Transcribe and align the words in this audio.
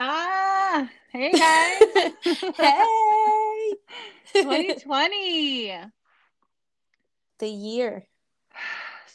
Ah, 0.00 0.88
hey 1.10 1.32
guys. 1.32 2.12
hey, 2.56 3.74
2020. 4.32 5.74
the 7.40 7.48
year. 7.48 8.06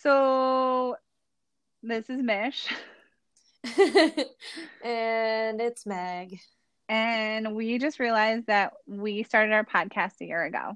So, 0.02 0.98
this 1.84 2.10
is 2.10 2.22
Mish, 2.22 2.68
and 4.84 5.62
it's 5.62 5.86
Meg. 5.86 6.40
and 6.90 7.56
we 7.56 7.78
just 7.78 8.00
realized 8.00 8.48
that 8.48 8.74
we 8.86 9.24
started 9.24 9.54
our 9.54 9.64
podcast 9.64 10.20
a 10.20 10.26
year 10.26 10.44
ago. 10.44 10.76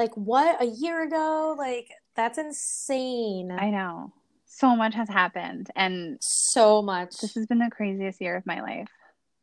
Like 0.00 0.14
what? 0.14 0.62
A 0.62 0.64
year 0.64 1.02
ago? 1.02 1.54
Like 1.58 1.90
that's 2.16 2.38
insane. 2.38 3.50
I 3.50 3.68
know. 3.68 4.14
So 4.46 4.74
much 4.74 4.94
has 4.94 5.10
happened, 5.10 5.70
and 5.76 6.16
so 6.22 6.80
much. 6.80 7.18
this 7.18 7.34
has 7.34 7.44
been 7.44 7.58
the 7.58 7.68
craziest 7.70 8.18
year 8.18 8.34
of 8.34 8.46
my 8.46 8.62
life, 8.62 8.88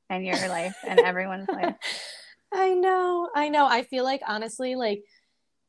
and 0.10 0.26
your 0.26 0.36
life, 0.50 0.76
and 0.84 1.00
everyone's 1.12 1.48
life. 1.48 1.76
I 2.52 2.74
know. 2.74 3.30
I 3.36 3.50
know. 3.50 3.68
I 3.68 3.84
feel 3.84 4.04
like 4.04 4.24
honestly, 4.28 4.74
like 4.74 5.04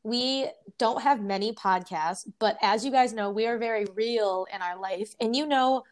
we 0.01 0.47
don't 0.79 1.03
have 1.03 1.21
many 1.21 1.53
podcasts, 1.53 2.27
but 2.39 2.57
as 2.63 2.83
you 2.83 2.89
guys 2.91 3.13
know, 3.13 3.29
we 3.29 3.45
are 3.45 3.59
very 3.59 3.85
real 3.93 4.47
in 4.51 4.63
our 4.63 4.79
life. 4.81 5.13
And 5.21 5.35
you 5.35 5.45
know, 5.45 5.83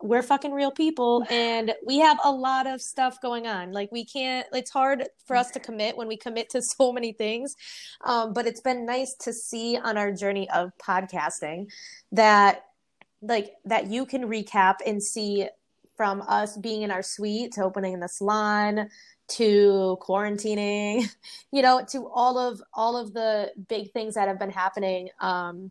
we're 0.00 0.22
fucking 0.22 0.52
real 0.52 0.70
people 0.70 1.24
and 1.30 1.74
we 1.86 1.98
have 1.98 2.18
a 2.24 2.30
lot 2.30 2.66
of 2.66 2.80
stuff 2.80 3.20
going 3.20 3.46
on. 3.46 3.72
Like 3.72 3.90
we 3.92 4.04
can't 4.04 4.46
it's 4.52 4.70
hard 4.70 5.08
for 5.26 5.36
us 5.36 5.50
to 5.52 5.60
commit 5.60 5.96
when 5.96 6.08
we 6.08 6.16
commit 6.16 6.50
to 6.50 6.62
so 6.62 6.92
many 6.92 7.12
things. 7.12 7.56
Um, 8.04 8.32
but 8.32 8.46
it's 8.46 8.60
been 8.60 8.86
nice 8.86 9.14
to 9.20 9.32
see 9.32 9.76
on 9.76 9.96
our 9.96 10.12
journey 10.12 10.48
of 10.50 10.72
podcasting 10.78 11.70
that 12.12 12.64
like 13.22 13.52
that 13.64 13.88
you 13.88 14.06
can 14.06 14.22
recap 14.22 14.76
and 14.86 15.02
see 15.02 15.48
from 15.96 16.22
us 16.22 16.56
being 16.56 16.82
in 16.82 16.90
our 16.90 17.02
suite 17.02 17.52
to 17.52 17.62
opening 17.62 18.00
the 18.00 18.08
salon 18.08 18.88
to 19.28 19.98
quarantining 20.00 21.06
you 21.52 21.60
know 21.60 21.84
to 21.86 22.08
all 22.08 22.38
of 22.38 22.62
all 22.72 22.96
of 22.96 23.12
the 23.12 23.52
big 23.68 23.92
things 23.92 24.14
that 24.14 24.26
have 24.26 24.38
been 24.38 24.50
happening 24.50 25.10
um 25.20 25.70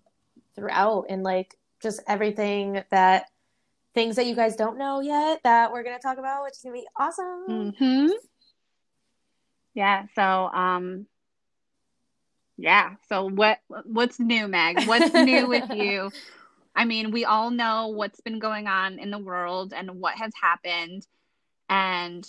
throughout 0.56 1.06
and 1.10 1.24
like 1.24 1.58
just 1.82 2.02
everything 2.08 2.84
that 2.92 3.26
things 3.94 4.16
that 4.16 4.26
you 4.26 4.36
guys 4.36 4.56
don't 4.56 4.78
know 4.78 5.00
yet 5.02 5.40
that 5.44 5.72
we're 5.72 5.84
going 5.84 5.96
to 5.96 6.02
talk 6.02 6.18
about 6.18 6.44
which 6.44 6.54
is 6.54 6.62
going 6.64 6.76
to 6.76 6.82
be 6.82 6.88
awesome 7.00 7.74
hmm 7.78 8.08
Yeah. 9.74 10.06
So, 10.16 10.22
um, 10.22 11.06
yeah. 12.58 12.96
So 13.08 13.30
what 13.30 13.60
what's 13.86 14.20
new, 14.20 14.48
Meg? 14.48 14.86
What's 14.86 15.14
new 15.14 15.48
with 15.48 15.70
you? 15.72 16.12
I 16.76 16.86
mean, 16.86 17.12
we 17.12 17.26
all 17.26 17.52
know 17.52 17.88
what's 17.88 18.22
been 18.22 18.40
going 18.40 18.68
on 18.68 19.00
in 19.00 19.12
the 19.12 19.18
world 19.18 19.74
and 19.74 19.92
what 20.00 20.16
has 20.16 20.32
happened, 20.42 21.08
and 21.70 22.24
and 22.24 22.28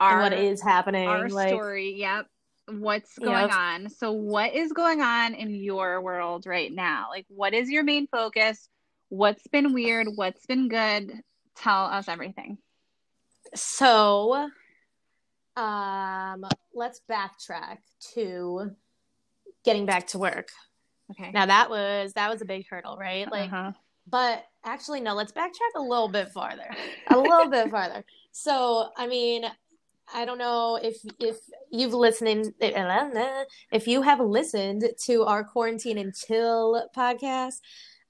our 0.00 0.20
what 0.20 0.32
is 0.32 0.60
happening 0.60 1.06
our 1.06 1.28
like 1.28 1.48
story. 1.48 1.94
Yep. 1.94 2.26
What's 2.68 3.18
going 3.18 3.48
Yep. 3.48 3.50
on? 3.50 3.88
So, 3.90 4.12
what 4.12 4.54
is 4.54 4.72
going 4.72 5.00
on 5.00 5.34
in 5.34 5.54
your 5.54 6.00
world 6.00 6.46
right 6.46 6.72
now? 6.72 7.06
Like, 7.10 7.26
what 7.28 7.54
is 7.54 7.70
your 7.70 7.84
main 7.84 8.06
focus? 8.08 8.68
What's 9.10 9.46
been 9.48 9.72
weird? 9.74 10.08
What's 10.14 10.46
been 10.46 10.68
good? 10.68 11.20
Tell 11.56 11.84
us 11.84 12.08
everything. 12.08 12.58
so 13.54 14.48
um 15.56 16.44
let's 16.74 17.00
backtrack 17.10 17.78
to 18.14 18.70
getting 19.64 19.84
back 19.84 20.06
to 20.06 20.18
work 20.18 20.48
Okay. 21.10 21.32
now 21.32 21.44
that 21.46 21.68
was 21.68 22.12
that 22.12 22.30
was 22.30 22.40
a 22.40 22.44
big 22.44 22.66
hurdle 22.70 22.96
right 22.96 23.30
like 23.30 23.52
Uh-huh. 23.52 23.72
But 24.08 24.44
actually, 24.64 25.00
no, 25.00 25.14
let's 25.14 25.30
backtrack 25.30 25.74
a 25.76 25.80
little 25.82 26.08
bit 26.08 26.30
farther. 26.30 26.68
A 27.10 27.16
little 27.18 27.48
bit 27.48 27.70
farther. 27.70 28.02
So, 28.32 28.88
I 28.96 29.06
mean, 29.06 29.44
I 30.12 30.24
don't 30.24 30.38
know 30.38 30.80
if 30.82 30.96
if 31.20 31.36
you've 31.70 31.94
listening 31.94 32.52
if 32.60 33.86
you 33.86 34.02
have 34.02 34.18
listened 34.18 34.82
to 35.06 35.24
our 35.24 35.44
quarantine 35.44 35.98
and 35.98 36.12
chill 36.14 36.88
podcast. 36.96 37.60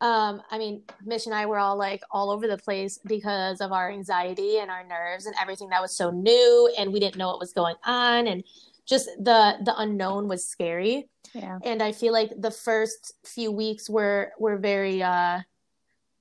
Um, 0.01 0.43
I 0.51 0.57
mean, 0.59 0.83
Mish 1.05 1.27
and 1.27 1.35
I 1.35 1.45
were 1.47 1.59
all 1.59 1.77
like 1.77 2.03
all 2.11 2.31
over 2.31 2.49
the 2.49 2.57
place 2.57 2.99
because 3.07 3.61
of 3.61 3.71
our 3.73 3.91
anxiety 3.91 4.59
and 4.59 4.71
our 4.71 4.85
nerves 4.85 5.27
and 5.27 5.35
everything 5.41 5.69
that 5.71 5.83
was 5.83 5.95
so 5.95 6.11
new 6.11 6.73
and 6.79 6.93
we 6.93 7.01
didn't 7.01 7.17
know 7.17 7.29
what 7.29 7.39
was 7.39 7.53
going 7.53 7.77
on 7.85 8.27
and 8.27 8.43
just 8.87 9.07
the 9.19 9.57
the 9.65 9.75
unknown 9.79 10.27
was 10.27 10.47
scary 10.47 11.09
yeah. 11.35 11.59
and 11.65 11.83
I 11.83 11.93
feel 11.93 12.13
like 12.13 12.31
the 12.37 12.51
first 12.51 13.13
few 13.25 13.53
weeks 13.53 13.89
were 13.89 14.33
were 14.39 14.57
very 14.57 15.03
uh 15.03 15.41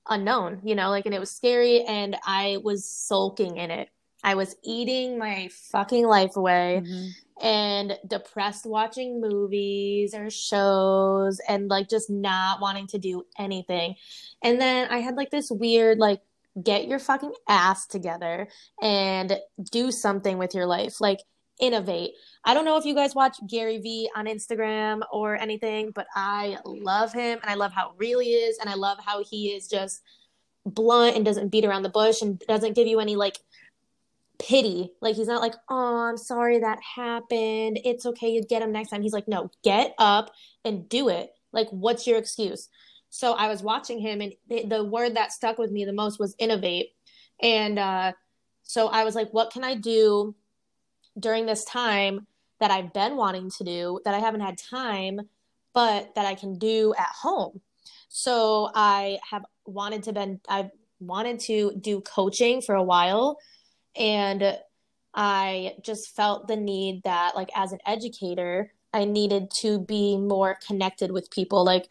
unknown, 0.08 0.60
you 0.64 0.74
know, 0.74 0.90
like 0.90 1.06
and 1.06 1.14
it 1.14 1.20
was 1.20 1.30
scary 1.30 1.82
and 1.82 2.16
I 2.26 2.58
was 2.62 2.88
sulking 2.90 3.56
in 3.56 3.70
it. 3.70 3.88
I 4.22 4.34
was 4.34 4.56
eating 4.62 5.18
my 5.18 5.48
fucking 5.72 6.06
life 6.06 6.36
away 6.36 6.82
Mhm. 6.84 7.08
And 7.42 7.98
depressed 8.06 8.66
watching 8.66 9.20
movies 9.20 10.14
or 10.14 10.30
shows 10.30 11.40
and 11.48 11.68
like 11.68 11.88
just 11.88 12.10
not 12.10 12.60
wanting 12.60 12.86
to 12.88 12.98
do 12.98 13.24
anything. 13.38 13.94
And 14.42 14.60
then 14.60 14.88
I 14.90 14.98
had 14.98 15.16
like 15.16 15.30
this 15.30 15.50
weird 15.50 15.98
like 15.98 16.20
get 16.62 16.88
your 16.88 16.98
fucking 16.98 17.32
ass 17.48 17.86
together 17.86 18.48
and 18.82 19.38
do 19.70 19.90
something 19.90 20.38
with 20.38 20.54
your 20.54 20.66
life. 20.66 21.00
Like 21.00 21.20
innovate. 21.60 22.12
I 22.44 22.54
don't 22.54 22.64
know 22.64 22.76
if 22.78 22.84
you 22.84 22.94
guys 22.94 23.14
watch 23.14 23.36
Gary 23.46 23.78
Vee 23.78 24.10
on 24.16 24.26
Instagram 24.26 25.02
or 25.12 25.36
anything, 25.36 25.92
but 25.94 26.06
I 26.14 26.56
love 26.64 27.12
him 27.12 27.38
and 27.42 27.50
I 27.50 27.54
love 27.54 27.72
how 27.72 27.92
real 27.98 28.18
he 28.18 28.30
is 28.30 28.58
and 28.58 28.68
I 28.68 28.74
love 28.74 28.98
how 29.04 29.22
he 29.22 29.48
is 29.48 29.68
just 29.68 30.02
blunt 30.66 31.16
and 31.16 31.24
doesn't 31.24 31.48
beat 31.48 31.64
around 31.64 31.82
the 31.82 31.88
bush 31.88 32.22
and 32.22 32.38
doesn't 32.40 32.74
give 32.74 32.86
you 32.86 33.00
any 33.00 33.16
like 33.16 33.38
pity. 34.40 34.92
Like 35.00 35.16
he's 35.16 35.28
not 35.28 35.42
like, 35.42 35.54
"Oh, 35.68 36.08
I'm 36.08 36.16
sorry 36.16 36.58
that 36.60 36.78
happened. 36.96 37.80
It's 37.84 38.06
okay, 38.06 38.30
you 38.30 38.42
get 38.42 38.62
him 38.62 38.72
next 38.72 38.90
time." 38.90 39.02
He's 39.02 39.12
like, 39.12 39.28
"No, 39.28 39.50
get 39.62 39.94
up 39.98 40.30
and 40.64 40.88
do 40.88 41.08
it. 41.08 41.30
Like 41.52 41.68
what's 41.70 42.06
your 42.06 42.18
excuse?" 42.18 42.68
So 43.10 43.32
I 43.32 43.48
was 43.48 43.62
watching 43.62 43.98
him 43.98 44.20
and 44.20 44.32
the, 44.48 44.84
word 44.84 45.16
that 45.16 45.32
stuck 45.32 45.58
with 45.58 45.72
me 45.72 45.84
the 45.84 45.92
most 45.92 46.20
was 46.20 46.34
innovate. 46.38 46.90
And 47.42 47.78
uh 47.78 48.12
so 48.62 48.88
I 48.88 49.04
was 49.04 49.14
like, 49.14 49.30
"What 49.32 49.52
can 49.52 49.64
I 49.64 49.74
do 49.74 50.34
during 51.18 51.46
this 51.46 51.64
time 51.64 52.26
that 52.60 52.70
I've 52.70 52.92
been 52.92 53.16
wanting 53.16 53.50
to 53.50 53.64
do 53.64 54.00
that 54.04 54.14
I 54.14 54.18
haven't 54.18 54.42
had 54.42 54.58
time, 54.58 55.20
but 55.72 56.14
that 56.14 56.26
I 56.26 56.34
can 56.34 56.58
do 56.58 56.94
at 56.98 57.08
home. 57.08 57.60
So 58.08 58.70
I 58.74 59.18
have 59.30 59.44
wanted 59.66 60.02
to 60.04 60.12
been 60.12 60.40
I've 60.48 60.70
wanted 61.00 61.40
to 61.40 61.72
do 61.80 62.00
coaching 62.02 62.60
for 62.60 62.74
a 62.74 62.82
while 62.82 63.38
and 63.96 64.58
I 65.14 65.74
just 65.82 66.14
felt 66.14 66.46
the 66.46 66.56
need 66.56 67.02
that 67.04 67.34
like 67.34 67.50
as 67.56 67.72
an 67.72 67.80
educator, 67.86 68.72
I 68.92 69.04
needed 69.04 69.50
to 69.60 69.80
be 69.80 70.16
more 70.16 70.58
connected 70.66 71.10
with 71.10 71.30
people. 71.30 71.64
Like 71.64 71.88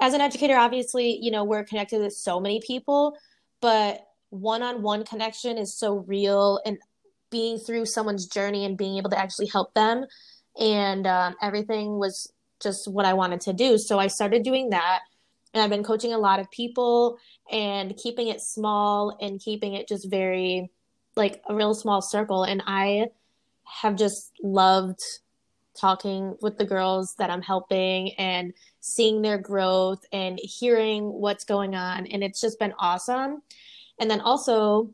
as 0.00 0.14
an 0.14 0.20
educator, 0.20 0.56
obviously, 0.56 1.18
you 1.20 1.30
know, 1.30 1.44
we're 1.44 1.64
connected 1.64 2.00
with 2.00 2.12
so 2.12 2.40
many 2.40 2.60
people, 2.60 3.16
but 3.60 4.06
one-on-one 4.30 5.04
connection 5.04 5.56
is 5.56 5.74
so 5.74 6.04
real 6.06 6.60
and 6.66 6.78
being 7.30 7.58
through 7.58 7.86
someone's 7.86 8.26
journey 8.26 8.64
and 8.64 8.76
being 8.76 8.96
able 8.96 9.10
to 9.10 9.18
actually 9.18 9.46
help 9.46 9.74
them. 9.74 10.04
And 10.58 11.06
um, 11.06 11.34
everything 11.42 11.98
was 11.98 12.32
just 12.60 12.88
what 12.88 13.06
i 13.06 13.12
wanted 13.12 13.40
to 13.42 13.52
do. 13.52 13.78
So 13.78 13.98
i 13.98 14.08
started 14.08 14.42
doing 14.42 14.70
that. 14.70 15.00
And 15.54 15.62
i've 15.62 15.70
been 15.70 15.84
coaching 15.84 16.12
a 16.12 16.18
lot 16.18 16.40
of 16.40 16.50
people 16.50 17.18
and 17.50 17.96
keeping 17.96 18.28
it 18.28 18.40
small 18.40 19.16
and 19.20 19.40
keeping 19.40 19.74
it 19.74 19.88
just 19.88 20.10
very 20.10 20.70
like 21.18 21.42
a 21.48 21.54
real 21.54 21.74
small 21.74 22.00
circle 22.00 22.44
and 22.44 22.62
i 22.66 23.06
have 23.64 23.96
just 23.96 24.32
loved 24.42 25.00
talking 25.76 26.36
with 26.40 26.56
the 26.56 26.64
girls 26.64 27.14
that 27.16 27.30
i'm 27.30 27.42
helping 27.42 28.12
and 28.14 28.54
seeing 28.80 29.20
their 29.20 29.38
growth 29.38 30.04
and 30.12 30.38
hearing 30.42 31.04
what's 31.04 31.44
going 31.44 31.74
on 31.74 32.06
and 32.06 32.24
it's 32.24 32.40
just 32.40 32.58
been 32.58 32.72
awesome 32.78 33.42
and 33.98 34.10
then 34.10 34.20
also 34.20 34.90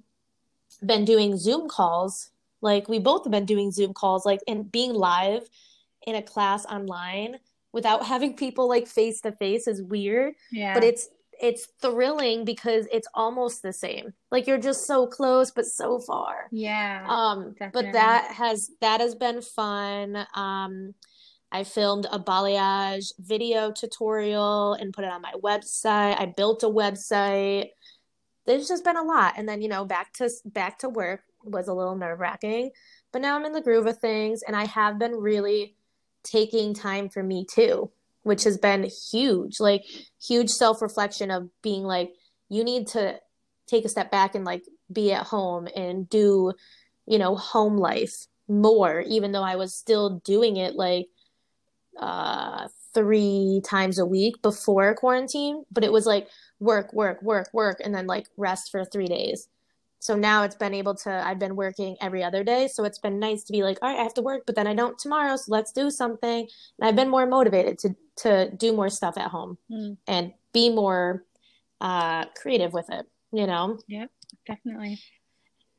been 0.84 1.04
doing 1.04 1.36
Zoom 1.36 1.68
calls. 1.68 2.30
Like 2.60 2.88
we 2.88 2.98
both 2.98 3.24
have 3.24 3.30
been 3.30 3.44
doing 3.44 3.70
Zoom 3.70 3.92
calls, 3.92 4.24
like 4.24 4.40
and 4.48 4.70
being 4.70 4.94
live 4.94 5.48
in 6.06 6.14
a 6.14 6.22
class 6.22 6.64
online 6.66 7.38
without 7.72 8.06
having 8.06 8.34
people 8.34 8.68
like 8.68 8.86
face 8.86 9.20
to 9.22 9.32
face 9.32 9.66
is 9.66 9.82
weird. 9.82 10.34
Yeah. 10.50 10.74
But 10.74 10.84
it's 10.84 11.08
it's 11.40 11.66
thrilling 11.80 12.44
because 12.44 12.86
it's 12.92 13.08
almost 13.14 13.62
the 13.62 13.72
same. 13.72 14.12
Like 14.30 14.46
you're 14.46 14.58
just 14.58 14.86
so 14.86 15.06
close 15.06 15.50
but 15.50 15.66
so 15.66 15.98
far. 15.98 16.48
yeah. 16.50 17.04
Um, 17.08 17.54
Definitely. 17.58 17.82
but 17.82 17.92
that 17.92 18.32
has 18.32 18.70
that 18.80 19.00
has 19.00 19.14
been 19.14 19.42
fun. 19.42 20.26
Um, 20.34 20.94
I 21.52 21.62
filmed 21.62 22.06
a 22.10 22.18
balayage 22.18 23.12
video 23.18 23.70
tutorial 23.70 24.74
and 24.74 24.92
put 24.92 25.04
it 25.04 25.12
on 25.12 25.22
my 25.22 25.32
website. 25.42 26.18
I 26.18 26.32
built 26.36 26.64
a 26.64 26.68
website. 26.68 27.68
There's 28.46 28.68
just 28.68 28.84
been 28.84 28.96
a 28.96 29.02
lot, 29.02 29.34
and 29.36 29.48
then 29.48 29.62
you 29.62 29.68
know 29.68 29.84
back 29.84 30.12
to 30.14 30.28
back 30.44 30.80
to 30.80 30.88
work 30.88 31.20
was 31.44 31.68
a 31.68 31.74
little 31.74 31.96
nerve 31.96 32.20
wracking, 32.20 32.70
but 33.12 33.22
now 33.22 33.36
I'm 33.36 33.44
in 33.44 33.52
the 33.52 33.60
groove 33.60 33.86
of 33.86 33.98
things, 33.98 34.42
and 34.42 34.56
I 34.56 34.66
have 34.66 34.98
been 34.98 35.14
really 35.14 35.76
taking 36.24 36.74
time 36.74 37.08
for 37.08 37.22
me 37.22 37.46
too. 37.48 37.90
Which 38.24 38.42
has 38.44 38.58
been 38.58 38.90
huge. 39.12 39.60
Like 39.60 39.84
huge 40.20 40.50
self-reflection 40.50 41.30
of 41.30 41.48
being 41.62 41.84
like 41.84 42.12
you 42.48 42.64
need 42.64 42.88
to 42.88 43.18
take 43.66 43.84
a 43.84 43.88
step 43.88 44.10
back 44.10 44.34
and 44.34 44.44
like 44.44 44.64
be 44.92 45.12
at 45.12 45.26
home 45.26 45.68
and 45.74 46.08
do, 46.08 46.52
you 47.06 47.18
know, 47.18 47.36
home 47.36 47.76
life 47.76 48.26
more 48.46 49.00
even 49.00 49.32
though 49.32 49.42
I 49.42 49.56
was 49.56 49.74
still 49.74 50.20
doing 50.24 50.56
it 50.58 50.74
like 50.74 51.06
uh 51.98 52.68
3 52.92 53.62
times 53.64 53.98
a 53.98 54.06
week 54.06 54.40
before 54.42 54.94
quarantine, 54.94 55.64
but 55.72 55.84
it 55.84 55.92
was 55.92 56.06
like 56.06 56.28
work, 56.60 56.92
work, 56.92 57.22
work, 57.22 57.48
work 57.52 57.80
and 57.82 57.94
then 57.94 58.06
like 58.06 58.26
rest 58.36 58.70
for 58.70 58.84
3 58.84 59.06
days. 59.06 59.48
So 60.04 60.14
now 60.14 60.42
it's 60.42 60.54
been 60.54 60.74
able 60.74 60.94
to, 60.96 61.10
I've 61.10 61.38
been 61.38 61.56
working 61.56 61.96
every 61.98 62.22
other 62.22 62.44
day. 62.44 62.68
So 62.68 62.84
it's 62.84 62.98
been 62.98 63.18
nice 63.18 63.42
to 63.44 63.52
be 63.52 63.62
like, 63.62 63.78
all 63.80 63.88
right, 63.88 63.98
I 63.98 64.02
have 64.02 64.12
to 64.14 64.20
work, 64.20 64.42
but 64.44 64.54
then 64.54 64.66
I 64.66 64.74
don't 64.74 64.98
tomorrow. 64.98 65.34
So 65.36 65.44
let's 65.48 65.72
do 65.72 65.90
something. 65.90 66.46
And 66.78 66.86
I've 66.86 66.94
been 66.94 67.08
more 67.08 67.24
motivated 67.24 67.78
to, 67.78 67.96
to 68.16 68.50
do 68.50 68.74
more 68.74 68.90
stuff 68.90 69.16
at 69.16 69.30
home 69.30 69.56
mm. 69.72 69.96
and 70.06 70.34
be 70.52 70.68
more 70.68 71.24
uh, 71.80 72.26
creative 72.34 72.74
with 72.74 72.90
it, 72.90 73.06
you 73.32 73.46
know? 73.46 73.78
Yep, 73.88 74.10
definitely. 74.46 75.00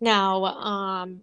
Now, 0.01 0.43
um, 0.45 1.21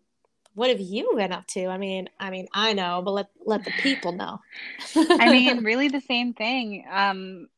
what 0.54 0.70
have 0.70 0.80
you 0.80 1.14
been 1.16 1.32
up 1.32 1.48
to? 1.48 1.66
I 1.66 1.78
mean, 1.78 2.08
I 2.20 2.30
mean, 2.30 2.46
I 2.54 2.72
know, 2.72 3.02
but 3.04 3.10
let 3.10 3.30
let 3.44 3.64
the 3.64 3.72
people 3.80 4.12
know. 4.12 4.38
I 4.94 5.28
mean, 5.28 5.64
really 5.64 5.88
the 5.88 6.00
same 6.00 6.34
thing. 6.34 6.84
Um, 6.88 7.48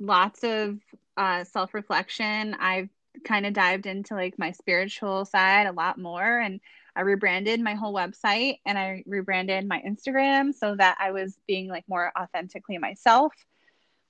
lots 0.00 0.42
of 0.42 0.78
uh, 1.16 1.44
self 1.44 1.72
reflection. 1.72 2.54
I've 2.54 2.88
kind 3.24 3.46
of 3.46 3.52
dived 3.52 3.86
into 3.86 4.14
like 4.14 4.38
my 4.38 4.52
spiritual 4.52 5.24
side 5.24 5.66
a 5.66 5.72
lot 5.72 5.98
more 5.98 6.38
and 6.38 6.60
I 6.94 7.02
rebranded 7.02 7.60
my 7.60 7.74
whole 7.74 7.94
website 7.94 8.58
and 8.66 8.78
I 8.78 9.02
rebranded 9.06 9.66
my 9.66 9.82
Instagram 9.86 10.54
so 10.54 10.76
that 10.76 10.98
I 11.00 11.12
was 11.12 11.36
being 11.46 11.68
like 11.68 11.84
more 11.88 12.12
authentically 12.18 12.78
myself, 12.78 13.32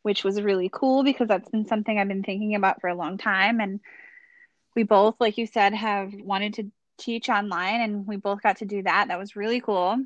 which 0.03 0.25
was 0.25 0.43
really 0.43 0.69
cool 0.73 1.05
because 1.05 1.29
that's 1.29 1.49
been 1.49 1.67
something 1.67 1.99
I've 1.99 2.09
been 2.09 2.25
thinking 2.25 2.55
about 2.55 2.81
for 2.81 2.89
a 2.89 2.95
long 2.95 3.19
time. 3.19 3.61
And 3.61 3.81
we 4.75 4.83
both, 4.83 5.17
like 5.21 5.39
you 5.39 5.47
said, 5.47 5.75
have 5.75 6.13
wanted 6.13 6.55
to 6.55 6.73
teach 6.99 7.29
online 7.29 7.81
and 7.83 8.07
we 8.07 8.17
both 8.17 8.43
got 8.43 8.59
to 8.59 8.65
do 8.65 8.83
that. 8.83 9.09
That 9.09 9.19
was 9.19 9.37
really 9.37 9.61
cool. 9.61 9.99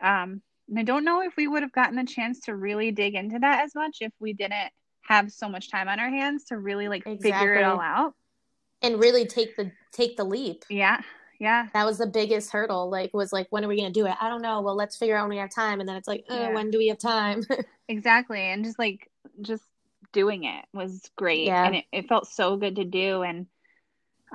Um, 0.00 0.42
and 0.68 0.78
I 0.78 0.82
don't 0.82 1.04
know 1.04 1.22
if 1.22 1.36
we 1.36 1.46
would 1.46 1.62
have 1.62 1.72
gotten 1.72 1.94
the 1.94 2.04
chance 2.04 2.40
to 2.40 2.56
really 2.56 2.90
dig 2.90 3.14
into 3.14 3.38
that 3.38 3.64
as 3.64 3.74
much 3.74 3.98
if 4.00 4.12
we 4.18 4.32
didn't 4.32 4.72
have 5.02 5.30
so 5.30 5.48
much 5.48 5.70
time 5.70 5.88
on 5.88 6.00
our 6.00 6.10
hands 6.10 6.46
to 6.46 6.58
really 6.58 6.88
like 6.88 7.06
exactly. 7.06 7.30
figure 7.30 7.54
it 7.54 7.62
all 7.62 7.80
out 7.80 8.14
and 8.82 9.00
really 9.00 9.26
take 9.26 9.56
the 9.56 9.72
take 9.92 10.16
the 10.16 10.24
leap. 10.24 10.64
Yeah. 10.68 11.00
Yeah. 11.38 11.66
That 11.74 11.84
was 11.84 11.98
the 11.98 12.06
biggest 12.06 12.50
hurdle. 12.50 12.90
Like 12.90 13.12
was 13.12 13.32
like 13.32 13.46
when 13.50 13.64
are 13.64 13.68
we 13.68 13.76
going 13.76 13.92
to 13.92 14.00
do 14.00 14.06
it? 14.06 14.14
I 14.20 14.28
don't 14.28 14.42
know. 14.42 14.60
Well, 14.62 14.76
let's 14.76 14.96
figure 14.96 15.16
out 15.16 15.24
when 15.24 15.30
we 15.30 15.36
have 15.38 15.50
time 15.50 15.80
and 15.80 15.88
then 15.88 15.96
it's 15.96 16.08
like, 16.08 16.24
oh, 16.28 16.34
yeah. 16.34 16.54
when 16.54 16.70
do 16.70 16.78
we 16.78 16.88
have 16.88 16.98
time? 16.98 17.42
exactly. 17.88 18.40
And 18.40 18.64
just 18.64 18.78
like 18.78 19.10
just 19.40 19.64
doing 20.12 20.44
it 20.44 20.64
was 20.72 21.10
great 21.16 21.46
yeah. 21.46 21.66
and 21.66 21.76
it, 21.76 21.84
it 21.92 22.08
felt 22.08 22.26
so 22.26 22.56
good 22.56 22.76
to 22.76 22.84
do 22.84 23.22
and 23.22 23.46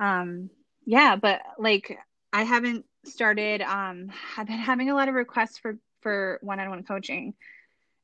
um 0.00 0.50
yeah, 0.84 1.16
but 1.16 1.40
like 1.58 1.98
I 2.32 2.44
haven't 2.44 2.84
started 3.04 3.62
um 3.62 4.10
I've 4.36 4.46
been 4.46 4.58
having 4.58 4.90
a 4.90 4.94
lot 4.94 5.08
of 5.08 5.14
requests 5.14 5.58
for 5.58 5.78
for 6.00 6.38
one-on-one 6.42 6.84
coaching. 6.84 7.34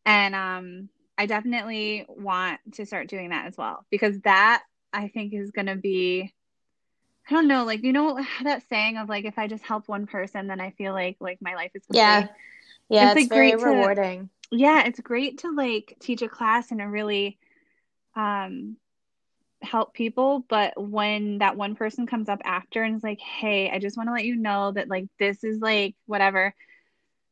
And 0.06 0.34
um 0.34 0.88
I 1.16 1.26
definitely 1.26 2.06
want 2.08 2.60
to 2.74 2.86
start 2.86 3.08
doing 3.08 3.30
that 3.30 3.46
as 3.46 3.56
well 3.56 3.84
because 3.90 4.20
that 4.20 4.62
I 4.92 5.08
think 5.08 5.34
is 5.34 5.50
going 5.50 5.66
to 5.66 5.76
be 5.76 6.32
I 7.28 7.34
don't 7.34 7.48
know, 7.48 7.64
like 7.64 7.82
you 7.82 7.92
know 7.92 8.18
that 8.44 8.68
saying 8.68 8.96
of 8.96 9.08
like 9.08 9.24
if 9.24 9.38
I 9.38 9.46
just 9.46 9.64
help 9.64 9.88
one 9.88 10.06
person, 10.06 10.46
then 10.46 10.60
I 10.60 10.70
feel 10.70 10.92
like 10.92 11.16
like 11.20 11.38
my 11.40 11.54
life 11.54 11.72
is 11.74 11.84
complete. 11.86 11.98
Yeah, 11.98 12.26
yeah, 12.88 13.10
it's, 13.12 13.22
it's 13.22 13.30
like 13.30 13.36
very 13.36 13.54
rewarding. 13.54 14.30
To, 14.50 14.56
yeah, 14.56 14.84
it's 14.86 15.00
great 15.00 15.38
to 15.38 15.52
like 15.52 15.96
teach 16.00 16.22
a 16.22 16.28
class 16.28 16.70
and 16.70 16.80
to 16.80 16.86
really 16.86 17.38
um 18.16 18.76
help 19.60 19.92
people, 19.92 20.44
but 20.48 20.80
when 20.80 21.38
that 21.38 21.56
one 21.56 21.74
person 21.74 22.06
comes 22.06 22.28
up 22.28 22.40
after 22.44 22.82
and 22.82 22.96
is 22.96 23.04
like, 23.04 23.20
"Hey, 23.20 23.70
I 23.70 23.78
just 23.78 23.96
want 23.96 24.08
to 24.08 24.12
let 24.12 24.24
you 24.24 24.36
know 24.36 24.72
that 24.72 24.88
like 24.88 25.06
this 25.18 25.44
is 25.44 25.60
like 25.60 25.96
whatever 26.06 26.54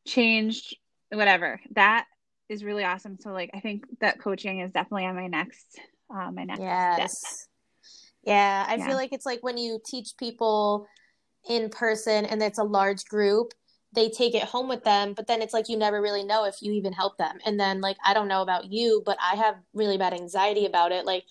changed, 0.05 0.77
whatever." 1.09 1.59
That 1.71 2.05
is 2.49 2.63
really 2.63 2.83
awesome. 2.83 3.17
So 3.19 3.31
like 3.31 3.49
I 3.53 3.61
think 3.61 3.85
that 3.99 4.19
coaching 4.19 4.59
is 4.59 4.71
definitely 4.71 5.05
on 5.05 5.15
my 5.15 5.27
next 5.27 5.79
uh, 6.13 6.31
my 6.31 6.43
next 6.43 6.61
yes. 6.61 7.17
step. 7.19 7.46
Yeah, 8.27 8.65
I 8.67 8.77
yeah. 8.77 8.87
feel 8.87 8.95
like 8.95 9.13
it's 9.13 9.25
like 9.25 9.41
when 9.41 9.57
you 9.57 9.79
teach 9.85 10.17
people 10.17 10.87
in 11.49 11.69
person 11.69 12.25
and 12.25 12.41
it's 12.43 12.59
a 12.59 12.63
large 12.63 13.05
group, 13.05 13.53
they 13.95 14.09
take 14.09 14.35
it 14.35 14.43
home 14.43 14.67
with 14.67 14.83
them, 14.83 15.13
but 15.13 15.27
then 15.27 15.41
it's 15.41 15.53
like 15.53 15.69
you 15.69 15.77
never 15.77 16.01
really 16.01 16.23
know 16.23 16.45
if 16.45 16.61
you 16.61 16.73
even 16.73 16.93
help 16.93 17.17
them. 17.17 17.37
And 17.45 17.59
then 17.59 17.79
like 17.81 17.97
I 18.05 18.13
don't 18.13 18.27
know 18.27 18.41
about 18.41 18.71
you, 18.71 19.01
but 19.05 19.17
I 19.23 19.35
have 19.37 19.55
really 19.73 19.97
bad 19.97 20.13
anxiety 20.13 20.65
about 20.65 20.91
it. 20.91 21.05
Like 21.05 21.23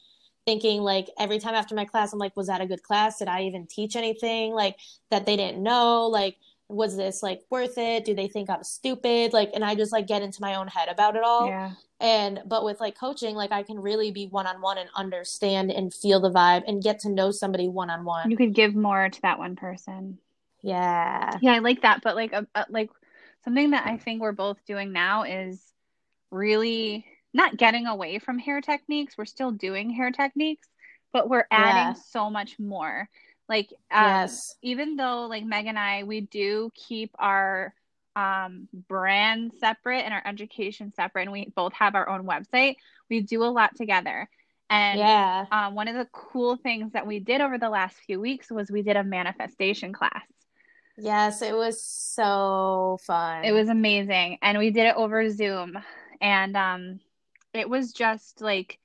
thinking 0.47 0.81
like 0.83 1.09
every 1.19 1.39
time 1.39 1.55
after 1.55 1.75
my 1.75 1.85
class 1.85 2.13
I'm 2.13 2.19
like 2.19 2.37
was 2.37 2.47
that 2.47 2.63
a 2.63 2.67
good 2.67 2.83
class? 2.83 3.19
Did 3.19 3.29
I 3.29 3.43
even 3.43 3.67
teach 3.67 3.97
anything 3.97 4.53
like 4.55 4.77
that 5.11 5.27
they 5.27 5.37
didn't 5.37 5.63
know? 5.63 6.07
Like 6.07 6.37
was 6.69 6.97
this 6.97 7.23
like 7.23 7.43
worth 7.51 7.79
it? 7.79 8.05
Do 8.05 8.15
they 8.15 8.29
think 8.29 8.51
I'm 8.51 8.65
stupid? 8.65 9.33
Like, 9.33 9.51
and 9.55 9.65
I 9.65 9.75
just 9.75 9.93
like 9.93 10.07
get 10.07 10.23
into 10.23 10.41
my 10.41 10.57
own 10.57 10.67
head 10.67 10.89
about 10.89 11.17
it 11.17 11.23
all. 11.23 11.47
Yeah. 11.47 11.73
And, 12.01 12.43
but 12.45 12.65
with 12.65 12.81
like 12.81 12.99
coaching, 12.99 13.35
like 13.37 13.53
I 13.53 13.63
can 13.63 13.79
really 13.79 14.11
be 14.11 14.27
one 14.27 14.47
on 14.47 14.61
one 14.61 14.79
and 14.79 14.91
understand 14.95 15.71
and 15.71 15.95
feel 15.95 16.21
the 16.21 16.31
vibe 16.31 16.65
and 16.67 16.83
get 16.83 17.01
to 17.01 17.09
know 17.09 17.31
somebody 17.31 17.69
one 17.69 17.91
on 17.91 18.05
one. 18.05 18.31
You 18.31 18.37
could 18.37 18.55
give 18.55 18.75
more 18.75 19.09
to 19.09 19.23
that 19.23 19.39
one 19.39 19.57
person. 19.57 20.19
Yeah. 20.63 21.39
Yeah, 21.41 21.53
I 21.53 21.59
like 21.61 21.83
that. 21.83 22.01
But 22.03 22.17
like, 22.17 22.33
uh, 22.33 22.43
uh, 22.55 22.65
like 22.69 22.91
something 23.45 23.71
that 23.71 23.87
I 23.87 23.97
think 23.97 24.21
we're 24.21 24.33
both 24.33 24.59
doing 24.67 24.93
now 24.93 25.23
is 25.23 25.63
really 26.31 27.07
not 27.33 27.57
getting 27.57 27.87
away 27.87 28.19
from 28.19 28.39
hair 28.39 28.61
techniques. 28.61 29.17
We're 29.17 29.25
still 29.25 29.53
doing 29.53 29.91
hair 29.91 30.11
techniques, 30.11 30.67
but 31.13 31.29
we're 31.29 31.47
adding 31.51 31.95
yeah. 31.95 32.03
so 32.11 32.29
much 32.29 32.59
more. 32.59 33.09
Like, 33.49 33.73
um, 33.91 34.05
yes. 34.05 34.57
even 34.63 34.97
though 34.97 35.27
like 35.27 35.45
Meg 35.45 35.67
and 35.67 35.79
I, 35.79 36.03
we 36.03 36.23
do 36.23 36.71
keep 36.75 37.15
our 37.19 37.73
um, 38.17 38.69
brand 38.89 39.53
separate 39.61 40.01
and 40.01 40.13
our 40.13 40.23
education 40.25 40.93
separate, 40.95 41.23
and 41.23 41.33
we 41.33 41.53
both 41.55 41.73
have 41.75 41.95
our 41.95 42.09
own 42.09 42.27
website. 42.27 42.77
We 43.09 43.21
do 43.21 43.45
a 43.45 43.47
lot 43.47 43.77
together. 43.77 44.29
And 44.69 44.99
yeah, 44.99 45.47
um, 45.53 45.75
one 45.77 45.87
of 45.87 45.95
the 45.95 46.09
cool 46.11 46.57
things 46.57 46.93
that 46.93 47.07
we 47.07 47.21
did 47.21 47.41
over 47.41 47.57
the 47.57 47.69
last 47.69 47.97
few 48.07 48.21
weeks 48.21 48.51
was 48.51 48.71
we 48.71 48.83
did 48.83 48.97
a 48.97 49.05
manifestation 49.05 49.93
class. 49.93 50.27
Yes, 50.99 51.43
it 51.43 51.55
was 51.55 51.81
so 51.81 52.99
fun. 53.03 53.45
It 53.45 53.53
was 53.53 53.69
amazing, 53.69 54.39
and 54.43 54.59
we 54.59 54.71
did 54.71 54.87
it 54.87 54.97
over 54.97 55.29
Zoom, 55.31 55.79
and 56.21 56.57
um, 56.57 57.01
it 57.53 57.69
was 57.69 57.93
just 57.93 58.41
like 58.41 58.79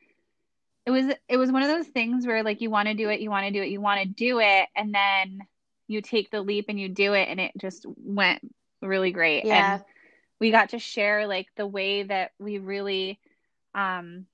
it 0.86 0.92
was 0.92 1.06
it 1.28 1.38
was 1.38 1.52
one 1.52 1.64
of 1.64 1.70
those 1.70 1.88
things 1.88 2.26
where 2.26 2.44
like 2.44 2.62
you 2.62 2.70
want 2.70 2.88
to 2.88 2.94
do 2.94 3.10
it, 3.10 3.22
you 3.22 3.30
want 3.30 3.46
to 3.46 3.52
do 3.52 3.62
it, 3.62 3.70
you 3.70 3.82
want 3.82 4.02
to 4.02 4.08
do 4.08 4.40
it, 4.40 4.68
and 4.76 4.94
then 4.94 5.42
you 5.88 6.02
take 6.02 6.32
the 6.32 6.42
leap 6.42 6.66
and 6.70 6.80
you 6.80 6.90
do 6.90 7.14
it, 7.14 7.28
and 7.28 7.40
it 7.40 7.52
just 7.58 7.86
went 7.88 8.42
really 8.82 9.12
great. 9.12 9.46
Yeah. 9.46 9.76
And 9.76 9.84
we 10.40 10.52
got 10.52 10.70
to 10.70 10.80
share 10.80 11.28
like 11.28 11.48
the 11.56 11.68
way 11.68 12.04
that 12.04 12.32
we 12.40 12.58
really 12.58 13.20
um 13.76 14.26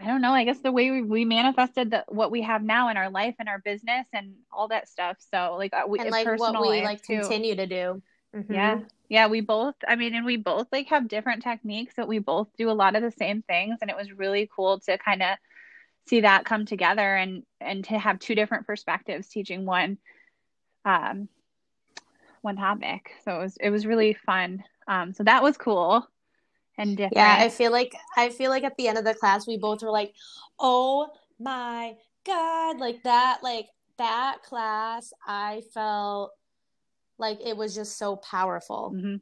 I 0.00 0.06
don't 0.06 0.22
know, 0.22 0.32
I 0.32 0.44
guess 0.44 0.58
the 0.58 0.72
way 0.72 0.90
we, 0.90 1.02
we 1.02 1.24
manifested 1.24 1.90
the, 1.90 2.04
what 2.08 2.30
we 2.30 2.42
have 2.42 2.62
now 2.62 2.88
in 2.88 2.96
our 2.96 3.10
life 3.10 3.36
and 3.38 3.48
our 3.48 3.60
business 3.60 4.06
and 4.12 4.34
all 4.50 4.68
that 4.68 4.88
stuff. 4.88 5.18
So 5.30 5.54
like 5.58 5.72
uh, 5.72 5.82
we 5.86 6.00
and 6.00 6.10
like 6.10 6.26
what 6.38 6.60
we 6.60 6.82
like 6.82 7.02
too. 7.02 7.20
continue 7.20 7.54
to 7.54 7.66
do. 7.66 8.02
Mm-hmm. 8.34 8.52
Yeah. 8.54 8.80
Yeah, 9.08 9.26
we 9.26 9.42
both 9.42 9.74
I 9.86 9.96
mean 9.96 10.14
and 10.14 10.24
we 10.24 10.38
both 10.38 10.68
like 10.72 10.88
have 10.88 11.06
different 11.08 11.42
techniques 11.42 11.94
but 11.96 12.08
we 12.08 12.18
both 12.18 12.48
do 12.56 12.70
a 12.70 12.72
lot 12.72 12.96
of 12.96 13.02
the 13.02 13.10
same 13.10 13.42
things 13.42 13.78
and 13.80 13.90
it 13.90 13.96
was 13.96 14.12
really 14.12 14.48
cool 14.54 14.80
to 14.80 14.96
kind 14.96 15.22
of 15.22 15.36
see 16.06 16.22
that 16.22 16.44
come 16.46 16.64
together 16.64 17.14
and 17.16 17.42
and 17.60 17.84
to 17.84 17.98
have 17.98 18.18
two 18.18 18.34
different 18.34 18.66
perspectives 18.66 19.28
teaching 19.28 19.66
one 19.66 19.98
um 20.84 21.28
one 22.40 22.56
topic. 22.56 23.12
So 23.24 23.36
it 23.36 23.38
was 23.38 23.56
it 23.60 23.70
was 23.70 23.86
really 23.86 24.14
fun. 24.14 24.64
Um 24.88 25.12
so 25.12 25.24
that 25.24 25.42
was 25.42 25.58
cool 25.58 26.06
and 26.78 26.96
different. 26.96 27.16
Yeah, 27.16 27.36
I 27.38 27.50
feel 27.50 27.70
like 27.70 27.94
I 28.16 28.30
feel 28.30 28.50
like 28.50 28.64
at 28.64 28.76
the 28.76 28.88
end 28.88 28.98
of 28.98 29.04
the 29.04 29.14
class 29.14 29.46
we 29.46 29.58
both 29.58 29.82
were 29.82 29.90
like, 29.90 30.14
"Oh 30.58 31.08
my 31.38 31.96
god, 32.24 32.78
like 32.78 33.02
that 33.02 33.40
like 33.42 33.66
that 33.98 34.42
class 34.42 35.12
I 35.26 35.62
felt 35.74 36.32
like 37.18 37.38
it 37.44 37.56
was 37.56 37.74
just 37.74 37.98
so 37.98 38.16
powerful 38.16 38.92
mm-hmm. 38.94 39.16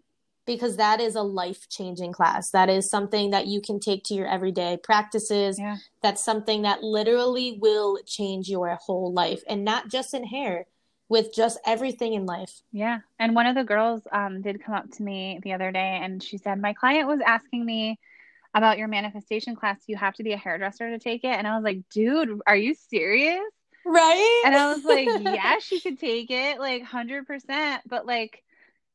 because 0.46 0.76
that 0.76 1.00
is 1.00 1.14
a 1.14 1.22
life 1.22 1.68
changing 1.68 2.12
class. 2.12 2.50
That 2.50 2.68
is 2.68 2.90
something 2.90 3.30
that 3.30 3.46
you 3.46 3.60
can 3.60 3.80
take 3.80 4.04
to 4.04 4.14
your 4.14 4.26
everyday 4.26 4.78
practices. 4.82 5.58
Yeah. 5.58 5.76
That's 6.02 6.24
something 6.24 6.62
that 6.62 6.82
literally 6.82 7.58
will 7.60 7.98
change 8.06 8.48
your 8.48 8.74
whole 8.76 9.12
life 9.12 9.42
and 9.48 9.64
not 9.64 9.88
just 9.88 10.14
in 10.14 10.24
hair 10.24 10.66
with 11.10 11.34
just 11.34 11.58
everything 11.66 12.14
in 12.14 12.24
life. 12.24 12.62
Yeah. 12.72 13.00
And 13.18 13.34
one 13.34 13.46
of 13.46 13.56
the 13.56 13.64
girls 13.64 14.00
um, 14.12 14.42
did 14.42 14.62
come 14.64 14.76
up 14.76 14.90
to 14.92 15.02
me 15.02 15.40
the 15.42 15.52
other 15.52 15.72
day 15.72 15.98
and 16.00 16.22
she 16.22 16.38
said, 16.38 16.60
My 16.60 16.72
client 16.72 17.08
was 17.08 17.20
asking 17.26 17.66
me 17.66 17.98
about 18.54 18.78
your 18.78 18.88
manifestation 18.88 19.56
class. 19.56 19.78
You 19.88 19.96
have 19.96 20.14
to 20.14 20.22
be 20.22 20.32
a 20.32 20.36
hairdresser 20.36 20.90
to 20.90 20.98
take 20.98 21.24
it. 21.24 21.36
And 21.36 21.46
I 21.46 21.56
was 21.56 21.64
like, 21.64 21.80
Dude, 21.90 22.40
are 22.46 22.56
you 22.56 22.74
serious? 22.74 23.40
Right. 23.84 24.42
And 24.44 24.54
I 24.54 24.74
was 24.74 24.84
like, 24.84 25.08
yeah, 25.20 25.58
she 25.58 25.80
could 25.82 25.98
take 25.98 26.30
it 26.30 26.58
like 26.58 26.84
100%. 26.84 27.80
But 27.86 28.06
like, 28.06 28.42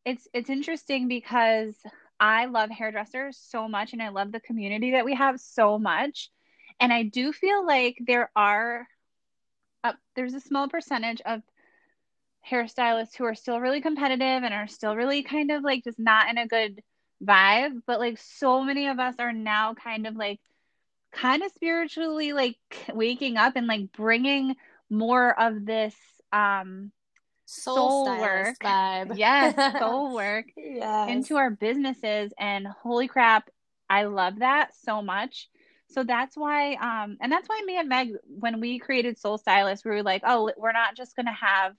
it's, 0.05 0.27
it's 0.33 0.49
interesting 0.49 1.07
because 1.07 1.75
I 2.19 2.45
love 2.45 2.69
hairdressers 2.69 3.37
so 3.37 3.67
much 3.67 3.93
and 3.93 4.01
I 4.01 4.09
love 4.09 4.31
the 4.31 4.39
community 4.39 4.91
that 4.91 5.05
we 5.05 5.15
have 5.15 5.39
so 5.39 5.77
much. 5.77 6.29
And 6.79 6.93
I 6.93 7.03
do 7.03 7.31
feel 7.33 7.65
like 7.65 7.97
there 8.05 8.29
are 8.35 8.87
uh, 9.85 9.93
there's 10.15 10.33
a 10.33 10.41
small 10.41 10.67
percentage 10.67 11.21
of 11.25 11.41
hairstylists 12.49 13.15
who 13.15 13.25
are 13.25 13.35
still 13.35 13.59
really 13.59 13.81
competitive 13.81 14.43
and 14.43 14.53
are 14.53 14.67
still 14.67 14.95
really 14.95 15.21
kind 15.21 15.51
of 15.51 15.63
like 15.63 15.83
just 15.83 15.99
not 15.99 16.29
in 16.29 16.37
a 16.37 16.47
good 16.47 16.81
vibe, 17.23 17.81
but 17.85 17.99
like 17.99 18.17
so 18.17 18.63
many 18.63 18.87
of 18.87 18.99
us 18.99 19.15
are 19.19 19.31
now 19.31 19.75
kind 19.75 20.07
of 20.07 20.15
like 20.15 20.39
kind 21.11 21.43
of 21.43 21.51
spiritually 21.51 22.33
like 22.33 22.57
waking 22.93 23.37
up 23.37 23.55
and 23.55 23.67
like 23.67 23.91
bringing 23.91 24.55
more 24.89 25.37
of 25.39 25.65
this 25.65 25.95
um 26.31 26.91
Soul, 27.47 28.05
soul 28.05 28.19
work. 28.19 28.57
vibe. 28.63 29.17
yes 29.17 29.55
soul 29.79 30.15
work 30.15 30.47
yes. 30.57 31.09
into 31.11 31.37
our 31.37 31.51
businesses 31.51 32.33
and 32.39 32.65
holy 32.65 33.07
crap 33.07 33.49
i 33.87 34.05
love 34.05 34.39
that 34.39 34.75
so 34.83 35.03
much 35.03 35.47
so 35.91 36.03
that's 36.03 36.35
why 36.35 36.73
um 36.73 37.17
and 37.21 37.31
that's 37.31 37.47
why 37.47 37.61
me 37.65 37.77
and 37.77 37.87
meg 37.87 38.13
when 38.25 38.59
we 38.59 38.79
created 38.79 39.19
soul 39.19 39.37
stylist 39.37 39.85
we 39.85 39.91
were 39.91 40.01
like 40.01 40.23
oh 40.25 40.51
we're 40.57 40.71
not 40.71 40.95
just 40.95 41.15
gonna 41.15 41.31
have 41.31 41.73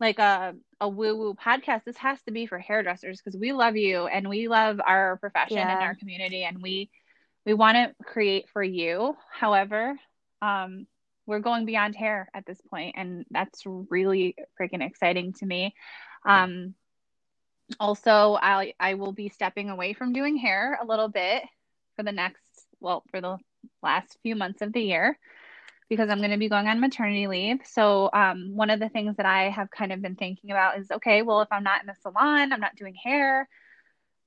like 0.00 0.18
a 0.18 0.54
a 0.80 0.88
woo 0.88 1.16
woo 1.16 1.34
podcast 1.34 1.84
this 1.84 1.96
has 1.96 2.20
to 2.24 2.30
be 2.32 2.44
for 2.44 2.58
hairdressers 2.58 3.22
because 3.22 3.38
we 3.40 3.52
love 3.52 3.76
you 3.76 4.06
and 4.06 4.28
we 4.28 4.48
love 4.48 4.80
our 4.86 5.16
profession 5.16 5.56
and 5.58 5.80
our 5.80 5.94
community 5.94 6.44
and 6.44 6.60
we 6.60 6.90
we 7.46 7.54
want 7.54 7.76
to 7.76 8.04
create 8.04 8.50
for 8.52 8.62
you 8.62 9.16
however 9.30 9.94
um 10.42 10.86
we're 11.26 11.40
going 11.40 11.64
beyond 11.64 11.94
hair 11.94 12.28
at 12.34 12.46
this 12.46 12.60
point 12.70 12.94
and 12.96 13.24
that's 13.30 13.62
really 13.66 14.36
freaking 14.60 14.86
exciting 14.86 15.32
to 15.34 15.46
me. 15.46 15.74
Um 16.26 16.74
also 17.80 18.38
i 18.40 18.74
i 18.78 18.94
will 18.94 19.12
be 19.12 19.28
stepping 19.28 19.70
away 19.70 19.94
from 19.94 20.12
doing 20.12 20.36
hair 20.36 20.78
a 20.82 20.86
little 20.86 21.08
bit 21.08 21.42
for 21.96 22.02
the 22.02 22.12
next 22.12 22.66
well 22.80 23.02
for 23.10 23.20
the 23.20 23.38
last 23.82 24.18
few 24.22 24.36
months 24.36 24.60
of 24.62 24.72
the 24.72 24.82
year 24.82 25.18
because 25.88 26.10
i'm 26.10 26.18
going 26.18 26.30
to 26.30 26.36
be 26.36 26.48
going 26.48 26.66
on 26.66 26.80
maternity 26.80 27.26
leave. 27.26 27.58
So 27.64 28.10
um 28.12 28.54
one 28.54 28.70
of 28.70 28.80
the 28.80 28.88
things 28.88 29.16
that 29.16 29.26
i 29.26 29.50
have 29.50 29.70
kind 29.70 29.92
of 29.92 30.02
been 30.02 30.16
thinking 30.16 30.50
about 30.50 30.78
is 30.78 30.90
okay 30.90 31.22
well 31.22 31.40
if 31.40 31.48
i'm 31.50 31.64
not 31.64 31.80
in 31.80 31.86
the 31.86 31.94
salon 32.02 32.52
i'm 32.52 32.60
not 32.60 32.76
doing 32.76 32.94
hair 32.94 33.48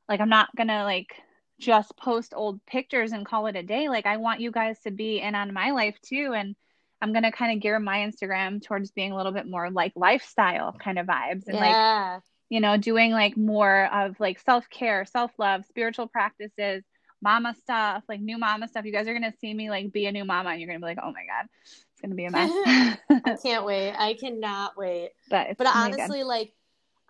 like 0.10 0.20
i'm 0.20 0.30
not 0.30 0.56
going 0.56 0.68
to 0.68 0.84
like 0.84 1.14
just 1.60 1.96
post 1.98 2.34
old 2.36 2.64
pictures 2.68 3.12
and 3.14 3.26
call 3.26 3.48
it 3.48 3.56
a 3.56 3.64
day. 3.64 3.90
Like 3.90 4.06
i 4.06 4.18
want 4.18 4.42
you 4.42 4.52
guys 4.52 4.80
to 4.82 4.92
be 4.92 5.20
in 5.20 5.36
on 5.36 5.54
my 5.54 5.72
life 5.72 5.98
too 6.02 6.34
and 6.36 6.56
i'm 7.02 7.14
going 7.14 7.24
to 7.24 7.32
kind 7.32 7.56
of 7.56 7.62
gear 7.62 7.80
my 7.80 7.98
instagram 8.00 8.64
towards 8.64 8.92
being 8.92 9.12
a 9.12 9.16
little 9.16 9.32
bit 9.32 9.48
more 9.48 9.70
like 9.70 9.92
lifestyle 9.96 10.74
kind 10.74 10.98
of 11.00 11.06
vibes 11.06 11.48
and 11.48 11.58
like 11.58 12.22
you 12.50 12.60
know, 12.60 12.78
doing 12.78 13.12
like 13.12 13.36
more 13.36 13.90
of 13.94 14.20
like 14.20 14.40
self 14.40 14.70
care, 14.70 15.06
self 15.06 15.32
love, 15.38 15.66
spiritual 15.66 16.08
practices, 16.08 16.84
mama 17.22 17.54
stuff, 17.62 18.04
like 18.08 18.22
new 18.22 18.38
mama 18.38 18.68
stuff. 18.68 18.86
You 18.86 18.92
guys 18.92 19.08
are 19.08 19.14
gonna 19.14 19.34
see 19.40 19.54
me 19.54 19.70
like 19.70 19.92
be 19.92 20.06
a 20.06 20.12
new 20.12 20.26
mama, 20.26 20.52
and 20.52 20.62
you're 20.62 20.68
gonna 20.68 20.80
be 20.80 20.86
like, 20.86 21.00
oh 21.02 21.12
my 21.12 21.26
god, 21.26 21.48
it's 21.64 22.02
gonna 22.02 22.16
be 22.16 22.26
a 22.26 22.32
mess. 22.32 22.52
I 23.10 23.38
can't 23.44 23.66
wait. 23.66 23.94
I 23.94 24.14
cannot 24.14 24.78
wait. 24.78 25.12
but 25.30 25.48
it's 25.50 25.58
But 25.58 25.66
gonna 25.66 25.94
honestly, 25.96 26.24
like 26.24 26.54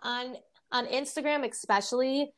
on 0.02 0.36
on 0.72 0.86
Instagram 0.86 1.48
especially, 1.48 2.32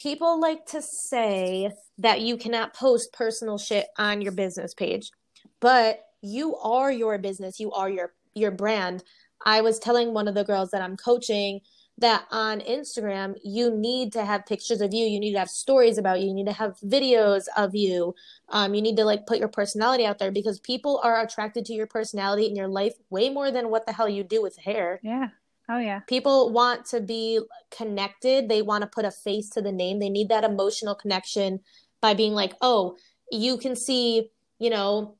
people 0.00 0.40
like 0.40 0.66
to 0.66 0.82
say 0.82 1.70
that 1.98 2.20
you 2.20 2.36
cannot 2.36 2.74
post 2.74 3.12
personal 3.12 3.58
shit 3.58 3.86
on 3.96 4.22
your 4.22 4.32
business 4.32 4.74
page. 4.74 5.12
But 5.60 6.00
you 6.22 6.56
are 6.56 6.90
your 6.90 7.18
business, 7.18 7.60
you 7.60 7.72
are 7.72 7.90
your 7.90 8.14
your 8.34 8.50
brand. 8.50 9.04
I 9.44 9.60
was 9.60 9.78
telling 9.78 10.12
one 10.12 10.28
of 10.28 10.34
the 10.34 10.44
girls 10.44 10.70
that 10.70 10.82
I'm 10.82 10.96
coaching 10.96 11.60
that 11.98 12.26
on 12.30 12.60
Instagram, 12.60 13.34
you 13.42 13.74
need 13.74 14.12
to 14.12 14.24
have 14.24 14.46
pictures 14.46 14.80
of 14.80 14.94
you. 14.94 15.04
You 15.04 15.18
need 15.18 15.32
to 15.32 15.38
have 15.40 15.50
stories 15.50 15.98
about 15.98 16.20
you. 16.20 16.28
You 16.28 16.34
need 16.34 16.46
to 16.46 16.52
have 16.52 16.78
videos 16.80 17.46
of 17.56 17.74
you. 17.74 18.14
Um, 18.50 18.74
you 18.74 18.82
need 18.82 18.96
to 18.96 19.04
like 19.04 19.26
put 19.26 19.38
your 19.38 19.48
personality 19.48 20.06
out 20.06 20.18
there 20.18 20.30
because 20.30 20.60
people 20.60 21.00
are 21.02 21.20
attracted 21.20 21.64
to 21.66 21.72
your 21.72 21.88
personality 21.88 22.46
in 22.46 22.54
your 22.54 22.68
life 22.68 22.94
way 23.10 23.30
more 23.30 23.50
than 23.50 23.68
what 23.68 23.84
the 23.84 23.92
hell 23.92 24.08
you 24.08 24.22
do 24.22 24.40
with 24.40 24.56
hair. 24.58 25.00
yeah. 25.02 25.28
Oh 25.70 25.78
yeah. 25.78 26.00
People 26.08 26.50
want 26.50 26.86
to 26.86 27.00
be 27.00 27.40
connected. 27.70 28.48
They 28.48 28.62
want 28.62 28.82
to 28.82 28.88
put 28.88 29.04
a 29.04 29.10
face 29.10 29.50
to 29.50 29.60
the 29.60 29.72
name. 29.72 29.98
They 29.98 30.08
need 30.08 30.30
that 30.30 30.44
emotional 30.44 30.94
connection 30.94 31.60
by 32.00 32.14
being 32.14 32.32
like, 32.32 32.54
oh, 32.62 32.96
you 33.30 33.58
can 33.58 33.76
see, 33.76 34.30
you 34.58 34.70
know, 34.70 35.17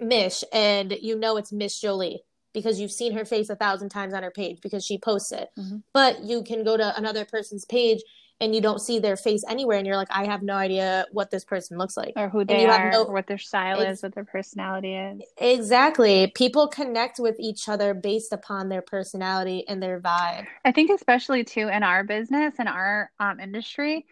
Mish 0.00 0.42
and 0.52 0.96
you 1.00 1.18
know 1.18 1.36
it's 1.36 1.52
Miss 1.52 1.80
Jolie 1.80 2.22
because 2.54 2.80
you've 2.80 2.92
seen 2.92 3.12
her 3.14 3.24
face 3.24 3.48
a 3.48 3.56
thousand 3.56 3.88
times 3.88 4.12
on 4.14 4.22
her 4.22 4.30
page 4.30 4.60
because 4.62 4.84
she 4.84 4.98
posts 4.98 5.32
it. 5.32 5.48
Mhm. 5.58 5.82
But 5.94 6.22
you 6.22 6.42
can 6.42 6.64
go 6.64 6.76
to 6.76 6.96
another 6.96 7.24
person's 7.24 7.64
page 7.64 8.02
and 8.40 8.54
you 8.54 8.60
don't 8.60 8.80
see 8.80 8.98
their 8.98 9.16
face 9.16 9.44
anywhere 9.48 9.78
and 9.78 9.86
you're 9.86 9.96
like, 9.96 10.10
I 10.10 10.24
have 10.24 10.42
no 10.42 10.54
idea 10.54 11.06
what 11.12 11.30
this 11.30 11.44
person 11.44 11.78
looks 11.78 11.96
like. 11.96 12.12
Or 12.16 12.28
who 12.28 12.44
they 12.44 12.66
are, 12.66 12.90
no- 12.90 13.04
or 13.04 13.12
what 13.12 13.26
their 13.28 13.38
style 13.38 13.80
Ex- 13.80 13.98
is, 13.98 14.02
what 14.02 14.14
their 14.14 14.24
personality 14.24 14.96
is. 14.96 15.22
Exactly. 15.38 16.32
People 16.34 16.66
connect 16.66 17.20
with 17.20 17.36
each 17.38 17.68
other 17.68 17.94
based 17.94 18.32
upon 18.32 18.68
their 18.68 18.82
personality 18.82 19.64
and 19.68 19.80
their 19.82 20.00
vibe. 20.00 20.46
I 20.64 20.72
think 20.72 20.90
especially 20.90 21.44
too 21.44 21.68
in 21.68 21.82
our 21.84 22.02
business 22.02 22.54
and 22.58 22.68
our 22.68 23.10
um, 23.20 23.38
industry, 23.38 24.06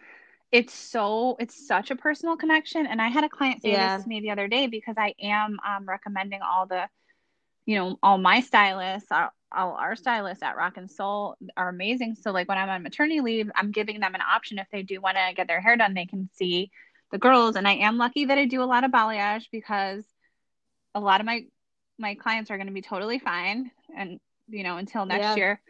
it's 0.53 0.75
so 0.75 1.37
it's 1.39 1.67
such 1.67 1.91
a 1.91 1.97
personal 1.97 2.37
connection. 2.37 2.87
And 2.87 3.01
I 3.01 3.09
had 3.09 3.25
a 3.25 3.29
client 3.29 3.63
say 3.63 3.77
Yeah. 3.77 3.79
this 3.79 4.03
to 4.03 4.09
me 4.09 4.21
the 4.21 4.31
other 4.31 4.49
day 4.49 4.67
because 4.67 4.97
I 4.99 5.15
am 5.21 5.59
um, 5.67 5.87
recommending 5.89 6.41
all 6.43 6.67
the, 6.67 6.89
you 7.67 7.77
know, 7.77 7.99
all 8.03 8.19
my 8.19 8.41
stylists, 8.41 9.11
all, 9.13 9.31
all 9.57 9.73
our 9.73 9.97
stylists 9.97 10.43
at 10.43 10.57
Rock 10.57 10.77
and 10.77 10.91
Soul 10.91 11.37
are 11.57 11.69
amazing. 11.69 12.17
So 12.17 12.33
like 12.33 12.49
when 12.49 12.59
I'm 12.59 12.69
on 12.71 12.83
maternity 12.83 13.21
leave, 13.21 13.51
I'm 13.55 13.73
giving 13.73 14.01
them 14.01 14.15
an 14.15 14.23
option 14.23 14.59
if 14.59 14.69
they 14.73 14.83
do 14.83 15.01
want 15.01 15.17
to 15.17 15.35
get 15.35 15.49
their 15.49 15.61
hair 15.61 15.77
done, 15.77 15.95
they 15.95 16.07
can 16.07 16.29
see 16.35 16.71
the 17.13 17.19
girls. 17.19 17.57
And 17.57 17.69
I 17.69 17.75
am 17.75 17.99
lucky 17.99 18.27
that 18.27 18.39
I 18.39 18.47
do 18.47 18.63
a 18.63 18.65
lot 18.65 18.85
of 18.85 18.91
balayage 18.93 19.45
because 19.53 20.05
a 20.95 21.01
lot 21.01 21.21
of 21.21 21.27
my 21.27 21.45
my 21.99 22.15
clients 22.15 22.51
are 22.51 22.57
going 22.57 22.67
to 22.67 22.73
be 22.73 22.83
totally 22.83 23.19
fine 23.19 23.71
and 23.97 24.19
you 24.49 24.63
know 24.63 24.77
until 24.77 25.07
next 25.07 25.37
Yeah. 25.37 25.37
year 25.37 25.61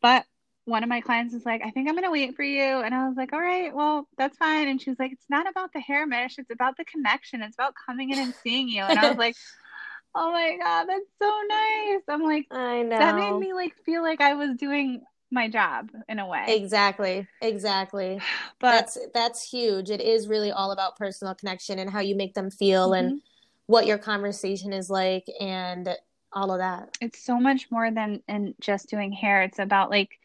but 0.00 0.24
one 0.64 0.82
of 0.82 0.88
my 0.88 1.00
clients 1.00 1.34
is 1.34 1.44
like 1.44 1.62
i 1.64 1.70
think 1.70 1.88
i'm 1.88 1.94
going 1.94 2.04
to 2.04 2.10
wait 2.10 2.36
for 2.36 2.42
you 2.42 2.62
and 2.80 2.94
i 2.94 3.06
was 3.08 3.16
like 3.16 3.32
all 3.32 3.40
right 3.40 3.74
well 3.74 4.06
that's 4.18 4.36
fine 4.36 4.68
and 4.68 4.80
she 4.80 4.90
was 4.90 4.98
like 4.98 5.12
it's 5.12 5.28
not 5.28 5.48
about 5.48 5.72
the 5.72 5.80
hair 5.80 6.06
Mish 6.06 6.38
it's 6.38 6.50
about 6.50 6.76
the 6.76 6.84
connection 6.84 7.42
it's 7.42 7.56
about 7.56 7.74
coming 7.86 8.10
in 8.10 8.18
and 8.18 8.34
seeing 8.42 8.68
you 8.68 8.82
and 8.82 8.98
i 8.98 9.08
was 9.08 9.18
like 9.18 9.36
oh 10.14 10.32
my 10.32 10.56
god 10.62 10.86
that's 10.88 11.06
so 11.20 11.40
nice 11.48 12.02
i'm 12.08 12.22
like 12.22 12.46
I 12.50 12.82
know. 12.82 12.98
that 12.98 13.16
made 13.16 13.38
me 13.38 13.52
like 13.52 13.74
feel 13.84 14.02
like 14.02 14.20
i 14.20 14.34
was 14.34 14.56
doing 14.56 15.02
my 15.30 15.48
job 15.48 15.90
in 16.08 16.18
a 16.18 16.26
way 16.26 16.44
Exactly. 16.48 17.28
Exactly. 17.40 18.20
but 18.58 18.70
that's 18.72 18.98
that's 19.14 19.48
huge. 19.48 19.90
It 19.90 20.00
is 20.00 20.26
really 20.28 20.50
all 20.50 20.72
about 20.72 20.96
personal 20.96 21.34
connection 21.34 21.78
and 21.78 21.88
how 21.90 22.00
you 22.00 22.16
make 22.16 22.34
them 22.34 22.50
feel 22.50 22.92
and 22.94 23.12
Mhm. 23.12 23.20
what 23.66 23.86
your 23.86 23.98
conversation 23.98 24.72
is 24.72 24.90
like 24.90 25.24
and 25.40 25.96
all 26.32 26.50
of 26.52 26.58
that. 26.58 26.96
it's 27.00 27.22
so 27.22 27.38
much 27.38 27.70
more 27.70 27.90
than 27.90 28.22
in 28.28 28.54
just 28.60 28.88
doing 28.88 29.12
hair 29.12 29.42
it's 29.42 29.58
about 29.58 29.90
like 29.90 30.18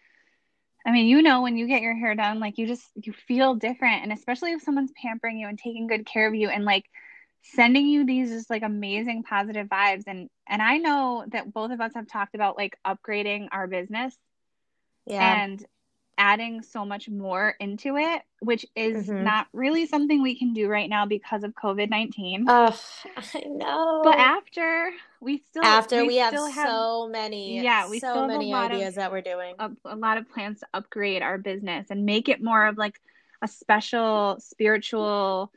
i 0.85 0.91
mean 0.91 1.07
you 1.07 1.21
know 1.21 1.41
when 1.41 1.57
you 1.57 1.67
get 1.67 1.81
your 1.81 1.95
hair 1.95 2.15
done 2.15 2.39
like 2.39 2.57
you 2.57 2.67
just 2.67 2.85
you 2.95 3.13
feel 3.27 3.55
different. 3.55 4.03
And 4.03 4.13
especially 4.13 4.51
if 4.51 4.61
someone's 4.61 4.91
pampering 5.01 5.37
you 5.37 5.47
and 5.47 5.57
taking 5.57 5.87
good 5.87 6.05
care 6.05 6.27
of 6.27 6.35
you 6.35 6.49
and 6.49 6.65
like 6.65 6.85
sending 7.41 7.87
you 7.87 8.05
these 8.05 8.29
just 8.29 8.49
like 8.49 8.63
amazing 8.63 9.23
positive 9.23 9.67
vibes. 9.67 10.03
And 10.07 10.29
and 10.47 10.61
i 10.61 10.77
know 10.77 11.25
that 11.31 11.53
both 11.53 11.71
of 11.71 11.81
us 11.81 11.93
have 11.95 12.07
talked 12.07 12.35
about 12.35 12.57
like 12.57 12.77
upgrading 12.85 13.49
our 13.51 13.67
business. 13.67 14.15
Yeah. 15.05 15.43
and 15.43 15.65
adding 16.17 16.61
so 16.61 16.85
much 16.85 17.09
more 17.09 17.55
into 17.59 17.97
it 17.97 18.21
which 18.39 18.65
is 18.75 19.07
Mhm. 19.07 19.23
not 19.23 19.47
really 19.53 19.85
something 19.85 20.21
we 20.21 20.37
can 20.37 20.53
do 20.53 20.67
right 20.69 20.89
now 20.89 21.05
because 21.05 21.43
of 21.43 21.53
covid-19 21.53 22.45
Ugh, 22.47 22.73
I 23.17 23.39
know. 23.47 24.01
but 24.03 24.17
after 24.17 24.91
we 25.19 25.39
still 25.39 25.63
after 25.63 26.05
we, 26.05 26.17
have, 26.17 26.29
still 26.33 26.49
so 26.51 27.09
many 27.09 27.59
Yeah, 27.61 27.89
we 27.89 27.99
so 27.99 28.09
still 28.11 28.21
have 28.21 28.23
a 28.25 28.27
many 28.33 28.51
lot 28.51 28.71
of- 28.71 28.77
ideas 28.77 28.95
that 28.95 29.11
we're 29.11 29.21
doing. 29.21 29.55
a, 29.59 29.71
a 29.85 29.95
lot 29.95 30.17
of 30.17 30.29
plans 30.29 30.59
to 30.61 30.67
upgrade 30.73 31.21
our 31.21 31.37
business 31.37 31.87
and 31.89 32.05
make 32.05 32.29
it 32.29 32.41
more 32.43 32.65
of 32.67 32.77
like 32.77 32.99
a 33.41 33.47
special 33.47 34.37
spiritual 34.39 35.51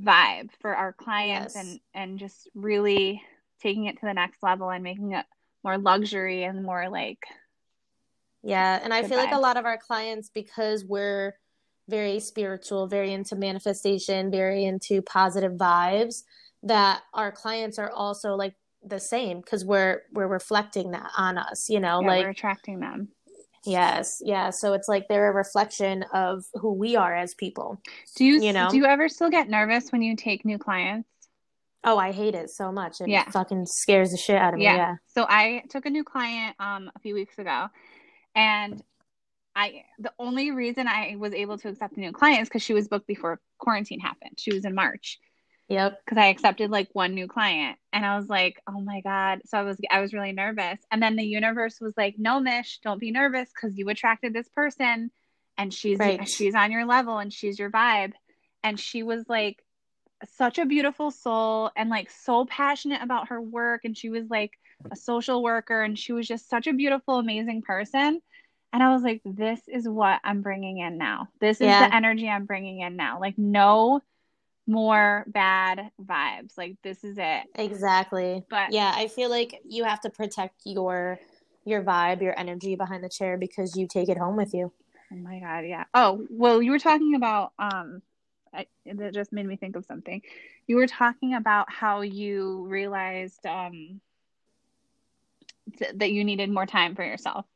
vibe 0.00 0.50
for 0.60 0.74
our 0.74 0.92
clients 0.92 1.54
Yes. 1.54 1.64
and 1.64 1.80
and 1.94 2.18
just 2.18 2.48
really 2.54 3.22
taking 3.62 3.84
it 3.86 3.98
to 4.00 4.06
the 4.06 4.12
next 4.14 4.42
level 4.42 4.68
and 4.70 4.82
making 4.84 5.12
it 5.12 5.24
more 5.64 5.78
luxury 5.78 6.44
and 6.44 6.62
more 6.64 6.88
like 6.88 7.24
Yeah, 8.46 8.78
and 8.82 8.94
I 8.94 9.00
Good 9.02 9.08
feel 9.10 9.18
like 9.18 9.32
a 9.34 9.38
lot 9.38 9.56
of 9.56 9.64
our 9.64 9.76
clients, 9.76 10.30
because 10.32 10.84
we're 10.84 11.34
very 11.88 12.20
spiritual, 12.20 12.86
very 12.86 13.12
into 13.12 13.34
manifestation, 13.34 14.30
very 14.30 14.64
into 14.64 15.02
positive 15.02 15.52
vibes, 15.54 16.22
that 16.62 17.02
our 17.12 17.32
clients 17.32 17.76
are 17.76 17.90
also 17.90 18.34
like 18.36 18.54
the 18.84 19.00
same 19.00 19.40
because 19.40 19.64
we're 19.64 20.02
we're 20.12 20.28
reflecting 20.28 20.92
that 20.92 21.10
on 21.18 21.38
us, 21.38 21.68
you 21.68 21.80
know, 21.80 22.00
yeah, 22.00 22.06
like 22.06 22.24
we're 22.24 22.30
attracting 22.30 22.78
them. 22.78 23.08
yes, 23.64 24.22
yeah. 24.24 24.50
So 24.50 24.74
it's 24.74 24.86
like 24.86 25.08
they're 25.08 25.28
a 25.28 25.34
reflection 25.34 26.04
of 26.14 26.44
who 26.54 26.72
we 26.72 26.94
are 26.94 27.16
as 27.16 27.34
people. 27.34 27.80
Do 28.16 28.24
you, 28.24 28.40
You 28.40 28.52
know? 28.52 28.68
do 28.70 28.76
you 28.76 28.84
ever 28.84 29.08
still 29.08 29.28
get 29.30 29.48
nervous 29.48 29.90
when 29.90 30.02
you 30.02 30.14
take 30.14 30.44
new 30.44 30.56
clients? 30.58 31.08
Oh, 31.82 31.98
I 31.98 32.12
hate 32.12 32.36
it 32.36 32.50
so 32.50 32.70
much. 32.70 33.00
It 33.00 33.08
Yeah. 33.08 33.28
fucking 33.30 33.66
scares 33.66 34.10
the 34.12 34.16
shit 34.16 34.36
out 34.36 34.54
of 34.54 34.58
me. 34.58 34.64
Yeah. 34.66 34.76
Yeah. 34.76 34.94
So 35.06 35.26
I 35.28 35.64
took 35.68 35.84
a 35.86 35.90
new 35.90 36.04
client 36.04 36.54
um 36.60 36.92
a 36.94 36.98
few 37.00 37.14
weeks 37.14 37.38
ago 37.38 37.66
and 38.36 38.82
I 39.56 39.84
the 39.98 40.12
only 40.18 40.50
reason 40.50 40.86
I 40.86 41.16
was 41.18 41.32
able 41.32 41.58
to 41.58 41.68
accept 41.70 41.96
a 41.96 42.00
new 42.00 42.12
client 42.12 42.42
is 42.42 42.48
because 42.48 42.62
she 42.62 42.74
was 42.74 42.88
booked 42.88 43.06
before 43.06 43.40
quarantine 43.58 44.00
happened. 44.00 44.38
She 44.38 44.52
was 44.52 44.64
in 44.64 44.74
March. 44.74 45.18
Yep. 45.68 46.04
Because 46.04 46.18
I 46.18 46.26
accepted 46.26 46.70
like 46.70 46.88
one 46.92 47.14
new 47.14 47.26
client, 47.26 47.78
and 47.92 48.06
I 48.06 48.16
was 48.16 48.28
like, 48.28 48.60
"Oh 48.68 48.80
my 48.80 49.00
god!" 49.00 49.40
So 49.46 49.58
I 49.58 49.62
was 49.62 49.80
I 49.90 50.00
was 50.00 50.12
really 50.12 50.32
nervous, 50.32 50.78
and 50.92 51.02
then 51.02 51.16
the 51.16 51.24
universe 51.24 51.80
was 51.80 51.94
like, 51.96 52.14
"No, 52.18 52.38
Mish, 52.38 52.78
don't 52.84 53.00
be 53.00 53.10
nervous 53.10 53.50
because 53.52 53.76
you 53.76 53.88
attracted 53.88 54.32
this 54.32 54.48
person, 54.50 55.10
and 55.58 55.74
she's 55.74 55.98
Right. 55.98 56.28
she's 56.28 56.54
on 56.54 56.70
your 56.70 56.84
level 56.84 57.18
and 57.18 57.32
she's 57.32 57.58
your 57.58 57.70
vibe." 57.70 58.12
And 58.62 58.78
she 58.78 59.02
was 59.02 59.28
like 59.28 59.64
such 60.36 60.58
a 60.58 60.66
beautiful 60.66 61.10
soul 61.10 61.70
and 61.76 61.90
like 61.90 62.10
so 62.10 62.44
passionate 62.46 63.02
about 63.02 63.28
her 63.28 63.40
work, 63.40 63.84
and 63.84 63.96
she 63.96 64.08
was 64.10 64.28
like 64.30 64.52
a 64.90 64.96
social 64.96 65.42
worker, 65.42 65.82
and 65.82 65.98
she 65.98 66.12
was 66.12 66.28
just 66.28 66.48
such 66.48 66.66
a 66.66 66.72
beautiful, 66.72 67.16
amazing 67.16 67.62
person. 67.62 68.20
And 68.76 68.82
I 68.82 68.92
was 68.92 69.02
like, 69.02 69.22
"This 69.24 69.58
is 69.68 69.88
what 69.88 70.20
I'm 70.22 70.42
bringing 70.42 70.76
in 70.80 70.98
now. 70.98 71.30
This 71.40 71.62
is 71.62 71.68
Yeah. 71.68 71.88
the 71.88 71.94
energy 71.94 72.28
I'm 72.28 72.44
bringing 72.44 72.80
in 72.80 72.94
now. 72.94 73.18
Like 73.18 73.38
no." 73.38 74.02
more 74.68 75.24
bad 75.28 75.92
vibes. 76.04 76.58
Like 76.58 76.76
this 76.82 77.04
is 77.04 77.18
it. 77.18 77.44
Exactly. 77.54 78.44
But 78.50 78.72
Yeah, 78.72 78.92
I 78.92 79.06
feel 79.06 79.30
like 79.30 79.60
you 79.64 79.84
have 79.84 80.00
to 80.00 80.10
protect 80.10 80.62
your 80.64 81.20
your 81.64 81.84
vibe, 81.84 82.20
your 82.20 82.36
energy 82.36 82.74
behind 82.74 83.04
the 83.04 83.08
chair 83.08 83.38
because 83.38 83.76
you 83.76 83.86
take 83.86 84.08
it 84.08 84.18
home 84.18 84.34
with 84.34 84.52
you. 84.52 84.72
oh 85.12 85.16
my 85.16 85.38
god, 85.38 85.60
yeah. 85.60 85.84
Oh, 85.94 86.26
well, 86.28 86.60
you 86.60 86.72
were 86.72 86.80
talking 86.80 87.14
about 87.14 87.52
um 87.60 88.02
I, 88.52 88.66
that 88.92 89.14
just 89.14 89.32
made 89.32 89.46
me 89.46 89.54
think 89.54 89.76
of 89.76 89.84
something. 89.84 90.20
You 90.66 90.74
were 90.74 90.88
talking 90.88 91.34
about 91.34 91.70
how 91.72 92.00
you 92.00 92.66
realized 92.66 93.46
um 93.46 94.00
th- 95.78 95.92
that 95.94 96.10
you 96.10 96.24
needed 96.24 96.50
more 96.50 96.66
time 96.66 96.96
for 96.96 97.04
yourself 97.04 97.46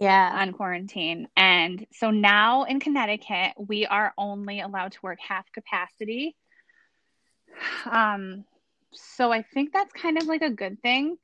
Yeah. 0.00 0.30
on 0.34 0.52
quarantine. 0.52 1.28
And 1.36 1.86
so 1.92 2.10
now 2.10 2.64
in 2.64 2.80
Connecticut, 2.80 3.52
we 3.58 3.86
are 3.86 4.14
only 4.16 4.60
allowed 4.60 4.92
to 4.92 4.98
work 5.02 5.18
half 5.20 5.50
capacity. 5.52 6.36
Um 7.84 8.44
so 8.92 9.30
I 9.30 9.42
think 9.42 9.72
that's 9.72 9.92
kind 9.92 10.18
of 10.18 10.26
like 10.26 10.42
a 10.42 10.50
good 10.50 10.80
thing. 10.82 11.16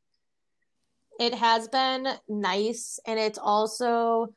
It 1.18 1.35
has 1.35 1.68
been 1.68 2.06
nice 2.28 3.00
and 3.06 3.18
it's 3.18 3.38
also 3.38 4.28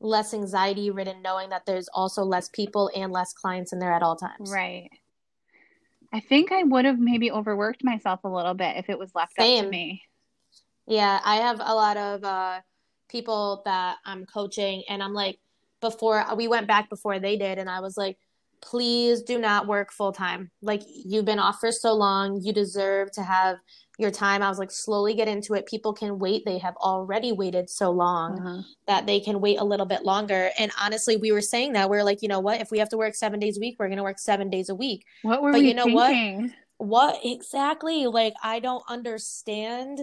less 0.00 0.34
anxiety 0.34 0.90
ridden 0.90 1.22
knowing 1.22 1.48
that 1.48 1.64
there's 1.66 1.88
also 1.94 2.22
less 2.22 2.50
people 2.50 2.90
and 2.94 3.10
less 3.10 3.32
clients 3.32 3.72
in 3.72 3.78
there 3.78 3.92
at 3.92 4.02
all 4.02 4.16
times. 4.16 4.50
Right. 4.52 4.90
I 6.12 6.20
think 6.20 6.52
I 6.52 6.62
would 6.62 6.84
have 6.84 6.98
maybe 6.98 7.32
overworked 7.32 7.82
myself 7.82 8.20
a 8.24 8.28
little 8.28 8.54
bit 8.54 8.76
if 8.76 8.88
it 8.88 8.98
was 8.98 9.10
left 9.14 9.32
up 9.38 9.46
to 9.46 9.68
me. 9.68 10.02
Yeah, 10.86 11.18
I 11.24 11.36
have 11.36 11.60
a 11.60 11.74
lot 11.74 11.96
of 11.96 12.22
uh, 12.22 12.60
people 13.14 13.62
that 13.64 13.98
I'm 14.04 14.26
coaching, 14.26 14.82
and 14.88 15.00
I'm 15.00 15.14
like, 15.14 15.38
before 15.80 16.24
we 16.36 16.48
went 16.48 16.66
back 16.66 16.90
before 16.90 17.20
they 17.20 17.36
did, 17.36 17.58
and 17.58 17.70
I 17.70 17.78
was 17.80 17.96
like, 17.96 18.18
please 18.60 19.22
do 19.22 19.38
not 19.38 19.66
work 19.68 19.92
full 19.92 20.10
time. 20.12 20.50
Like, 20.62 20.82
you've 20.86 21.26
been 21.26 21.38
off 21.38 21.58
for 21.60 21.70
so 21.70 21.92
long, 21.94 22.40
you 22.42 22.52
deserve 22.52 23.12
to 23.12 23.22
have 23.22 23.58
your 23.98 24.10
time. 24.10 24.42
I 24.42 24.48
was 24.48 24.58
like, 24.58 24.72
slowly 24.72 25.14
get 25.14 25.28
into 25.28 25.54
it. 25.54 25.66
People 25.66 25.92
can 25.92 26.18
wait. 26.18 26.42
They 26.44 26.58
have 26.58 26.74
already 26.78 27.30
waited 27.30 27.70
so 27.70 27.90
long 27.92 28.40
Uh-huh. 28.40 28.62
that 28.88 29.06
they 29.06 29.20
can 29.20 29.40
wait 29.40 29.60
a 29.60 29.64
little 29.64 29.86
bit 29.86 30.02
longer. 30.04 30.50
And 30.58 30.72
honestly, 30.80 31.16
we 31.16 31.30
were 31.30 31.42
saying 31.42 31.74
that 31.74 31.88
we 31.90 31.96
are 31.98 32.02
like, 32.04 32.20
you 32.22 32.28
know 32.28 32.40
what? 32.40 32.60
If 32.60 32.70
we 32.72 32.78
have 32.80 32.88
to 32.88 32.96
work 32.96 33.14
seven 33.14 33.38
days 33.38 33.58
a 33.58 33.60
week, 33.60 33.76
we're 33.78 33.86
going 33.88 33.98
to 33.98 34.02
work 34.10 34.18
seven 34.18 34.48
days 34.50 34.68
a 34.70 34.74
week. 34.74 35.04
What 35.22 35.42
were 35.42 35.52
But 35.52 35.60
we 35.60 35.68
you 35.68 35.74
know 35.74 35.86
what? 35.86 36.08
thinking? 36.08 36.52
What 36.78 37.20
exactly? 37.24 38.06
Like, 38.06 38.34
I 38.42 38.58
don't 38.58 38.82
understand. 38.88 40.00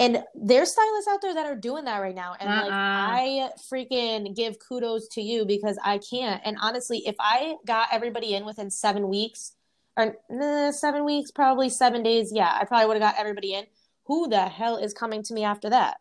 And 0.00 0.22
there's 0.34 0.70
stylists 0.70 1.08
out 1.08 1.20
there 1.22 1.34
that 1.34 1.46
are 1.46 1.56
doing 1.56 1.84
that 1.86 1.98
right 1.98 2.14
now. 2.14 2.34
And 2.38 2.48
like, 2.48 2.70
Uh-uh. 2.70 2.72
I 2.72 3.50
freaking 3.72 4.34
give 4.34 4.58
kudos 4.60 5.08
to 5.08 5.20
you 5.20 5.44
because 5.44 5.76
I 5.84 5.98
can't. 5.98 6.40
And 6.44 6.56
honestly, 6.60 7.02
if 7.06 7.16
I 7.18 7.56
got 7.66 7.88
everybody 7.90 8.34
in 8.34 8.44
within 8.44 8.70
seven 8.70 9.08
weeks, 9.08 9.54
or 9.96 10.16
nah, 10.30 10.70
seven 10.70 11.04
weeks, 11.04 11.32
probably 11.32 11.68
seven 11.68 12.04
days, 12.04 12.30
yeah, 12.32 12.56
I 12.60 12.64
probably 12.64 12.86
would 12.86 13.02
have 13.02 13.12
got 13.12 13.20
everybody 13.20 13.54
in. 13.54 13.64
Who 14.04 14.28
the 14.28 14.42
hell 14.42 14.76
is 14.76 14.94
coming 14.94 15.24
to 15.24 15.34
me 15.34 15.42
after 15.42 15.68
that? 15.70 15.96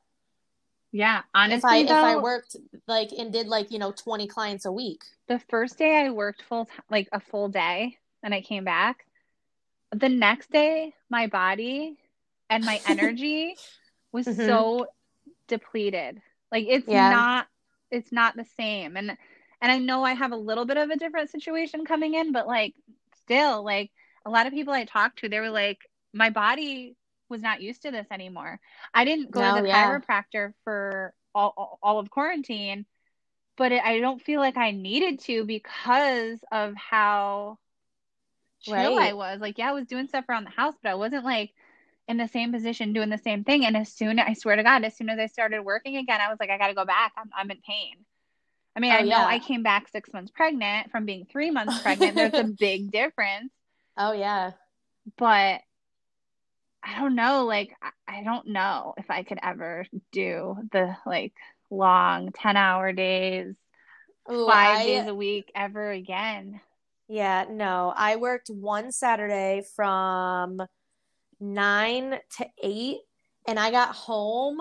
Yeah, 0.91 1.19
If 1.19 1.25
I 1.33 1.43
honestly, 1.43 1.81
if 1.81 1.91
I 1.91 2.15
worked 2.17 2.55
like 2.87 3.11
and 3.11 3.33
did 3.33 3.47
like 3.47 3.71
you 3.71 3.79
know 3.79 3.91
20 3.91 4.27
clients 4.27 4.65
a 4.65 4.71
week. 4.71 5.03
the 5.27 5.39
first 5.49 5.77
day 5.77 6.05
I 6.05 6.11
worked 6.11 6.43
full 6.43 6.69
like 6.89 7.09
a 7.11 7.19
full 7.19 7.49
day 7.49 7.97
and 8.23 8.33
I 8.33 8.41
came 8.41 8.63
back, 8.63 9.05
the 9.91 10.09
next 10.09 10.51
day 10.51 10.93
my 11.09 11.27
body 11.27 11.97
and 12.49 12.63
my 12.63 12.79
energy 12.87 13.57
was 14.17 14.27
Mhm. 14.27 14.67
so 14.67 14.87
depleted. 15.47 16.21
Like 16.51 16.65
it's 16.69 16.87
Yeah. 16.87 16.93
not 16.93 17.47
it's 17.91 18.11
not 18.11 18.35
the 18.37 18.45
same. 18.57 18.97
And 18.97 19.17
and 19.61 19.71
I 19.71 19.79
know 19.79 20.03
I 20.03 20.13
have 20.13 20.31
a 20.33 20.37
little 20.37 20.65
bit 20.65 20.77
of 20.77 20.89
a 20.91 20.97
different 20.97 21.31
situation 21.31 21.85
coming 21.85 22.15
in, 22.15 22.31
but 22.33 22.47
like 22.47 22.75
still 23.17 23.63
like 23.63 23.91
a 24.25 24.29
lot 24.31 24.47
of 24.47 24.53
people 24.53 24.73
I 24.73 24.85
talked 24.85 25.19
to, 25.19 25.29
they 25.29 25.39
were 25.41 25.49
like 25.51 25.79
my 26.13 26.29
body 26.31 26.95
was 27.29 27.41
not 27.43 27.61
used 27.61 27.83
to 27.83 27.91
this 27.91 28.07
anymore. 28.11 28.59
I 28.93 29.05
didn't 29.05 29.31
go 29.31 29.45
No, 29.45 29.47
to 29.47 29.53
the 29.53 29.63
yeah. 29.63 29.97
chiropractor 30.03 30.53
for 30.65 31.13
all 31.35 31.79
all 31.83 31.99
of 31.99 32.09
quarantine, 32.11 32.85
but 33.57 33.71
it, 33.73 33.83
I 33.83 33.99
don't 33.99 34.21
feel 34.21 34.41
like 34.41 34.57
I 34.57 34.71
needed 34.71 35.19
to 35.21 35.45
because 35.45 36.39
of 36.51 36.75
how 36.75 37.59
chill 38.61 38.95
Right. 38.95 38.97
I 38.97 39.13
was. 39.13 39.39
Like, 39.39 39.57
yeah, 39.57 39.69
I 39.69 39.73
was 39.73 39.85
doing 39.87 40.07
stuff 40.07 40.25
around 40.29 40.45
the 40.45 40.49
house, 40.51 40.75
but 40.81 40.89
I 40.91 40.95
wasn't 40.95 41.25
like 41.25 41.53
in 42.07 42.17
the 42.17 42.27
same 42.27 42.51
position 42.51 42.93
doing 42.93 43.09
the 43.09 43.17
same 43.17 43.43
thing. 43.43 43.65
And 43.65 43.75
as 43.75 43.91
soon, 43.91 44.19
I 44.19 44.33
swear 44.33 44.55
to 44.55 44.63
God, 44.63 44.83
as 44.83 44.95
soon 44.95 45.09
as 45.09 45.19
I 45.19 45.25
started 45.27 45.61
working 45.61 45.97
again, 45.97 46.21
I 46.21 46.29
was 46.29 46.37
like, 46.39 46.49
I 46.49 46.57
got 46.57 46.67
to 46.67 46.73
go 46.73 46.85
back. 46.85 47.11
I'm, 47.17 47.29
I'm 47.35 47.51
in 47.51 47.57
pain. 47.67 47.95
I 48.75 48.79
mean, 48.79 48.91
Oh, 48.93 48.95
I 48.97 49.01
know 49.01 49.09
yeah. 49.09 49.25
I 49.25 49.39
came 49.39 49.63
back 49.63 49.89
six 49.89 50.13
months 50.13 50.31
pregnant 50.31 50.91
from 50.91 51.05
being 51.05 51.25
three 51.25 51.51
months 51.51 51.81
pregnant. 51.81 52.15
There's 52.15 52.33
a 52.33 52.43
big 52.59 52.91
difference, 52.91 53.51
Oh 53.97 54.11
yeah. 54.13 54.51
but 55.17 55.61
I 56.83 56.99
don't 56.99 57.15
know. 57.15 57.45
Like, 57.45 57.75
I- 57.81 57.91
don't 58.23 58.47
know 58.47 58.93
if 58.97 59.09
I 59.09 59.23
could 59.23 59.39
ever 59.41 59.85
do 60.11 60.57
the 60.71 60.95
like 61.05 61.33
long 61.69 62.31
10 62.33 62.57
hour 62.57 62.91
days, 62.91 63.55
Ooh, 64.31 64.45
five 64.45 64.79
I- 64.79 64.85
days 64.85 65.07
a 65.07 65.15
week 65.15 65.51
ever 65.55 65.91
again. 65.91 66.59
Yeah, 67.07 67.45
no. 67.49 67.93
I 67.95 68.17
worked 68.17 68.49
one 68.49 68.91
Saturday 68.91 69.63
from 69.75 70.61
nine 71.39 72.19
to 72.37 72.47
eight, 72.63 72.99
and 73.47 73.59
I 73.59 73.71
got 73.71 73.95
home 73.95 74.59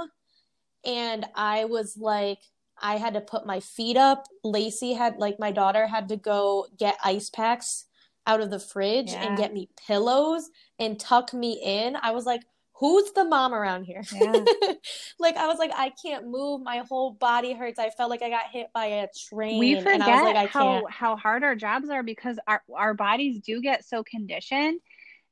and 0.84 1.26
I 1.34 1.64
was 1.64 1.96
like, 1.96 2.38
I 2.80 2.96
had 2.96 3.14
to 3.14 3.20
put 3.20 3.46
my 3.46 3.60
feet 3.60 3.96
up. 3.96 4.26
Lacey 4.44 4.92
had, 4.92 5.16
like, 5.16 5.38
my 5.40 5.50
daughter 5.50 5.86
had 5.86 6.08
to 6.10 6.16
go 6.16 6.66
get 6.78 6.96
ice 7.02 7.30
packs 7.30 7.86
out 8.26 8.40
of 8.40 8.50
the 8.50 8.58
fridge 8.58 9.12
Yeah. 9.12 9.26
and 9.26 9.38
get 9.38 9.52
me 9.54 9.70
pillows 9.86 10.48
and 10.78 11.00
tuck 11.00 11.32
me 11.32 11.60
in. 11.64 11.96
I 11.96 12.10
was 12.10 12.26
like, 12.26 12.42
who's 12.74 13.10
the 13.12 13.24
mom 13.24 13.54
around 13.54 13.84
here? 13.84 14.02
Yeah. 14.12 14.44
like, 15.18 15.36
I 15.36 15.46
was 15.46 15.58
like, 15.58 15.70
I 15.74 15.90
can't 16.04 16.26
move. 16.28 16.60
My 16.62 16.84
whole 16.88 17.12
body 17.12 17.54
hurts. 17.54 17.78
I 17.78 17.88
felt 17.90 18.10
like 18.10 18.22
I 18.22 18.28
got 18.28 18.50
hit 18.52 18.66
by 18.74 18.86
a 18.86 19.08
train. 19.30 19.58
we 19.58 19.76
forget 19.76 19.94
and 19.94 20.02
I 20.02 20.22
was 20.22 20.34
like, 20.34 20.36
I 20.36 20.46
how 20.46 20.80
can't. 20.80 20.90
how 20.90 21.16
hard 21.16 21.42
our 21.44 21.54
jobs 21.56 21.88
are 21.88 22.02
because 22.02 22.38
our 22.46 22.62
our 22.76 22.92
bodies 22.92 23.40
do 23.40 23.62
get 23.62 23.84
so 23.86 24.04
conditioned 24.04 24.80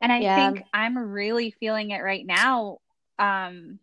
and 0.05 0.13
i 0.13 0.23
Yeah. 0.23 0.53
think 0.53 0.63
i'm 0.75 0.99
really 0.99 1.51
feeling 1.51 1.91
it 1.91 2.03
right 2.03 2.27
now 2.27 2.79
um 3.19 3.81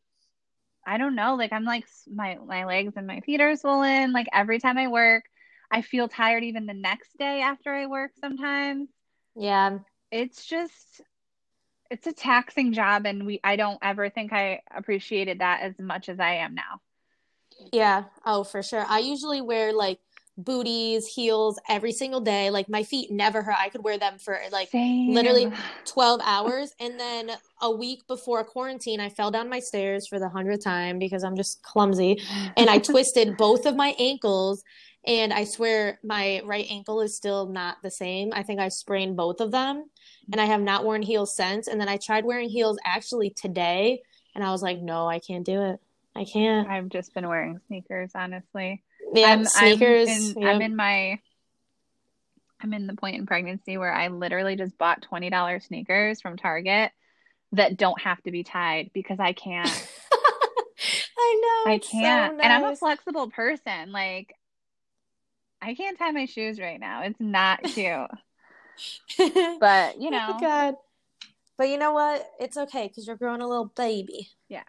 i 0.87 0.97
don't 0.97 1.15
know 1.15 1.35
like 1.35 1.53
i'm 1.53 1.65
like 1.65 1.85
my 2.13 2.37
my 2.45 2.65
legs 2.65 2.93
and 2.95 3.07
my 3.07 3.21
feet 3.21 3.41
are 3.41 3.55
swollen 3.55 4.13
like 4.13 4.27
every 4.33 4.59
time 4.59 4.77
i 4.77 4.87
work 4.87 5.25
i 5.71 5.81
feel 5.81 6.07
tired 6.07 6.43
even 6.43 6.67
the 6.67 6.73
next 6.73 7.17
day 7.17 7.41
after 7.41 7.73
i 7.73 7.87
work 7.87 8.11
sometimes 8.19 8.89
Yeah. 9.35 9.79
it's 10.11 10.45
just 10.45 11.01
it's 11.89 12.07
a 12.07 12.13
taxing 12.13 12.73
job 12.73 13.05
and 13.05 13.25
we 13.25 13.39
i 13.43 13.55
don't 13.57 13.79
ever 13.81 14.09
think 14.09 14.33
i 14.33 14.61
appreciated 14.75 15.39
that 15.39 15.61
as 15.63 15.79
much 15.79 16.09
as 16.09 16.19
i 16.19 16.35
am 16.35 16.55
now 16.55 16.81
Yeah. 17.71 18.05
Oh, 18.25 18.43
for 18.43 18.63
sure. 18.63 18.85
I 18.87 18.99
usually 18.99 19.41
wear 19.41 19.73
like 19.73 19.99
booties, 20.37 21.07
heels 21.07 21.59
every 21.69 21.91
single 21.91 22.21
day. 22.21 22.49
Like 22.49 22.69
my 22.69 22.83
feet 22.83 23.11
never 23.11 23.41
hurt. 23.41 23.55
I 23.57 23.69
could 23.69 23.83
wear 23.83 23.97
them 23.97 24.17
for 24.17 24.39
like 24.51 24.69
Same. 24.69 25.13
literally 25.13 25.51
12 25.85 26.21
hours. 26.23 26.73
And 26.79 26.99
then 26.99 27.31
a 27.61 27.71
week 27.71 28.07
before 28.07 28.43
quarantine, 28.43 28.99
I 28.99 29.09
fell 29.09 29.31
down 29.31 29.49
my 29.49 29.59
stairs 29.59 30.07
for 30.07 30.19
the 30.19 30.29
hundredth 30.29 30.63
time 30.63 30.99
because 30.99 31.23
I'm 31.23 31.35
just 31.35 31.61
clumsy. 31.63 32.21
And 32.57 32.69
I 32.69 32.77
twisted 32.79 33.37
both 33.37 33.65
of 33.65 33.75
my 33.75 33.95
ankles. 33.99 34.63
And 35.05 35.33
I 35.33 35.45
swear 35.45 35.99
my 36.03 36.41
right 36.45 36.67
ankle 36.69 37.01
is 37.01 37.15
still 37.15 37.47
not 37.47 37.77
the 37.81 37.89
same. 37.89 38.31
I 38.33 38.43
think 38.43 38.59
I 38.59 38.67
sprained 38.67 39.17
both 39.17 39.41
of 39.41 39.51
them. 39.51 39.85
And 40.31 40.39
I 40.39 40.45
have 40.45 40.61
not 40.61 40.85
worn 40.85 41.01
heels 41.01 41.35
since. 41.35 41.67
And 41.67 41.81
then 41.81 41.89
I 41.89 41.97
tried 41.97 42.23
wearing 42.23 42.49
heels 42.49 42.77
actually 42.85 43.31
today. 43.31 44.01
And 44.35 44.43
I 44.43 44.51
was 44.51 44.61
like, 44.61 44.79
no, 44.79 45.07
I 45.07 45.19
can't 45.19 45.45
do 45.45 45.61
it. 45.63 45.79
I 46.15 46.25
can't. 46.25 46.69
I've 46.69 46.89
just 46.89 47.13
been 47.13 47.27
wearing 47.27 47.59
sneakers, 47.67 48.11
honestly. 48.13 48.83
Yeah, 49.13 49.27
I'm, 49.27 49.45
sneakers. 49.45 50.09
I'm 50.09 50.43
in. 50.43 50.47
I'm 50.47 50.61
in 50.61 50.75
my. 50.75 51.19
I'm 52.63 52.73
in 52.73 52.85
the 52.87 52.95
point 52.95 53.15
in 53.17 53.25
pregnancy 53.25 53.77
where 53.77 53.91
I 53.91 54.09
literally 54.09 54.55
just 54.55 54.77
bought 54.77 55.01
twenty 55.01 55.29
dollars 55.29 55.65
sneakers 55.65 56.21
from 56.21 56.37
Target 56.37 56.91
that 57.53 57.75
don't 57.77 57.99
have 58.01 58.21
to 58.23 58.31
be 58.31 58.43
tied 58.43 58.91
because 58.93 59.19
I 59.19 59.33
can't. 59.33 59.67
I 61.17 61.41
know. 61.65 61.71
I 61.71 61.75
it's 61.75 61.87
so 61.87 61.91
can't. 61.91 62.41
And 62.41 62.53
I'm 62.53 62.63
a 62.71 62.75
flexible 62.75 63.29
person. 63.29 63.91
Like 63.91 64.35
I 65.61 65.75
can't 65.75 65.97
tie 65.97 66.11
my 66.11 66.25
shoes 66.25 66.59
right 66.59 66.79
now. 66.79 67.03
It's 67.03 67.19
not 67.19 67.63
cute. 67.63 68.09
But, 69.59 70.01
you 70.01 70.07
Oh 70.07 70.11
know, 70.11 70.37
God. 70.39 70.75
But 71.57 71.69
you 71.69 71.77
know 71.77 71.91
what? 71.91 72.25
It's 72.39 72.57
okay 72.57 72.87
because 72.87 73.05
you're 73.05 73.15
growing 73.15 73.41
a 73.41 73.47
little 73.47 73.65
baby. 73.75 74.29
yeah, 74.49 74.63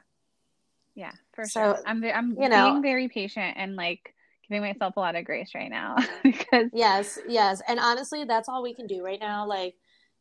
Yeah, 0.95 1.13
for 1.33 1.47
So, 1.47 1.61
sure. 1.77 1.83
I'm 1.87 2.05
I'm 2.05 2.37
you 2.39 2.49
know- 2.51 2.71
being 2.73 2.83
very 2.83 3.09
patient 3.09 3.57
and 3.57 3.77
like 3.77 4.15
giving 4.53 4.69
myself 4.69 4.97
a 4.97 5.01
lot 5.01 5.17
of 5.17 5.25
grace 5.25 5.51
right 5.55 5.71
now 5.71 5.97
because 6.23 6.69
Yes, 6.73 7.19
yes. 7.27 7.63
And 7.67 7.81
honestly, 7.81 8.25
that's 8.25 8.49
all 8.49 8.63
we 8.63 8.75
can 8.75 8.87
do 8.87 9.03
right 9.03 9.21
now. 9.21 9.47
Like, 9.47 9.75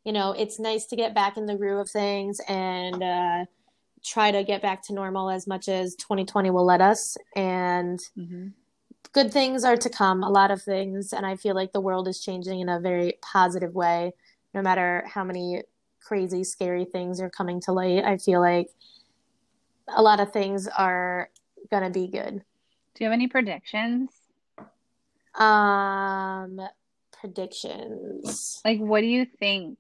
you 0.04 0.14
know, 0.14 0.32
it's 0.32 0.60
nice 0.60 0.86
to 0.88 0.96
get 0.96 1.14
back 1.14 1.38
in 1.38 1.46
the 1.46 1.56
groove 1.56 1.80
of 1.80 1.90
things 1.90 2.40
and 2.48 3.04
uh, 3.04 3.46
try 4.04 4.32
to 4.32 4.44
get 4.44 4.62
back 4.62 4.82
to 4.88 4.94
normal 4.94 5.30
as 5.30 5.48
much 5.48 5.68
as 5.70 5.96
2020 5.96 6.50
will 6.50 6.66
let 6.66 6.82
us. 6.82 7.18
And 7.36 8.00
Mhm. 8.18 8.54
good 9.14 9.32
things 9.32 9.64
are 9.64 9.78
to 9.78 9.90
come, 9.90 10.24
a 10.24 10.30
lot 10.30 10.50
of 10.52 10.62
things. 10.62 11.14
And 11.14 11.26
I 11.26 11.36
feel 11.36 11.56
like 11.56 11.74
the 11.74 11.82
world 11.82 12.08
is 12.08 12.20
changing 12.22 12.62
in 12.62 12.70
a 12.70 12.80
very 12.80 13.14
positive 13.22 13.76
way, 13.76 14.14
no 14.54 14.62
matter 14.62 15.04
how 15.08 15.24
many 15.24 15.64
crazy, 16.00 16.44
scary 16.44 16.86
things 16.86 17.22
are 17.22 17.30
coming 17.30 17.62
to 17.62 17.72
light. 17.72 18.04
I 18.04 18.18
feel 18.18 18.40
like 18.40 18.70
a 19.96 20.02
lot 20.02 20.20
of 20.20 20.32
things 20.32 20.68
are 20.68 21.30
going 21.70 21.84
to 21.84 21.90
be 21.90 22.08
good. 22.08 22.44
Do 22.96 23.04
you 23.04 23.06
have 23.06 23.14
any 23.14 23.28
predictions? 23.28 24.10
Um, 25.36 26.60
predictions. 27.20 28.62
Like 28.66 28.80
what 28.80 29.02
do 29.02 29.08
you 29.08 29.26
think 29.26 29.80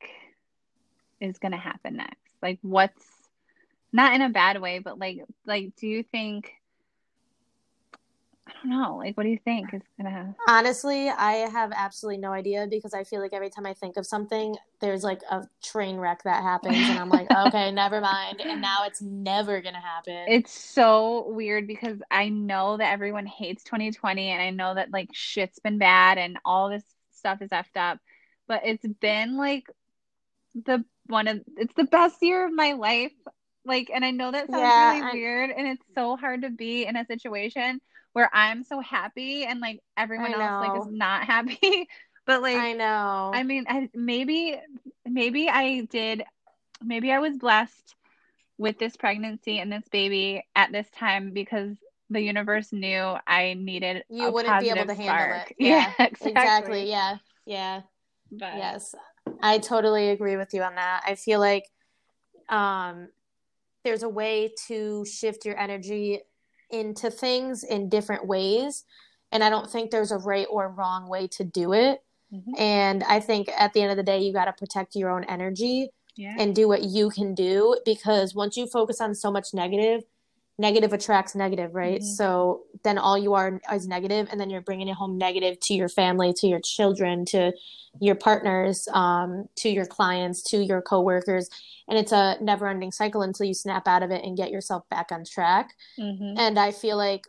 is 1.19 1.37
going 1.39 1.51
to 1.51 1.57
happen 1.57 1.97
next? 1.97 2.17
Like 2.41 2.59
what's 2.61 3.05
not 3.91 4.13
in 4.13 4.21
a 4.21 4.29
bad 4.29 4.61
way, 4.61 4.79
but 4.79 4.97
like 4.99 5.23
like 5.45 5.75
do 5.75 5.87
you 5.87 6.03
think 6.03 6.53
don't 8.63 8.69
know, 8.69 8.97
like 8.97 9.15
what 9.17 9.23
do 9.23 9.29
you 9.29 9.39
think 9.43 9.73
is 9.73 9.81
happen? 9.99 10.35
Honestly, 10.47 11.09
I 11.09 11.33
have 11.49 11.71
absolutely 11.75 12.17
no 12.19 12.31
idea 12.31 12.67
because 12.69 12.93
I 12.93 13.03
feel 13.03 13.21
like 13.21 13.33
every 13.33 13.49
time 13.49 13.65
I 13.65 13.73
think 13.73 13.97
of 13.97 14.05
something, 14.05 14.55
there's 14.79 15.03
like 15.03 15.21
a 15.29 15.43
train 15.63 15.97
wreck 15.97 16.23
that 16.23 16.41
happens, 16.43 16.89
and 16.89 16.99
I'm 16.99 17.09
like, 17.09 17.31
okay, 17.47 17.71
never 17.71 18.01
mind. 18.01 18.41
And 18.41 18.61
now 18.61 18.85
it's 18.85 19.01
never 19.01 19.61
gonna 19.61 19.81
happen. 19.81 20.25
It's 20.27 20.51
so 20.51 21.29
weird 21.29 21.67
because 21.67 21.99
I 22.09 22.29
know 22.29 22.77
that 22.77 22.91
everyone 22.91 23.25
hates 23.25 23.63
2020 23.63 24.29
and 24.29 24.41
I 24.41 24.49
know 24.49 24.75
that 24.75 24.91
like 24.91 25.09
shit's 25.13 25.59
been 25.59 25.77
bad 25.77 26.17
and 26.17 26.37
all 26.45 26.69
this 26.69 26.83
stuff 27.11 27.41
is 27.41 27.49
effed 27.49 27.77
up, 27.77 27.99
but 28.47 28.61
it's 28.65 28.85
been 28.99 29.37
like 29.37 29.65
the 30.65 30.83
one 31.07 31.27
of 31.27 31.41
it's 31.57 31.73
the 31.75 31.85
best 31.85 32.17
year 32.21 32.45
of 32.45 32.53
my 32.53 32.73
life. 32.73 33.13
Like, 33.63 33.91
and 33.93 34.03
I 34.03 34.09
know 34.09 34.31
that 34.31 34.49
sounds 34.49 34.61
Yeah, 34.63 34.91
really 34.91 35.03
I- 35.03 35.13
weird 35.13 35.51
and 35.51 35.67
it's 35.67 35.85
so 35.93 36.17
hard 36.17 36.41
to 36.41 36.49
be 36.49 36.85
in 36.85 36.95
a 36.95 37.05
situation 37.05 37.79
where 38.13 38.29
I'm 38.33 38.63
so 38.63 38.79
happy 38.79 39.45
and 39.45 39.59
like 39.59 39.81
everyone 39.97 40.33
else 40.33 40.61
like 40.61 40.81
is 40.81 40.91
not 40.91 41.25
happy. 41.25 41.87
But 42.27 42.43
like 42.43 42.57
I 42.57 42.73
know. 42.73 43.31
I 43.33 43.41
mean, 43.41 43.65
I, 43.67 43.89
maybe, 43.95 44.55
maybe 45.03 45.49
I 45.49 45.81
did, 45.89 46.23
maybe 46.83 47.11
I 47.11 47.17
was 47.17 47.35
blessed 47.35 47.95
with 48.59 48.77
this 48.77 48.95
pregnancy 48.95 49.57
and 49.57 49.71
this 49.71 49.87
baby 49.91 50.45
at 50.55 50.71
this 50.71 50.87
time 50.95 51.31
because 51.31 51.75
the 52.11 52.21
universe 52.21 52.71
knew 52.71 53.15
I 53.25 53.55
needed 53.57 54.03
you 54.07 54.27
a 54.27 54.31
wouldn't 54.31 54.59
be 54.59 54.69
able 54.69 54.85
to 54.85 54.93
handle 54.93 55.25
spark. 55.25 55.49
it. 55.49 55.55
Yeah, 55.59 55.93
Yeah, 55.97 56.05
exactly. 56.05 56.31
exactly. 56.31 56.89
Yeah, 56.91 57.17
yeah. 57.47 57.81
But 58.31 58.55
Yes, 58.55 58.95
I 59.41 59.57
totally 59.57 60.09
agree 60.09 60.37
with 60.37 60.53
you 60.53 60.61
on 60.61 60.75
that. 60.75 61.01
I 61.07 61.15
feel 61.15 61.39
like 61.39 61.65
um, 62.49 63.09
there's 63.83 64.03
a 64.03 64.09
way 64.09 64.53
to 64.67 65.05
shift 65.05 65.43
your 65.45 65.57
energy 65.57 66.21
into 66.71 67.11
things 67.11 67.63
in 67.63 67.89
different 67.89 68.27
ways. 68.27 68.83
And 69.31 69.43
I 69.43 69.49
don't 69.49 69.69
think 69.69 69.91
there's 69.91 70.11
a 70.11 70.17
right 70.17 70.47
or 70.49 70.69
wrong 70.69 71.07
way 71.09 71.27
to 71.29 71.43
do 71.43 71.73
it. 71.73 72.03
Mhm. 72.33 72.59
And 72.59 73.03
I 73.03 73.19
think 73.19 73.49
at 73.57 73.73
the 73.73 73.81
end 73.81 73.91
of 73.91 73.97
the 73.97 74.03
day, 74.03 74.19
you 74.19 74.33
got 74.33 74.45
to 74.45 74.53
protect 74.53 74.95
your 74.95 75.09
own 75.09 75.23
energy 75.25 75.89
yeah, 76.15 76.35
and 76.37 76.55
do 76.55 76.67
what 76.67 76.83
you 76.83 77.09
can 77.09 77.33
do 77.33 77.77
because 77.85 78.35
once 78.35 78.57
you 78.57 78.67
focus 78.67 78.99
on 79.01 79.15
so 79.15 79.31
much 79.31 79.53
negative, 79.53 80.03
negative 80.61 80.93
attracts 80.93 81.33
negative, 81.35 81.73
right? 81.73 82.01
Mhm. 82.01 82.15
So 82.15 82.61
then 82.83 82.97
all 82.97 83.17
you 83.17 83.33
are 83.33 83.59
is 83.73 83.87
negative, 83.87 84.27
and 84.31 84.39
then 84.39 84.49
you're 84.49 84.61
bringing 84.61 84.87
it 84.87 84.93
home 84.93 85.17
negative 85.17 85.59
to 85.61 85.73
your 85.73 85.89
family, 85.89 86.31
to 86.33 86.47
your 86.47 86.61
children, 86.61 87.25
to 87.25 87.51
your 87.99 88.15
partners, 88.15 88.87
um, 88.93 89.49
to 89.55 89.69
your 89.69 89.85
clients, 89.85 90.43
to 90.43 90.63
your 90.63 90.81
coworkers, 90.81 91.49
and 91.87 91.97
it's 91.97 92.11
a 92.13 92.37
never-ending 92.39 92.91
cycle 92.91 93.23
until 93.23 93.45
you 93.45 93.53
snap 93.53 93.87
out 93.87 94.03
of 94.03 94.11
it 94.11 94.23
and 94.23 94.37
get 94.37 94.51
yourself 94.51 94.87
back 94.89 95.11
on 95.11 95.25
track. 95.25 95.75
Mhm. 95.97 96.35
And 96.37 96.57
I 96.57 96.71
feel 96.71 96.95
like 96.95 97.27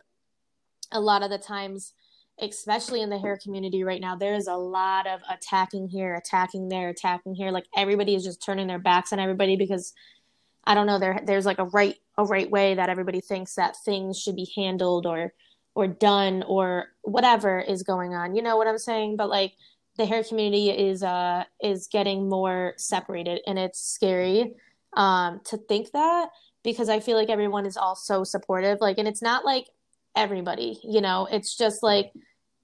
a 0.91 1.01
lot 1.01 1.23
of 1.23 1.29
the 1.31 1.39
times, 1.39 1.93
especially 2.39 3.01
in 3.01 3.09
the 3.09 3.17
hair 3.17 3.37
community 3.37 3.83
right 3.83 4.01
now, 4.01 4.15
there's 4.15 4.47
a 4.47 4.55
lot 4.55 5.07
of 5.07 5.21
attacking 5.29 5.87
here, 5.89 6.15
attacking 6.15 6.69
there, 6.69 6.89
attacking 6.89 7.35
here. 7.35 7.51
Like 7.51 7.65
everybody 7.75 8.15
is 8.15 8.23
just 8.23 8.43
turning 8.43 8.67
their 8.67 8.79
backs 8.79 9.11
on 9.11 9.19
everybody 9.19 9.55
because 9.55 9.93
I 10.65 10.75
don't 10.75 10.87
know, 10.87 10.99
there 10.99 11.19
there's 11.25 11.45
like 11.45 11.59
a 11.59 11.65
right 11.65 11.97
a 12.17 12.25
right 12.25 12.49
way 12.49 12.75
that 12.75 12.89
everybody 12.89 13.21
thinks 13.21 13.55
that 13.55 13.75
things 13.83 14.19
should 14.19 14.35
be 14.35 14.51
handled 14.55 15.05
or 15.05 15.33
or 15.75 15.87
done 15.87 16.43
or 16.47 16.87
whatever 17.01 17.59
is 17.59 17.83
going 17.83 18.13
on. 18.13 18.35
You 18.35 18.41
know 18.41 18.57
what 18.57 18.67
I'm 18.67 18.77
saying? 18.77 19.17
But 19.17 19.29
like 19.29 19.53
the 19.97 20.05
hair 20.05 20.23
community 20.23 20.69
is 20.69 21.03
uh 21.03 21.43
is 21.61 21.87
getting 21.87 22.29
more 22.29 22.73
separated 22.77 23.41
and 23.47 23.59
it's 23.59 23.81
scary 23.81 24.53
um 24.95 25.41
to 25.45 25.57
think 25.57 25.91
that 25.91 26.29
because 26.63 26.89
I 26.89 26.99
feel 26.99 27.17
like 27.17 27.29
everyone 27.29 27.65
is 27.65 27.77
all 27.77 27.95
so 27.95 28.23
supportive. 28.23 28.79
Like 28.81 28.97
and 28.97 29.07
it's 29.07 29.21
not 29.21 29.45
like 29.45 29.67
everybody, 30.15 30.79
you 30.83 31.01
know, 31.01 31.27
it's 31.31 31.57
just 31.57 31.83
like 31.83 32.11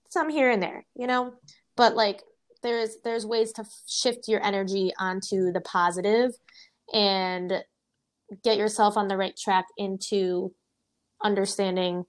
some 0.09 0.29
here 0.29 0.49
and 0.49 0.61
there, 0.61 0.85
you 0.95 1.07
know? 1.07 1.33
But 1.75 1.95
like 1.95 2.21
there's 2.61 2.97
there's 3.03 3.25
ways 3.25 3.51
to 3.53 3.65
shift 3.87 4.27
your 4.27 4.43
energy 4.43 4.91
onto 4.99 5.51
the 5.51 5.61
positive 5.61 6.31
and 6.93 7.63
get 8.43 8.57
yourself 8.57 8.97
on 8.97 9.07
the 9.07 9.17
right 9.17 9.35
track 9.37 9.65
into 9.77 10.53
understanding 11.23 12.05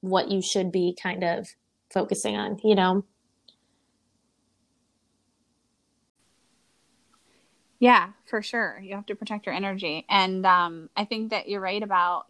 what 0.00 0.30
you 0.30 0.42
should 0.42 0.72
be 0.72 0.96
kind 1.00 1.22
of 1.22 1.48
focusing 1.92 2.36
on, 2.36 2.58
you 2.64 2.74
know? 2.74 3.04
Yeah, 7.78 8.10
for 8.26 8.42
sure. 8.42 8.80
You 8.80 8.94
have 8.94 9.06
to 9.06 9.16
protect 9.16 9.46
your 9.46 9.54
energy. 9.54 10.06
And 10.08 10.46
um, 10.46 10.88
I 10.96 11.04
think 11.04 11.30
that 11.30 11.48
you're 11.48 11.60
right 11.60 11.82
about 11.82 12.26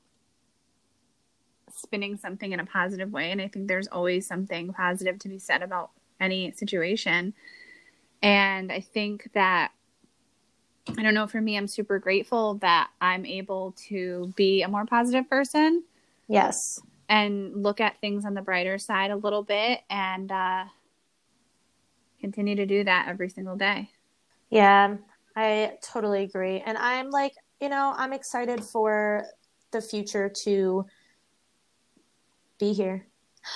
spinning 1.77 2.17
something 2.17 2.53
in 2.53 2.61
a 2.61 2.65
positive 2.65 3.13
way. 3.13 3.31
And 3.31 3.41
I 3.41 3.49
think 3.49 3.69
there's 3.69 3.89
always 3.89 4.27
something 4.27 4.73
positive 4.73 5.19
to 5.21 5.29
be 5.29 5.39
said 5.39 5.63
about 5.63 5.91
any 6.21 6.53
situation. 6.53 7.35
And 8.23 8.73
I 8.73 8.81
think 8.81 9.31
that, 9.35 9.73
I 10.99 11.03
don't 11.03 11.15
know, 11.15 11.27
for 11.27 11.41
me, 11.41 11.57
I'm 11.57 11.69
super 11.69 11.99
grateful 11.99 12.55
that 12.55 12.91
I'm 13.01 13.25
able 13.25 13.75
to 13.89 14.33
be 14.37 14.63
a 14.63 14.69
more 14.69 14.85
positive 14.85 15.29
person 15.29 15.85
Yes. 16.29 16.81
and 17.09 17.63
look 17.63 17.81
at 17.81 18.01
things 18.01 18.25
on 18.25 18.35
the 18.35 18.43
brighter 18.43 18.79
side 18.79 19.11
a 19.11 19.17
little 19.17 19.43
bit 19.43 19.81
and 19.89 20.31
uh, 20.31 20.65
continue 22.21 22.57
to 22.57 22.67
do 22.67 22.85
that 22.85 23.07
every 23.09 23.29
single 23.29 23.57
day. 23.57 23.91
Yeah, 24.51 24.97
I 25.37 25.79
totally 25.83 26.25
agree. 26.25 26.63
And 26.65 26.77
I'm 26.77 27.11
like, 27.11 27.35
you 27.61 27.69
know, 27.69 27.95
I'm 27.97 28.13
excited 28.13 28.63
for 28.63 29.25
the 29.71 29.81
future 29.81 30.29
to 30.45 30.85
be 32.59 32.73
here. 32.73 33.07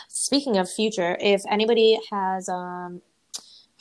Speaking 0.08 0.56
of 0.56 0.70
future, 0.70 1.16
if 1.20 1.42
anybody 1.48 1.98
has 2.10 2.48
um, 2.48 3.02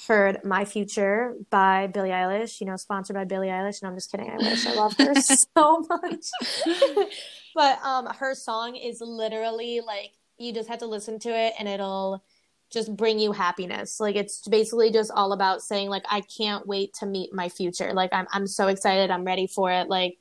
heard 0.08 0.44
My 0.44 0.66
Future 0.66 1.36
by 1.50 1.88
Billie 1.88 2.10
Eilish, 2.10 2.60
you 2.60 2.68
know, 2.68 2.76
sponsored 2.76 3.16
by 3.16 3.26
Billie 3.26 3.48
Eilish, 3.48 3.82
no, 3.84 3.90
I'm 3.90 3.96
just 3.96 4.12
kidding. 4.12 4.30
I 4.30 4.38
wish 4.38 4.66
I 4.66 4.74
love 4.74 4.96
her 4.98 5.14
so 5.22 5.86
much. 5.90 6.26
but 7.56 7.80
um, 7.84 8.08
her 8.08 8.36
song 8.36 8.76
is 8.76 9.02
literally 9.02 9.82
like, 9.86 10.12
you 10.38 10.54
just 10.54 10.70
have 10.70 10.80
to 10.80 10.88
listen 10.88 11.20
to 11.20 11.30
it 11.30 11.54
and 11.58 11.68
it'll 11.68 12.24
just 12.72 12.96
bring 12.96 13.20
you 13.20 13.32
happiness. 13.32 14.00
Like 14.00 14.16
it's 14.16 14.48
basically 14.48 14.92
just 14.92 15.12
all 15.12 15.34
about 15.34 15.62
saying 15.62 15.90
like 15.90 16.04
I 16.10 16.22
can't 16.22 16.68
wait 16.68 16.94
to 16.96 17.06
meet 17.06 17.34
my 17.34 17.48
future. 17.48 17.94
Like 17.94 18.12
I'm 18.12 18.28
I'm 18.32 18.48
so 18.48 18.68
excited. 18.68 19.12
I'm 19.12 19.24
ready 19.24 19.48
for 19.48 19.72
it. 19.72 19.88
Like 19.88 20.18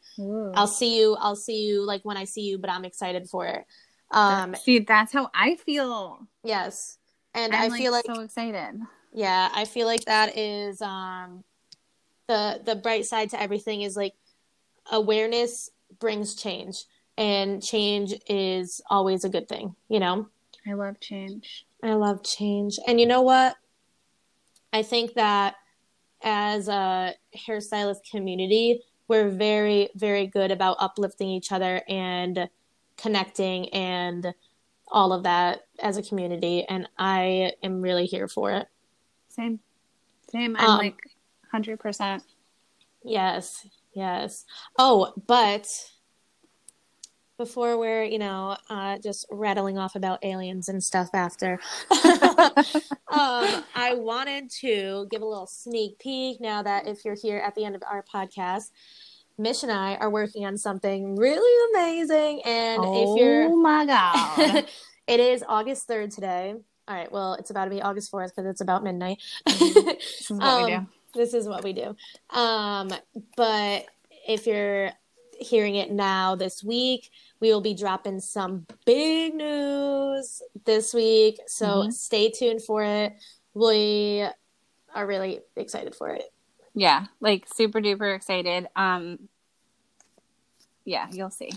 I'll 0.54 0.66
see 0.66 0.98
you. 0.98 1.16
I'll 1.18 1.36
see 1.36 1.66
you 1.66 1.84
like 1.84 2.04
when 2.04 2.16
I 2.16 2.24
see 2.24 2.42
you, 2.42 2.58
but 2.58 2.70
I'm 2.70 2.84
excited 2.84 3.28
for 3.28 3.46
it. 3.46 3.64
Um 4.10 4.54
See, 4.54 4.78
that's 4.80 5.12
how 5.12 5.30
I 5.34 5.56
feel. 5.56 6.28
yes. 6.44 6.98
And 7.34 7.52
I'm 7.52 7.72
I 7.72 7.76
feel 7.76 7.90
like 7.90 8.04
so 8.06 8.20
excited. 8.20 8.80
Yeah, 9.14 9.48
I 9.54 9.64
feel 9.64 9.86
like 9.86 10.04
that 10.06 10.36
is 10.36 10.82
um 10.82 11.44
the 12.26 12.60
the 12.64 12.74
bright 12.74 13.06
side 13.06 13.30
to 13.30 13.40
everything 13.40 13.82
is 13.82 13.96
like 13.96 14.14
awareness 14.90 15.70
brings 16.00 16.34
change 16.34 16.84
and 17.16 17.62
change 17.62 18.12
is 18.28 18.80
always 18.90 19.24
a 19.24 19.28
good 19.28 19.48
thing, 19.48 19.74
you 19.88 20.00
know? 20.00 20.28
I 20.66 20.72
love 20.72 20.98
change. 21.00 21.64
I 21.82 21.94
love 21.94 22.24
change. 22.24 22.78
And 22.86 23.00
you 23.00 23.06
know 23.06 23.22
what? 23.22 23.56
I 24.72 24.82
think 24.82 25.14
that 25.14 25.54
as 26.22 26.68
a 26.68 27.14
hairstylist 27.36 28.10
community, 28.10 28.80
we're 29.06 29.28
very, 29.28 29.90
very 29.94 30.26
good 30.26 30.50
about 30.50 30.78
uplifting 30.80 31.28
each 31.28 31.52
other 31.52 31.82
and 31.88 32.48
connecting 32.96 33.68
and 33.68 34.34
all 34.88 35.12
of 35.12 35.22
that 35.22 35.66
as 35.80 35.96
a 35.96 36.02
community 36.02 36.64
and 36.68 36.88
I 36.98 37.52
am 37.62 37.80
really 37.80 38.06
here 38.06 38.28
for 38.28 38.50
it. 38.52 38.66
Same. 39.34 39.60
Same. 40.30 40.56
I'm 40.56 40.70
Um, 40.70 40.78
like 40.78 40.96
100%. 41.52 42.22
Yes, 43.02 43.66
yes. 43.92 44.44
Oh, 44.78 45.12
but 45.26 45.68
before 47.36 47.76
we're, 47.78 48.04
you 48.04 48.18
know, 48.18 48.56
uh, 48.70 48.98
just 48.98 49.26
rattling 49.30 49.76
off 49.76 49.96
about 49.96 50.24
aliens 50.24 50.68
and 50.68 50.82
stuff 50.82 51.10
after, 51.12 51.58
um, 51.90 53.64
I 53.74 53.94
wanted 53.94 54.50
to 54.60 55.06
give 55.10 55.20
a 55.20 55.26
little 55.26 55.48
sneak 55.48 55.98
peek 55.98 56.40
now 56.40 56.62
that 56.62 56.86
if 56.86 57.04
you're 57.04 57.16
here 57.20 57.38
at 57.38 57.54
the 57.54 57.64
end 57.64 57.74
of 57.74 57.82
our 57.90 58.04
podcast, 58.04 58.70
Mish 59.36 59.64
and 59.64 59.72
I 59.72 59.96
are 59.96 60.10
working 60.10 60.46
on 60.46 60.56
something 60.56 61.16
really 61.16 61.74
amazing. 61.74 62.40
And 62.44 62.84
if 62.84 63.18
you're 63.18 63.44
oh 63.46 63.56
my 63.56 63.84
God. 63.84 64.66
it 65.08 65.20
is 65.20 65.44
August 65.46 65.88
3rd 65.88 66.14
today. 66.14 66.54
All 66.86 66.94
right, 66.94 67.10
well, 67.10 67.34
it's 67.34 67.50
about 67.50 67.64
to 67.64 67.70
be 67.70 67.80
August 67.80 68.12
4th 68.12 68.28
because 68.34 68.46
it's 68.46 68.60
about 68.60 68.84
midnight. 68.84 69.22
this 69.46 70.20
is 70.20 70.30
what 70.30 70.56
we 70.58 70.64
do. 70.72 70.74
Um, 70.76 70.88
This 71.14 71.32
is 71.34 71.48
what 71.48 71.64
we 71.64 71.72
do. 71.72 71.96
Um, 72.30 72.90
but 73.36 73.86
if 74.28 74.46
you're 74.46 74.90
hearing 75.38 75.76
it 75.76 75.90
now 75.90 76.34
this 76.34 76.62
week, 76.62 77.10
we 77.40 77.52
will 77.52 77.60
be 77.60 77.74
dropping 77.74 78.20
some 78.20 78.66
big 78.84 79.34
news 79.34 80.42
this 80.64 80.92
week. 80.92 81.38
So 81.46 81.66
Mhm. 81.84 81.92
stay 81.92 82.30
tuned 82.30 82.62
for 82.62 82.82
it. 82.82 83.14
We 83.54 84.26
are 84.94 85.06
really 85.06 85.40
excited 85.56 85.94
for 85.94 86.10
it. 86.10 86.32
Yeah, 86.74 87.06
like 87.20 87.46
super 87.52 87.80
duper 87.80 88.14
excited. 88.14 88.68
Um, 88.76 89.28
yeah, 90.84 91.08
you'll 91.10 91.30
see. 91.30 91.50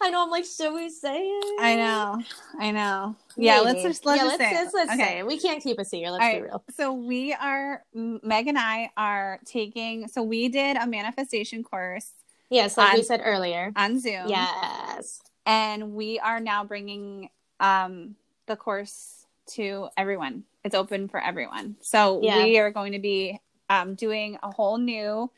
I 0.00 0.10
know. 0.10 0.22
I'm 0.24 0.30
like, 0.30 0.44
should 0.44 0.72
we 0.74 0.88
say 0.90 1.20
it? 1.20 1.60
I 1.60 1.76
know, 1.76 2.22
I 2.58 2.70
know. 2.70 3.16
Yeah, 3.36 3.60
let's 3.60 3.82
just 3.82 4.04
let's 4.04 4.22
yeah, 4.22 4.28
just 4.28 4.38
let's, 4.40 4.50
say. 4.50 4.50
it. 4.50 4.62
let's, 4.62 4.74
let's 4.74 4.92
okay. 4.92 5.02
say. 5.18 5.22
We 5.22 5.38
can't 5.38 5.62
keep 5.62 5.78
a 5.78 5.84
secret. 5.84 6.10
Let's 6.12 6.24
All 6.24 6.30
be 6.32 6.40
right. 6.40 6.44
real. 6.44 6.64
So 6.76 6.92
we 6.92 7.32
are 7.34 7.84
Meg 7.94 8.48
and 8.48 8.58
I 8.58 8.90
are 8.96 9.40
taking. 9.44 10.08
So 10.08 10.22
we 10.22 10.48
did 10.48 10.76
a 10.76 10.86
manifestation 10.86 11.62
course 11.64 12.12
Yes, 12.50 12.76
like 12.76 12.94
we 12.94 13.02
said 13.02 13.20
earlier. 13.24 13.72
on 13.76 13.98
Zoom. 13.98 14.28
Yes. 14.28 15.20
and 15.46 15.92
we 15.94 16.18
are 16.20 16.40
now 16.40 16.64
bringing 16.64 17.30
um 17.60 18.14
the 18.46 18.56
course 18.56 19.26
to 19.46 19.88
everyone. 19.96 20.44
It's 20.64 20.74
open 20.74 21.08
for 21.08 21.20
everyone. 21.20 21.76
So 21.80 22.20
Yeah. 22.22 22.44
we 22.44 22.58
are 22.58 22.70
going 22.70 22.92
to 22.92 22.98
be 22.98 23.40
um 23.70 23.94
doing 23.94 24.38
a 24.42 24.50
whole 24.50 24.78
new 24.78 25.30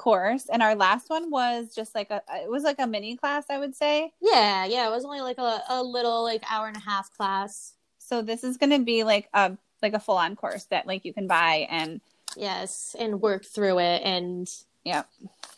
course 0.00 0.46
and 0.50 0.62
our 0.62 0.74
last 0.74 1.10
one 1.10 1.30
was 1.30 1.74
just 1.74 1.94
like 1.94 2.10
a 2.10 2.22
it 2.32 2.50
was 2.50 2.62
like 2.62 2.78
a 2.78 2.86
mini 2.86 3.16
class 3.16 3.44
I 3.50 3.58
would 3.58 3.76
say. 3.76 4.12
Yeah, 4.20 4.64
yeah. 4.64 4.88
It 4.88 4.90
was 4.90 5.04
only 5.04 5.20
like 5.20 5.36
a, 5.38 5.62
a 5.68 5.82
little 5.82 6.22
like 6.24 6.42
hour 6.50 6.66
and 6.68 6.76
a 6.76 6.80
half 6.80 7.14
class. 7.16 7.74
So 7.98 8.22
this 8.22 8.42
is 8.42 8.56
going 8.56 8.70
to 8.70 8.78
be 8.78 9.04
like 9.04 9.28
a 9.34 9.56
like 9.82 9.92
a 9.92 10.00
full 10.00 10.16
on 10.16 10.36
course 10.36 10.64
that 10.70 10.86
like 10.86 11.04
you 11.04 11.12
can 11.12 11.26
buy 11.26 11.66
and 11.70 12.00
Yes, 12.36 12.96
and 12.98 13.20
work 13.20 13.44
through 13.44 13.78
it 13.80 14.02
and 14.02 14.48
Yeah. 14.84 15.02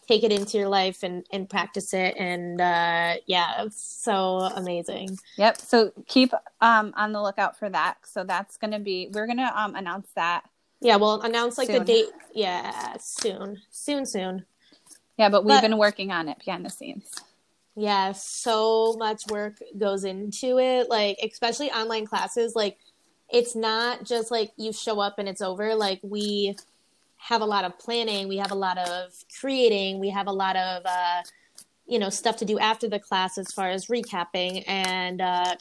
take 0.09 0.25
it 0.25 0.33
into 0.33 0.59
your 0.59 0.69
life 0.69 1.03
and 1.05 1.25
and 1.33 1.49
practice 1.49 1.95
it 1.95 2.17
and 2.19 2.61
uh 2.61 3.15
yeah, 3.27 3.63
it's 3.63 3.81
so 3.81 4.39
amazing. 4.57 5.19
Yep. 5.37 5.59
So 5.59 5.93
keep 6.09 6.33
um 6.61 6.93
on 6.97 7.13
the 7.13 7.23
lookout 7.23 7.57
for 7.59 7.69
that. 7.71 7.99
So 8.07 8.25
that's 8.25 8.57
gonna 8.57 8.81
be 8.81 9.09
we're 9.13 9.29
gonna 9.29 9.53
um 9.55 9.77
announce 9.77 10.09
that. 10.17 10.43
Yeah, 10.83 10.97
we'll 10.97 11.21
announce 11.23 11.59
like 11.59 11.69
the 11.69 11.81
date. 11.81 12.07
Yeah, 12.35 12.97
soon, 12.99 13.61
soon, 13.71 14.05
soon. 14.05 14.45
Yeah, 15.17 15.29
but 15.29 15.45
we've 15.45 15.55
But- 15.57 15.63
been 15.63 15.79
working 15.79 16.11
on 16.11 16.29
it 16.29 16.39
behind 16.45 16.65
the 16.67 16.71
scenes. 16.71 17.09
Yeah, 17.75 18.13
so 18.13 18.95
much 18.99 19.27
work 19.31 19.59
goes 19.79 20.05
into 20.05 20.59
it. 20.59 20.91
Like 20.91 21.19
especially 21.23 21.71
online 21.71 22.05
classes, 22.07 22.55
like 22.55 22.79
it's 23.31 23.55
not 23.57 24.05
just 24.05 24.31
like 24.31 24.51
you 24.57 24.73
show 24.73 25.01
up 25.01 25.19
and 25.19 25.27
it's 25.29 25.41
over. 25.41 25.75
Like 25.75 26.01
we 26.03 26.55
have 27.17 27.41
a 27.41 27.47
lot 27.47 27.65
of 27.65 27.79
planning, 27.79 28.29
we 28.29 28.37
have 28.39 28.51
a 28.51 28.55
lot 28.57 28.77
of 28.77 29.13
creating, 29.41 30.01
we 30.01 30.11
have 30.11 30.27
a 30.27 30.33
lot 30.33 30.57
of 30.57 30.83
uh 30.85 31.23
you 31.87 31.99
know 31.99 32.11
stuff 32.11 32.37
to 32.39 32.45
do 32.45 32.59
after 32.59 32.89
the 32.89 32.99
class 32.99 33.39
as 33.39 33.53
far 33.53 33.69
as 33.71 33.87
recapping 33.87 34.65
and 34.67 35.21
uh 35.23 35.55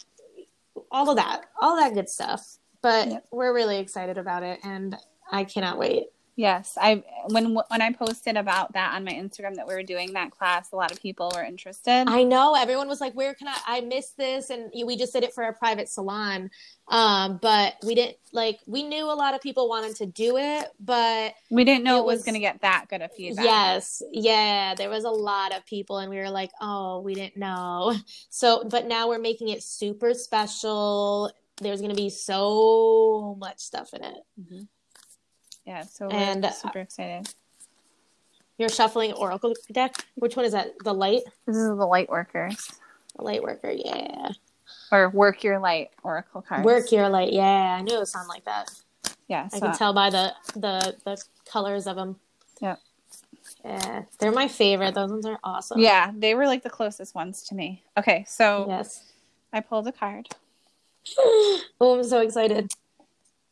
all 0.91 1.09
of 1.09 1.15
that, 1.17 1.45
all 1.61 1.75
that 1.77 1.93
good 1.93 2.09
stuff. 2.09 2.57
But 2.81 3.07
Yep. 3.09 3.25
we're 3.31 3.53
really 3.53 3.77
excited 3.77 4.17
about 4.17 4.43
it 4.43 4.59
and 4.63 4.97
I 5.31 5.43
cannot 5.45 5.77
wait. 5.77 6.07
Yes, 6.37 6.77
I 6.79 7.03
when 7.27 7.53
when 7.53 7.81
I 7.81 7.91
posted 7.91 8.37
about 8.37 8.73
that 8.73 8.95
on 8.95 9.03
my 9.03 9.11
Instagram 9.11 9.55
that 9.55 9.67
we 9.67 9.75
were 9.75 9.83
doing 9.83 10.13
that 10.13 10.31
class, 10.31 10.71
a 10.71 10.75
lot 10.77 10.91
of 10.91 10.99
people 10.99 11.31
were 11.35 11.43
interested. 11.43 12.05
I 12.07 12.23
know 12.23 12.55
everyone 12.55 12.87
was 12.87 13.01
like, 13.01 13.13
"Where 13.13 13.33
can 13.35 13.49
I? 13.49 13.57
I 13.67 13.81
missed 13.81 14.17
this," 14.17 14.49
and 14.49 14.71
we 14.85 14.95
just 14.97 15.11
did 15.11 15.23
it 15.23 15.33
for 15.33 15.43
a 15.43 15.53
private 15.53 15.89
salon. 15.89 16.49
Um, 16.87 17.37
but 17.41 17.75
we 17.85 17.95
didn't 17.95 18.15
like. 18.31 18.59
We 18.65 18.81
knew 18.81 19.05
a 19.05 19.13
lot 19.13 19.35
of 19.35 19.41
people 19.41 19.67
wanted 19.67 19.97
to 19.97 20.05
do 20.05 20.37
it, 20.37 20.67
but 20.79 21.33
we 21.51 21.65
didn't 21.65 21.83
know 21.83 21.99
it 21.99 22.05
was, 22.05 22.19
was- 22.19 22.23
going 22.23 22.35
to 22.35 22.39
get 22.39 22.61
that 22.61 22.85
good 22.89 23.01
of 23.01 23.11
feedback. 23.11 23.45
yes, 23.45 24.01
yeah, 24.11 24.73
there 24.73 24.89
was 24.89 25.03
a 25.03 25.11
lot 25.11 25.53
of 25.53 25.65
people, 25.65 25.97
and 25.97 26.09
we 26.09 26.17
were 26.17 26.29
like, 26.31 26.51
"Oh, 26.61 27.01
we 27.01 27.13
didn't 27.13 27.37
know." 27.37 27.93
So, 28.29 28.63
but 28.63 28.87
now 28.87 29.09
we're 29.09 29.19
making 29.19 29.49
it 29.49 29.61
super 29.63 30.13
special. 30.13 31.29
There's 31.61 31.81
going 31.81 31.93
to 31.93 32.01
be 32.01 32.09
so 32.09 33.35
much 33.37 33.59
stuff 33.59 33.93
in 33.93 34.03
it. 34.03 34.17
Yeah. 35.71 35.83
So 35.83 36.07
we're 36.07 36.15
And, 36.15 36.45
super 36.53 36.79
excited. 36.79 37.33
You're 38.57 38.69
shuffling 38.69 39.13
Oracle 39.13 39.53
deck. 39.71 39.95
Which 40.15 40.35
one 40.35 40.45
is 40.45 40.51
that? 40.51 40.73
The 40.83 40.93
light, 40.93 41.21
This 41.47 41.55
is 41.55 41.67
the 41.67 41.85
light 41.95 42.09
workers 42.09 42.71
the 43.17 43.23
light 43.23 43.43
worker. 43.43 43.71
Yeah, 43.71 44.29
or 44.91 45.09
work 45.09 45.43
your 45.43 45.59
light 45.59 45.89
oracle 46.03 46.41
cards. 46.41 46.65
work 46.65 46.91
your 46.91 47.09
light. 47.09 47.33
Yeah, 47.33 47.77
I 47.77 47.81
knew 47.81 47.95
it 47.95 47.99
would 47.99 48.07
sound 48.07 48.29
like 48.29 48.45
that. 48.45 48.69
Yeah. 49.27 49.49
I 49.51 49.57
So 49.59 49.65
can 49.67 49.77
tell 49.77 49.93
by 49.93 50.09
the 50.09 50.33
the 50.55 50.95
the 51.05 51.21
colors 51.45 51.87
of 51.87 51.95
them. 51.95 52.17
Yeah. 52.61 52.75
Yeah, 53.65 54.03
they're 54.19 54.31
my 54.31 54.47
favorite. 54.47 54.93
Those 54.93 55.11
ones 55.11 55.25
are 55.25 55.39
awesome. 55.43 55.79
yeah, 55.79 56.11
they 56.15 56.35
were 56.35 56.47
like 56.47 56.63
the 56.63 56.69
closest 56.69 57.13
ones 57.13 57.43
to 57.43 57.55
me. 57.55 57.83
Okay, 57.97 58.23
so 58.27 58.65
Yes. 58.67 59.11
I 59.51 59.59
pulled 59.59 59.87
a 59.87 59.91
card. 59.91 60.29
oh, 61.17 61.61
I'm 61.81 62.03
so 62.03 62.19
excited. 62.21 62.71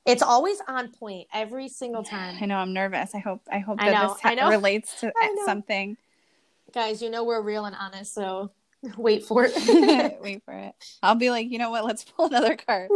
It's 0.10 0.24
always 0.24 0.60
on 0.68 0.90
point 0.90 1.28
every 1.34 1.68
single 1.70 2.04
time. 2.04 2.38
I 2.42 2.46
know 2.46 2.56
I'm 2.58 2.74
nervous. 2.74 3.14
I 3.14 3.20
hope 3.20 3.42
I 3.52 3.60
hope 3.60 3.78
I 3.80 3.92
that 3.92 4.02
know, 4.02 4.14
this 4.14 4.22
I 4.24 4.36
know. 4.36 4.50
relates 4.50 5.00
to 5.02 5.12
I 5.22 5.36
something. 5.46 5.98
Guys, 6.74 7.02
you 7.02 7.10
know 7.10 7.24
we're 7.24 7.42
real 7.42 7.66
and 7.66 7.76
honest, 7.80 8.14
so 8.14 8.52
wait 8.98 9.24
for 9.26 9.46
it. 9.48 9.54
Wait 10.22 10.42
for 10.46 10.54
it. 10.54 10.74
I'll 11.04 11.16
be 11.16 11.30
like, 11.30 11.50
you 11.52 11.58
know 11.60 11.70
what? 11.70 11.84
Let's 11.86 12.04
pull 12.04 12.28
another 12.28 12.56
card. 12.56 12.90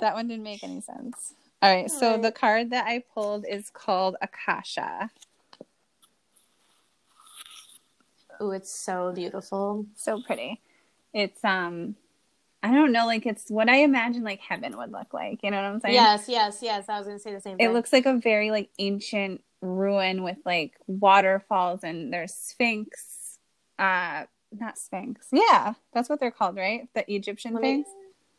That 0.00 0.14
one 0.14 0.28
didn't 0.28 0.44
make 0.44 0.62
any 0.62 0.80
sense. 0.80 1.34
All 1.60 1.74
right. 1.74 1.90
So 1.90 2.06
Alright. 2.06 2.22
the 2.22 2.32
card 2.32 2.70
that 2.70 2.86
I 2.86 3.02
pulled 3.14 3.44
is 3.48 3.70
called 3.70 4.16
Akasha. 4.22 5.10
oh, 8.40 8.50
it's 8.50 8.72
so 8.72 9.12
beautiful. 9.12 9.86
So 9.96 10.20
pretty. 10.20 10.60
It's 11.12 11.44
um 11.44 11.96
I 12.62 12.72
don't 12.72 12.92
know, 12.92 13.06
like 13.06 13.26
it's 13.26 13.50
what 13.50 13.68
I 13.68 13.78
imagine 13.78 14.22
like 14.22 14.40
heaven 14.40 14.76
would 14.76 14.92
look 14.92 15.12
like. 15.12 15.40
You 15.42 15.50
know 15.50 15.56
what 15.56 15.66
I'm 15.66 15.80
saying? 15.80 15.94
Yes, 15.94 16.28
yes, 16.28 16.58
yes. 16.62 16.88
I 16.88 16.98
was 16.98 17.06
gonna 17.06 17.18
say 17.18 17.32
the 17.32 17.40
same 17.40 17.56
thing. 17.56 17.66
It 17.66 17.72
looks 17.72 17.92
like 17.92 18.06
a 18.06 18.14
very 18.18 18.50
like 18.50 18.70
ancient 18.78 19.42
ruin 19.60 20.22
with 20.22 20.38
like 20.44 20.74
waterfalls 20.86 21.82
and 21.82 22.12
there's 22.12 22.34
sphinx. 22.34 23.38
Uh 23.78 24.24
not 24.52 24.78
sphinx. 24.78 25.26
Yeah, 25.32 25.74
that's 25.92 26.08
what 26.08 26.20
they're 26.20 26.30
called, 26.30 26.56
right? 26.56 26.88
The 26.94 27.10
Egyptian 27.12 27.54
Let 27.54 27.62
me- 27.62 27.68
things. 27.68 27.86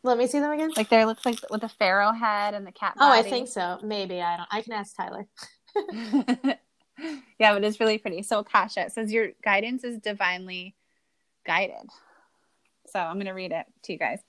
Let 0.06 0.18
me 0.18 0.28
see 0.28 0.40
them 0.40 0.52
again. 0.52 0.72
Like 0.76 0.90
there 0.90 1.06
looks 1.06 1.26
like 1.26 1.40
with 1.50 1.62
the 1.62 1.70
pharaoh 1.70 2.12
head 2.12 2.54
and 2.54 2.68
the 2.68 2.74
cat. 2.74 2.94
oh, 3.00 3.10
I 3.10 3.22
think 3.24 3.48
so. 3.48 3.80
Maybe 3.82 4.22
I 4.22 4.36
don't. 4.36 4.50
I 4.52 4.62
can 4.62 4.74
ask 4.74 4.96
Tyler. 4.98 5.28
yeah, 7.40 7.54
but 7.54 7.64
it's 7.64 7.80
really 7.80 7.98
pretty. 7.98 8.22
So 8.22 8.40
Akasha 8.40 8.86
it 8.86 8.92
says 8.92 9.14
your 9.14 9.30
guidance 9.44 9.86
is 9.86 9.98
divinely 10.00 10.76
guided. 11.46 11.90
So 12.94 13.00
I'm 13.00 13.16
going 13.16 13.26
to 13.26 13.32
read 13.32 13.52
it 13.52 13.66
to 13.84 13.94
you 13.94 14.00
guys. 14.00 14.20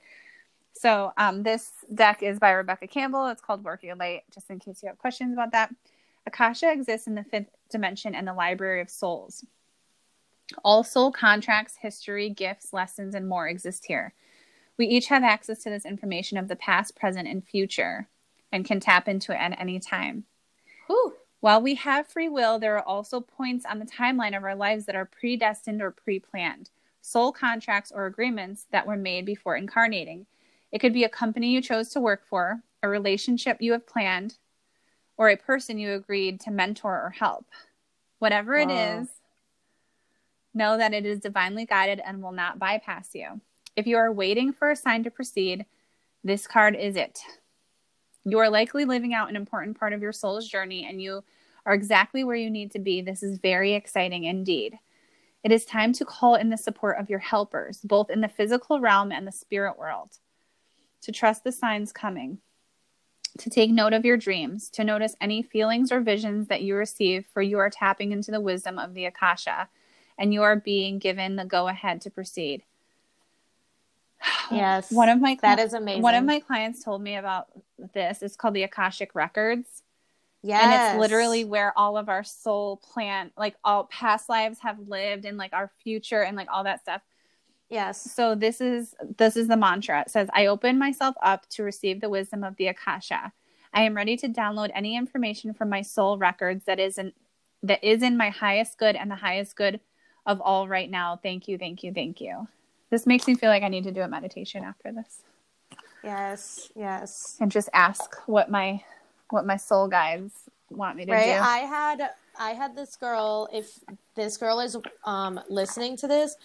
So 0.73 1.13
um, 1.19 1.43
this 1.43 1.71
deck 1.95 2.23
is 2.23 2.39
by 2.39 2.51
Rebecca 2.51 2.89
Campbell. 2.89 3.27
It's 3.29 3.43
called 3.43 3.63
Work 3.63 3.83
Your 3.83 3.95
Light, 3.95 4.23
just 4.33 4.51
in 4.51 4.59
case 4.59 4.83
you 4.83 4.89
have 4.89 4.99
questions 4.99 5.35
about 5.35 5.53
that. 5.53 5.73
Akasha 6.27 6.73
exists 6.73 7.07
in 7.07 7.15
the 7.15 7.25
fifth 7.25 7.51
dimension 7.71 8.15
and 8.15 8.27
the 8.27 8.33
Library 8.33 8.81
of 8.81 8.89
Souls. 8.89 9.45
All 10.65 10.83
soul 10.83 11.13
contracts, 11.13 11.77
history, 11.81 12.31
gifts, 12.31 12.73
lessons, 12.73 13.15
and 13.15 13.29
more 13.29 13.47
exist 13.47 13.85
here. 13.85 14.15
We 14.79 14.87
each 14.87 15.07
have 15.09 15.23
access 15.23 15.63
to 15.63 15.71
this 15.71 15.85
information 15.85 16.39
of 16.39 16.49
the 16.49 16.57
past, 16.57 16.97
present, 16.97 17.29
and 17.29 17.47
future 17.47 18.09
and 18.51 18.65
can 18.65 18.81
tap 18.81 19.09
into 19.09 19.33
it 19.33 19.39
at 19.39 19.61
any 19.61 19.79
time. 19.79 20.25
Whew. 20.87 21.15
While 21.41 21.61
we 21.61 21.75
have 21.75 22.07
free 22.07 22.29
will, 22.29 22.59
there 22.59 22.79
are 22.79 22.85
also 22.85 23.21
points 23.21 23.67
on 23.67 23.79
the 23.79 23.85
timeline 23.85 24.37
of 24.37 24.45
our 24.45 24.57
lives 24.57 24.87
that 24.87 24.97
are 24.97 25.05
predestined 25.05 25.83
or 25.83 25.91
pre 25.91 26.19
planned, 26.19 26.71
soul 27.05 27.33
contracts 27.33 27.93
or 27.95 28.07
agreements 28.07 28.67
that 28.73 28.87
were 28.87 28.97
made 28.97 29.27
before 29.27 29.57
incarnating. 29.57 30.25
It 30.73 30.79
could 30.79 30.95
be 30.95 31.05
a 31.05 31.09
company 31.09 31.51
you 31.51 31.61
chose 31.61 31.91
to 31.91 32.01
work 32.01 32.23
for, 32.27 32.63
a 32.83 32.89
relationship 32.89 33.59
you 33.61 33.73
have 33.73 33.87
planned, 33.87 34.39
or 35.19 35.29
a 35.29 35.37
person 35.37 35.79
you 35.79 35.93
agreed 35.93 36.41
to 36.41 36.51
mentor 36.51 36.95
or 36.95 37.11
help. 37.11 37.45
Whatever 38.21 38.57
it 38.57 38.69
Wow. 38.71 39.01
is, 39.03 39.09
Know 40.57 40.79
that 40.79 40.95
it 40.95 41.05
is 41.05 41.19
divinely 41.19 41.67
guided 41.67 42.01
and 42.05 42.23
will 42.23 42.33
not 42.33 42.61
bypass 42.61 43.11
you. 43.13 43.41
If 43.75 43.89
you 43.89 43.97
are 43.97 44.13
waiting 44.13 44.53
for 44.53 44.71
a 44.71 44.77
sign 44.77 45.03
to 45.03 45.11
proceed, 45.11 45.67
this 46.23 46.47
card 46.47 46.77
is 46.77 46.95
it. 46.95 47.21
You 48.25 48.39
are 48.39 48.49
likely 48.49 48.85
living 48.85 49.13
out 49.13 49.29
an 49.29 49.35
important 49.35 49.79
part 49.79 49.93
of 49.93 50.01
your 50.01 50.13
soul's 50.13 50.49
journey 50.49 50.87
and 50.89 51.03
you 51.03 51.25
are 51.67 51.75
exactly 51.75 52.23
where 52.23 52.37
you 52.37 52.51
need 52.51 52.71
to 52.71 52.79
be. 52.79 53.03
This 53.03 53.25
is 53.25 53.39
very 53.39 53.75
exciting 53.75 54.25
indeed. 54.25 54.79
It 55.45 55.53
is 55.53 55.65
time 55.65 55.93
to 55.93 56.05
call 56.05 56.35
in 56.35 56.49
the 56.49 56.57
support 56.57 56.99
of 56.99 57.11
your 57.11 57.19
helpers, 57.21 57.81
both 57.85 58.11
in 58.11 58.23
the 58.23 58.29
physical 58.29 58.81
realm 58.81 59.13
and 59.13 59.27
the 59.27 59.33
spirit 59.33 59.79
world, 59.79 60.19
to 61.03 61.13
trust 61.13 61.45
the 61.45 61.53
signs 61.53 61.93
coming, 61.93 62.39
to 63.39 63.51
take 63.51 63.71
note 63.71 63.93
of 63.93 64.07
your 64.07 64.17
dreams, 64.17 64.71
to 64.71 64.83
notice 64.83 65.15
any 65.21 65.43
feelings 65.43 65.93
or 65.93 66.01
visions 66.01 66.49
that 66.49 66.63
you 66.63 66.75
receive, 66.75 67.27
for 67.33 67.43
you 67.43 67.59
are 67.59 67.71
tapping 67.71 68.11
into 68.11 68.31
the 68.31 68.41
wisdom 68.41 68.79
of 68.79 68.95
the 68.95 69.05
Akasha 69.05 69.69
and 70.19 70.33
you 70.33 70.43
are 70.43 70.57
being 70.57 70.99
given 70.99 71.37
the 71.37 71.45
go 71.45 71.69
ahead 71.69 72.01
to 72.03 72.11
proceed. 72.11 72.63
Yes. 74.51 74.93
One 74.93 75.09
of 75.09 75.21
my 75.21 75.39
that 75.41 75.59
is 75.59 75.73
amazing. 75.73 76.03
One 76.03 76.15
of 76.15 76.25
my 76.25 76.39
clients 76.39 76.85
told 76.85 77.01
me 77.03 77.17
about 77.17 77.49
this. 77.95 78.23
It's 78.23 78.37
called 78.37 78.53
the 78.53 78.63
Akashic 78.63 79.15
Records. 79.15 79.83
Yes. 80.45 80.63
And 80.63 80.75
it's 80.75 81.01
literally 81.01 81.47
where 81.47 81.73
all 81.77 81.97
of 81.97 82.11
our 82.11 82.23
soul 82.23 82.77
plan, 82.77 83.31
like 83.35 83.57
all 83.65 83.85
past 83.85 84.29
lives 84.29 84.59
have 84.61 84.79
lived 84.79 85.25
and 85.25 85.39
like 85.39 85.55
our 85.55 85.71
future 85.83 86.23
and 86.23 86.37
like 86.37 86.49
all 86.53 86.65
that 86.65 86.83
stuff. 86.83 87.01
Yes. 87.71 88.13
So 88.13 88.35
this 88.35 88.61
is 88.61 88.95
this 89.17 89.39
is 89.39 89.49
the 89.49 89.57
mantra. 89.57 90.03
It 90.03 90.11
says, 90.11 90.29
I 90.35 90.47
open 90.47 90.79
myself 90.79 91.15
up 91.23 91.49
to 91.51 91.63
receive 91.63 92.03
the 92.03 92.11
wisdom 92.11 92.45
of 92.45 92.57
the 92.57 92.67
Akasha. 92.69 93.33
I 93.73 93.83
am 93.83 93.97
ready 93.97 94.19
to 94.19 94.29
download 94.29 94.71
any 94.75 94.99
information 94.99 95.55
from 95.55 95.71
my 95.71 95.81
soul 95.81 96.19
records 96.19 96.67
that 96.67 96.79
is 96.79 96.99
in 96.99 97.15
that 97.63 97.83
is 97.83 98.03
in 98.03 98.19
my 98.19 98.29
highest 98.29 98.77
good 98.77 98.97
and 98.97 99.11
the 99.11 99.17
highest 99.17 99.57
good 99.57 99.81
of 100.27 100.43
all 100.43 100.69
right 100.69 100.91
now. 100.91 101.19
Thank 101.23 101.49
you, 101.49 101.57
thank 101.57 101.83
you, 101.83 101.91
thank 101.91 102.21
you. 102.21 102.49
This 102.91 103.07
makes 103.07 103.27
me 103.27 103.35
feel 103.35 103.49
like 103.49 103.63
I 103.63 103.69
need 103.69 103.85
to 103.85 103.93
do 103.93 104.03
a 104.03 104.09
meditation 104.09 104.63
after 104.63 104.93
this. 104.93 105.23
Yes, 106.03 106.71
yes. 106.77 107.39
And 107.41 107.51
just 107.51 107.71
ask 107.73 108.15
what 108.27 108.51
my 108.51 108.85
what 109.31 109.47
my 109.47 109.57
soul 109.57 109.89
guides 109.89 110.33
want 110.71 110.97
me 110.97 111.07
to 111.07 111.13
right? 111.13 111.25
do. 111.25 111.33
I 111.33 111.59
had 111.59 112.11
I 112.39 112.51
had 112.51 112.77
this 112.77 112.97
girl. 112.97 113.49
If 113.53 113.79
this 114.15 114.37
girl 114.37 114.61
is 114.61 114.77
um, 115.05 115.41
listening 115.49 115.97
to 115.99 116.09
this, 116.09 116.37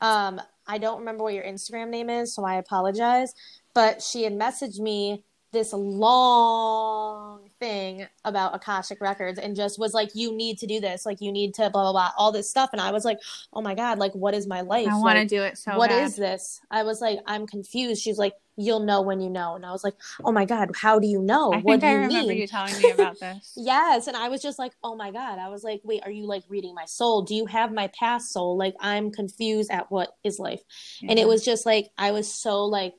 um, 0.00 0.40
I 0.66 0.78
don't 0.78 0.98
remember 0.98 1.24
what 1.24 1.34
your 1.34 1.44
Instagram 1.44 1.88
name 1.88 2.10
is, 2.10 2.34
so 2.34 2.44
I 2.44 2.56
apologize. 2.56 3.34
But 3.74 4.02
she 4.02 4.22
had 4.22 4.32
messaged 4.32 4.80
me 4.80 5.22
this 5.52 5.72
long 5.72 7.40
thing 7.60 8.06
about 8.24 8.54
Akashic 8.54 9.00
Records 9.00 9.38
and 9.38 9.56
just 9.56 9.78
was 9.78 9.94
like, 9.94 10.10
you 10.14 10.34
need 10.34 10.58
to 10.58 10.66
do 10.66 10.80
this. 10.80 11.06
Like, 11.06 11.20
you 11.20 11.32
need 11.32 11.54
to 11.54 11.70
blah, 11.70 11.82
blah, 11.84 11.92
blah, 11.92 12.10
all 12.18 12.32
this 12.32 12.48
stuff. 12.48 12.70
And 12.72 12.80
I 12.80 12.90
was 12.90 13.04
like, 13.04 13.18
oh 13.52 13.62
my 13.62 13.74
God, 13.74 13.98
like, 13.98 14.14
what 14.14 14.34
is 14.34 14.46
my 14.46 14.60
life? 14.60 14.88
I 14.88 14.98
want 14.98 15.14
to 15.16 15.20
like, 15.20 15.28
do 15.28 15.42
it 15.42 15.56
so 15.56 15.78
What 15.78 15.90
bad. 15.90 16.04
is 16.04 16.16
this? 16.16 16.60
I 16.70 16.82
was 16.82 17.00
like, 17.00 17.20
I'm 17.26 17.46
confused. 17.46 18.02
She's 18.02 18.18
like, 18.18 18.34
you'll 18.56 18.80
know 18.80 19.02
when 19.02 19.20
you 19.20 19.30
know. 19.30 19.54
And 19.54 19.64
I 19.64 19.72
was 19.72 19.84
like, 19.84 19.94
oh 20.24 20.32
my 20.32 20.44
God, 20.44 20.70
how 20.74 20.98
do 20.98 21.06
you 21.06 21.20
know? 21.20 21.52
I 21.52 21.58
what 21.58 21.72
think 21.74 21.82
do 21.82 21.86
I 21.86 21.90
you 21.90 21.96
remember 21.98 22.28
mean? 22.28 22.38
you 22.38 22.46
telling 22.46 22.76
me 22.80 22.90
about 22.90 23.18
this. 23.20 23.52
Yes. 23.56 24.06
And 24.06 24.16
I 24.16 24.28
was 24.28 24.42
just 24.42 24.58
like, 24.58 24.72
oh 24.82 24.96
my 24.96 25.10
God. 25.10 25.38
I 25.38 25.48
was 25.48 25.62
like, 25.62 25.80
wait, 25.84 26.02
are 26.04 26.10
you 26.10 26.26
like 26.26 26.44
reading 26.48 26.74
my 26.74 26.86
soul? 26.86 27.22
Do 27.22 27.34
you 27.34 27.46
have 27.46 27.72
my 27.72 27.88
past 27.88 28.32
soul? 28.32 28.56
Like, 28.56 28.74
I'm 28.80 29.10
confused 29.10 29.70
at 29.70 29.90
what 29.90 30.10
is 30.24 30.38
life. 30.38 30.62
And 31.06 31.18
it 31.18 31.28
was 31.28 31.44
just 31.44 31.66
like, 31.66 31.90
I 31.98 32.12
was 32.12 32.32
so 32.32 32.64
like, 32.64 32.94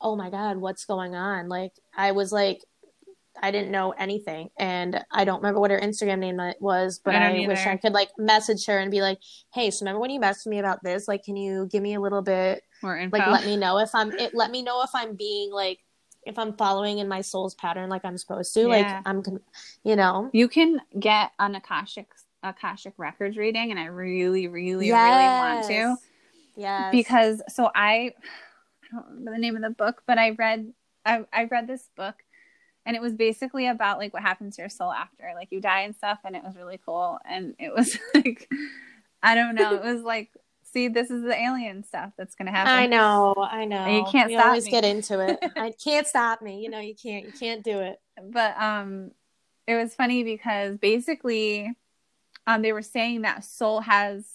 oh 0.00 0.16
my 0.16 0.30
God, 0.30 0.56
what's 0.56 0.84
going 0.84 1.14
on? 1.14 1.48
Like, 1.48 1.72
I 1.96 2.12
was 2.12 2.32
like, 2.32 2.60
I 3.42 3.50
didn't 3.50 3.70
know 3.70 3.90
anything. 3.92 4.50
And 4.58 5.04
I 5.10 5.24
don't 5.24 5.38
remember 5.38 5.60
what 5.60 5.70
her 5.70 5.80
Instagram 5.80 6.18
name 6.18 6.40
was, 6.60 7.00
but 7.04 7.14
I 7.14 7.44
I, 7.44 7.46
wish. 7.46 7.66
I 7.66 7.76
could 7.76 7.92
like 7.92 8.10
message 8.18 8.66
her 8.66 8.78
and 8.78 8.90
be 8.90 9.00
like, 9.00 9.18
hey, 9.52 9.70
so 9.70 9.84
remember 9.84 10.00
when 10.00 10.10
you 10.10 10.20
messaged 10.20 10.46
me 10.46 10.58
about 10.58 10.82
this? 10.82 11.08
Like, 11.08 11.24
can 11.24 11.36
you 11.36 11.68
give 11.70 11.82
me 11.82 11.94
a 11.94 12.00
little 12.00 12.22
bit, 12.22 12.62
more 12.82 12.96
info. 12.96 13.16
like, 13.16 13.26
let 13.26 13.44
me 13.44 13.56
know 13.56 13.78
if 13.78 13.90
I'm, 13.94 14.12
it, 14.12 14.34
let 14.34 14.50
me 14.50 14.62
know 14.62 14.82
if 14.82 14.90
I'm 14.94 15.14
being 15.16 15.52
like, 15.52 15.80
if 16.26 16.38
I'm 16.38 16.56
following 16.56 16.98
in 16.98 17.08
my 17.08 17.20
soul's 17.20 17.54
pattern 17.54 17.90
like 17.90 18.04
I'm 18.04 18.16
supposed 18.16 18.54
to. 18.54 18.62
Yeah. 18.62 18.66
Like, 18.66 19.02
I'm, 19.04 19.22
you 19.82 19.96
know. 19.96 20.30
you 20.32 20.48
can 20.48 20.80
get 20.98 21.32
an 21.38 21.54
Akashic 21.54 22.08
Akashic 22.42 22.94
Records 22.98 23.36
reading, 23.36 23.70
and 23.70 23.80
I 23.80 23.86
really, 23.86 24.48
really, 24.48 24.90
really 24.90 24.92
want 24.92 25.66
to. 25.66 25.96
Yeah. 26.56 26.90
because 26.90 27.42
so 27.48 27.70
I 27.74 28.12
I 28.84 28.96
don't 28.96 29.06
remember 29.06 29.32
the 29.32 29.38
name 29.38 29.56
of 29.56 29.62
the 29.62 29.70
book, 29.70 30.02
but 30.06 30.18
I 30.18 30.30
read 30.30 30.72
I, 31.04 31.24
I 31.32 31.44
read 31.44 31.66
this 31.66 31.88
book 31.96 32.14
and 32.86 32.94
it 32.96 33.02
was 33.02 33.14
basically 33.14 33.66
about 33.66 33.98
like 33.98 34.12
what 34.12 34.22
happens 34.22 34.56
to 34.56 34.62
your 34.62 34.68
soul 34.68 34.92
after 34.92 35.30
like 35.34 35.48
you 35.50 35.60
die 35.60 35.80
and 35.80 35.94
stuff 35.96 36.18
and 36.24 36.36
it 36.36 36.42
was 36.42 36.54
really 36.56 36.78
cool 36.84 37.18
and 37.24 37.54
it 37.58 37.72
was 37.74 37.98
like 38.14 38.50
I 39.22 39.34
don't 39.34 39.54
know 39.54 39.74
it 39.74 39.82
was 39.82 40.02
like 40.02 40.30
see 40.72 40.88
this 40.88 41.10
is 41.10 41.22
the 41.22 41.34
alien 41.34 41.84
stuff 41.84 42.12
that's 42.18 42.34
gonna 42.34 42.50
happen 42.50 42.72
I 42.72 42.86
know, 42.86 43.34
I 43.38 43.64
know. 43.64 43.86
You 43.86 44.04
can't 44.10 44.30
stop 44.30 44.46
always 44.46 44.64
me. 44.66 44.70
get 44.72 44.84
into 44.84 45.20
it. 45.20 45.38
I 45.56 45.72
can't 45.82 46.06
stop 46.06 46.42
me. 46.42 46.60
You 46.62 46.68
know, 46.70 46.80
you 46.80 46.94
can't. 46.94 47.24
You 47.26 47.32
can't 47.32 47.62
do 47.62 47.78
it. 47.80 48.00
but 48.30 48.56
um 48.60 49.12
it 49.66 49.76
was 49.76 49.94
funny 49.94 50.24
because 50.24 50.76
basically 50.76 51.72
um 52.46 52.60
they 52.62 52.72
were 52.72 52.82
saying 52.82 53.22
that 53.22 53.44
soul 53.44 53.80
has 53.80 54.26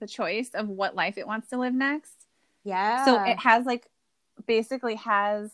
the 0.00 0.06
choice 0.06 0.50
of 0.52 0.68
what 0.68 0.94
life 0.94 1.16
it 1.16 1.26
wants 1.26 1.48
to 1.48 1.56
live 1.58 1.72
next 1.72 2.12
Yeah. 2.64 3.04
so 3.06 3.22
it 3.24 3.38
has 3.38 3.64
like 3.64 3.88
basically 4.46 4.96
has 4.96 5.50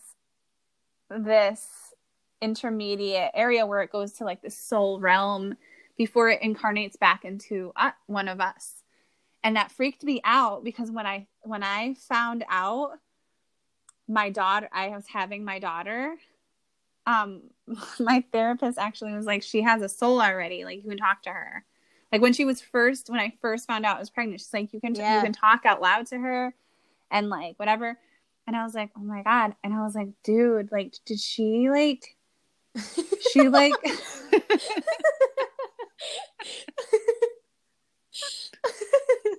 this 1.09 1.92
intermediate 2.43 3.31
area 3.33 3.65
where 3.65 3.81
it 3.81 3.91
goes 3.91 4.13
to 4.13 4.25
like 4.25 4.41
the 4.41 4.51
soul 4.51 4.99
realm 4.99 5.55
before 5.97 6.29
it 6.29 6.41
incarnates 6.41 6.97
back 6.97 7.23
into 7.23 7.71
uh, 7.75 7.91
one 8.07 8.27
of 8.27 8.41
us. 8.41 8.83
And 9.43 9.55
that 9.55 9.71
freaked 9.71 10.03
me 10.03 10.21
out 10.23 10.63
because 10.63 10.91
when 10.91 11.05
i 11.05 11.27
when 11.41 11.63
i 11.63 11.95
found 11.95 12.43
out 12.49 12.91
my 14.07 14.29
daughter 14.29 14.69
i 14.73 14.89
was 14.89 15.05
having 15.07 15.43
my 15.45 15.59
daughter 15.59 16.15
um 17.05 17.41
my 17.99 18.23
therapist 18.31 18.77
actually 18.77 19.13
was 19.13 19.25
like 19.25 19.43
she 19.43 19.61
has 19.61 19.81
a 19.81 19.89
soul 19.89 20.21
already. 20.21 20.65
Like 20.65 20.83
you 20.83 20.89
can 20.89 20.97
talk 20.97 21.23
to 21.23 21.29
her. 21.29 21.65
Like 22.11 22.21
when 22.21 22.33
she 22.33 22.45
was 22.45 22.61
first 22.61 23.09
when 23.09 23.19
i 23.19 23.33
first 23.41 23.67
found 23.67 23.85
out 23.85 23.97
i 23.97 23.99
was 23.99 24.09
pregnant 24.09 24.39
she's 24.41 24.53
like 24.53 24.73
you 24.73 24.79
can 24.81 24.95
Yeah. 24.95 25.15
you 25.17 25.21
can 25.23 25.33
talk 25.33 25.65
out 25.65 25.81
loud 25.81 26.05
to 26.07 26.17
her 26.17 26.53
and 27.11 27.29
like 27.29 27.57
whatever. 27.57 27.97
And 28.47 28.55
i 28.55 28.63
was 28.63 28.73
like 28.73 28.91
oh 28.97 29.01
my 29.01 29.23
god. 29.23 29.55
And 29.63 29.73
i 29.73 29.81
was 29.83 29.95
like 29.95 30.09
dude 30.23 30.71
like 30.71 30.93
did 31.05 31.19
she 31.19 31.69
like 31.69 32.15
she 33.31 33.47
like 33.49 33.73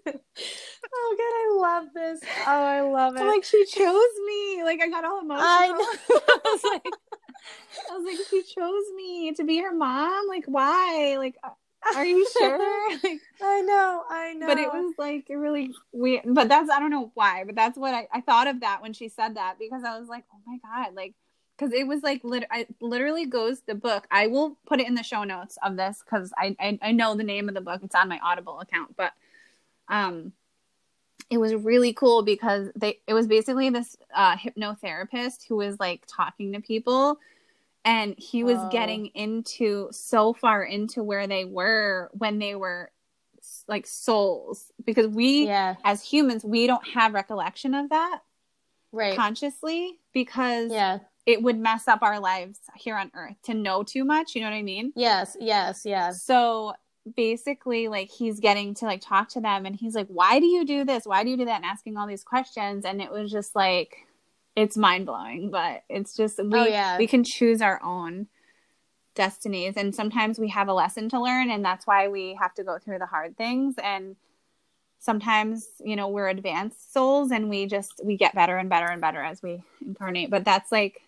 oh 0.06 1.16
god, 1.18 1.34
I 1.34 1.56
love 1.60 1.88
this. 1.94 2.20
Oh, 2.46 2.50
I 2.64 2.80
love 2.82 3.16
it. 3.16 3.24
like 3.24 3.44
she 3.44 3.64
chose 3.64 4.14
me 4.26 4.62
like 4.64 4.80
i 4.82 4.88
got 4.88 5.04
all 5.04 5.20
emotional 5.20 5.44
I 5.46 5.68
know. 5.68 5.76
I 5.78 6.38
was 6.44 6.64
like 6.64 6.82
i 7.90 7.96
was 7.96 8.04
like 8.04 8.26
she 8.30 8.42
chose 8.42 8.84
me 8.96 9.32
to 9.32 9.44
be 9.44 9.58
her 9.58 9.74
mom 9.74 10.26
like 10.28 10.44
why 10.46 11.16
like 11.18 11.36
are 11.94 12.04
you 12.06 12.26
sure 12.38 12.90
like 13.04 13.20
I 13.42 13.60
know, 13.60 14.04
I 14.08 14.32
know. 14.34 14.46
but 14.46 14.58
it 14.58 14.68
was 14.68 14.94
like 14.96 15.26
really 15.28 15.70
weird 15.92 16.22
but 16.26 16.48
that's 16.48 16.70
i 16.70 16.78
don't 16.80 16.90
know 16.90 17.10
why 17.14 17.44
but 17.44 17.54
that's 17.54 17.76
what 17.76 17.92
i, 17.92 18.08
I 18.12 18.20
thought 18.22 18.46
of 18.46 18.60
that 18.60 18.80
when 18.80 18.92
she 18.94 19.08
said 19.08 19.36
that 19.36 19.56
because 19.58 19.82
i 19.84 19.98
was 19.98 20.08
like 20.08 20.24
oh 20.32 20.38
my 20.46 20.56
god 20.62 20.94
like 20.94 21.14
because 21.56 21.72
it 21.72 21.86
was 21.86 22.02
like 22.02 22.22
lit- 22.24 22.46
I, 22.50 22.66
literally 22.80 23.26
goes 23.26 23.60
the 23.62 23.74
book 23.74 24.06
i 24.10 24.26
will 24.26 24.58
put 24.66 24.80
it 24.80 24.86
in 24.86 24.94
the 24.94 25.02
show 25.02 25.24
notes 25.24 25.58
of 25.62 25.76
this 25.76 26.02
because 26.04 26.32
I, 26.36 26.56
I 26.60 26.78
i 26.82 26.92
know 26.92 27.14
the 27.14 27.24
name 27.24 27.48
of 27.48 27.54
the 27.54 27.60
book 27.60 27.80
it's 27.82 27.94
on 27.94 28.08
my 28.08 28.18
audible 28.22 28.60
account 28.60 28.96
but 28.96 29.12
um 29.88 30.32
it 31.30 31.38
was 31.38 31.54
really 31.54 31.92
cool 31.92 32.22
because 32.22 32.70
they 32.76 33.00
it 33.06 33.14
was 33.14 33.26
basically 33.26 33.70
this 33.70 33.96
uh 34.14 34.36
hypnotherapist 34.36 35.46
who 35.48 35.56
was 35.56 35.78
like 35.80 36.04
talking 36.06 36.52
to 36.52 36.60
people 36.60 37.18
and 37.84 38.14
he 38.18 38.44
was 38.44 38.58
Oh. 38.60 38.68
getting 38.68 39.06
into 39.08 39.88
so 39.90 40.32
far 40.32 40.62
into 40.62 41.02
where 41.02 41.26
they 41.26 41.44
were 41.44 42.10
when 42.12 42.38
they 42.38 42.54
were 42.54 42.90
like 43.68 43.86
souls 43.86 44.72
because 44.86 45.06
we 45.08 45.44
yeah, 45.46 45.74
as 45.84 46.02
humans 46.02 46.44
we 46.44 46.66
don't 46.66 46.86
have 46.88 47.12
recollection 47.12 47.74
of 47.74 47.90
that 47.90 48.20
right. 48.90 49.16
consciously 49.16 49.98
because 50.14 50.70
yeah. 50.72 50.98
It 51.26 51.42
would 51.42 51.58
mess 51.58 51.88
up 51.88 52.02
our 52.02 52.20
lives 52.20 52.60
here 52.76 52.96
on 52.96 53.10
earth 53.14 53.36
to 53.44 53.54
know 53.54 53.82
too 53.82 54.04
much 54.04 54.34
you 54.34 54.40
know 54.40 54.48
what 54.48 54.56
i 54.56 54.62
mean? 54.62 54.92
Yes, 54.94 55.36
yes, 55.40 55.82
yes. 55.84 56.22
so 56.22 56.74
basically 57.16 57.88
like 57.88 58.10
he's 58.10 58.40
getting 58.40 58.72
to 58.74 58.86
like 58.86 59.02
talk 59.02 59.28
to 59.28 59.40
them 59.40 59.66
and 59.66 59.76
he's 59.76 59.94
like 59.94 60.06
why 60.08 60.40
do 60.40 60.46
you 60.46 60.64
do 60.64 60.84
this? 60.84 61.04
Why 61.04 61.22
do 61.22 61.28
you 61.30 61.36
do 61.36 61.44
that? 61.44 61.56
and 61.56 61.64
asking 61.66 61.96
all 61.98 62.06
these 62.06 62.24
questions. 62.24 62.84
And 62.86 63.02
it 63.02 63.10
was 63.10 63.30
just 63.30 63.54
like 63.54 64.06
it's 64.56 64.76
mind-blowing 64.76 65.50
but 65.50 65.82
it's 65.90 66.16
just 66.16 66.38
we 66.42 66.58
Oh, 66.58 66.64
yeah. 66.64 66.96
we 66.96 67.06
can 67.06 67.22
choose 67.22 67.60
our 67.60 67.78
own 67.82 68.28
destinies. 69.14 69.74
And 69.76 69.94
sometimes 69.94 70.38
we 70.38 70.48
have 70.48 70.68
a 70.68 70.72
lesson 70.72 71.10
to 71.10 71.20
learn 71.20 71.50
and 71.50 71.62
that's 71.62 71.86
why 71.86 72.08
we 72.08 72.38
have 72.40 72.54
to 72.54 72.64
go 72.64 72.78
through 72.78 73.00
the 73.00 73.06
hard 73.06 73.36
things. 73.36 73.74
And 73.82 74.16
sometimes 74.98 75.66
you 75.84 75.96
know 75.96 76.08
we're 76.08 76.28
advanced 76.28 76.90
souls 76.94 77.30
and 77.30 77.50
we 77.50 77.66
just 77.66 78.00
we 78.02 78.16
get 78.16 78.34
better 78.34 78.56
and 78.56 78.70
better 78.70 78.86
and 78.86 79.02
better 79.02 79.22
as 79.22 79.42
we 79.42 79.62
incarnate. 79.84 80.30
But 80.30 80.46
that's 80.46 80.72
like 80.72 81.02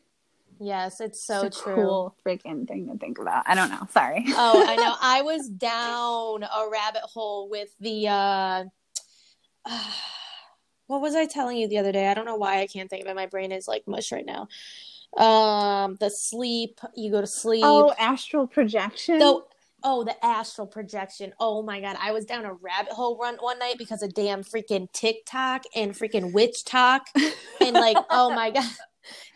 Yes, 0.60 1.00
it's 1.00 1.24
so 1.24 1.44
It's 1.44 1.60
a 1.60 1.62
true. 1.62 1.74
Cool 1.74 2.16
freaking 2.24 2.66
thing 2.66 2.88
to 2.88 2.98
think 2.98 3.18
about. 3.18 3.44
I 3.46 3.54
don't 3.54 3.70
know. 3.70 3.86
Sorry. 3.90 4.24
oh, 4.28 4.64
I 4.66 4.76
know. 4.76 4.94
I 5.00 5.22
was 5.22 5.48
down 5.48 6.42
a 6.44 6.70
rabbit 6.70 7.02
hole 7.02 7.48
with 7.48 7.68
the 7.80 8.08
uh 8.08 8.64
what 10.86 11.00
was 11.00 11.14
I 11.14 11.26
telling 11.26 11.56
you 11.56 11.68
the 11.68 11.78
other 11.78 11.92
day? 11.92 12.08
I 12.08 12.14
don't 12.14 12.24
know 12.24 12.36
why 12.36 12.60
I 12.60 12.66
can't 12.66 12.88
think 12.88 13.04
of 13.04 13.08
it. 13.08 13.16
My 13.16 13.26
brain 13.26 13.52
is 13.52 13.68
like 13.68 13.84
mush 13.86 14.12
right 14.12 14.26
now. 14.26 14.48
Um 15.16 15.96
the 16.00 16.10
sleep, 16.10 16.80
you 16.94 17.10
go 17.10 17.20
to 17.20 17.26
sleep. 17.26 17.64
Oh, 17.64 17.92
astral 17.98 18.46
projection. 18.46 19.20
So, 19.20 19.46
oh, 19.82 20.04
the 20.04 20.24
astral 20.24 20.66
projection. 20.66 21.32
Oh 21.38 21.62
my 21.62 21.80
god, 21.80 21.96
I 22.00 22.12
was 22.12 22.24
down 22.24 22.44
a 22.44 22.52
rabbit 22.54 22.92
hole 22.92 23.16
run 23.18 23.36
one 23.36 23.58
night 23.58 23.76
because 23.78 24.02
of 24.02 24.14
damn 24.14 24.42
freaking 24.42 24.90
TikTok 24.92 25.62
and 25.74 25.92
freaking 25.92 26.32
witch 26.32 26.64
talk, 26.64 27.06
and 27.60 27.74
like, 27.74 27.96
oh 28.10 28.34
my 28.34 28.50
god, 28.50 28.64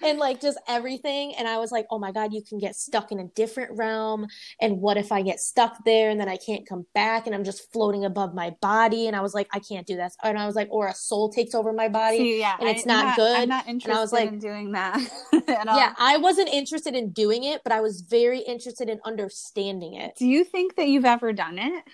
and 0.02 0.18
like 0.18 0.40
just 0.40 0.58
everything. 0.68 1.34
And 1.36 1.46
I 1.48 1.58
was 1.58 1.70
like, 1.72 1.86
oh 1.90 1.98
my 1.98 2.12
god, 2.12 2.32
you 2.32 2.42
can 2.42 2.58
get 2.58 2.76
stuck 2.76 3.12
in 3.12 3.18
a 3.20 3.28
different 3.34 3.76
realm. 3.76 4.26
And 4.60 4.80
what 4.80 4.96
if 4.96 5.12
I 5.12 5.22
get 5.22 5.40
stuck 5.40 5.84
there 5.84 6.10
and 6.10 6.20
then 6.20 6.28
I 6.28 6.36
can't 6.36 6.68
come 6.68 6.86
back 6.94 7.26
and 7.26 7.34
I'm 7.34 7.44
just 7.44 7.72
floating 7.72 8.04
above 8.04 8.34
my 8.34 8.50
body? 8.60 9.06
And 9.06 9.16
I 9.16 9.20
was 9.20 9.34
like, 9.34 9.48
I 9.52 9.58
can't 9.60 9.86
do 9.86 9.96
this. 9.96 10.16
And 10.22 10.38
I 10.38 10.46
was 10.46 10.54
like, 10.54 10.68
or 10.70 10.88
a 10.88 10.94
soul 10.94 11.30
takes 11.30 11.54
over 11.54 11.72
my 11.72 11.88
body. 11.88 12.18
See, 12.18 12.40
yeah, 12.40 12.56
and 12.60 12.68
it's 12.68 12.86
I- 12.86 12.92
not 12.92 13.16
good. 13.16 13.36
I'm 13.36 13.48
not 13.48 13.68
interested 13.68 14.00
was 14.00 14.12
like- 14.12 14.28
in 14.28 14.38
doing 14.38 14.72
that 14.72 15.00
at 15.48 15.68
all. 15.68 15.76
yeah, 15.76 15.94
I 15.98 16.16
wasn't 16.18 16.48
interested 16.48 16.94
in 16.94 17.10
doing 17.10 17.44
it, 17.44 17.62
but 17.64 17.72
I 17.72 17.80
was 17.80 18.00
very 18.02 18.40
interested 18.40 18.88
in 18.88 19.00
understanding 19.04 19.94
it. 19.94 20.16
Do 20.18 20.26
you 20.26 20.44
think 20.44 20.76
that 20.76 20.88
you've 20.88 21.04
ever 21.04 21.32
done 21.32 21.58
it? 21.58 21.84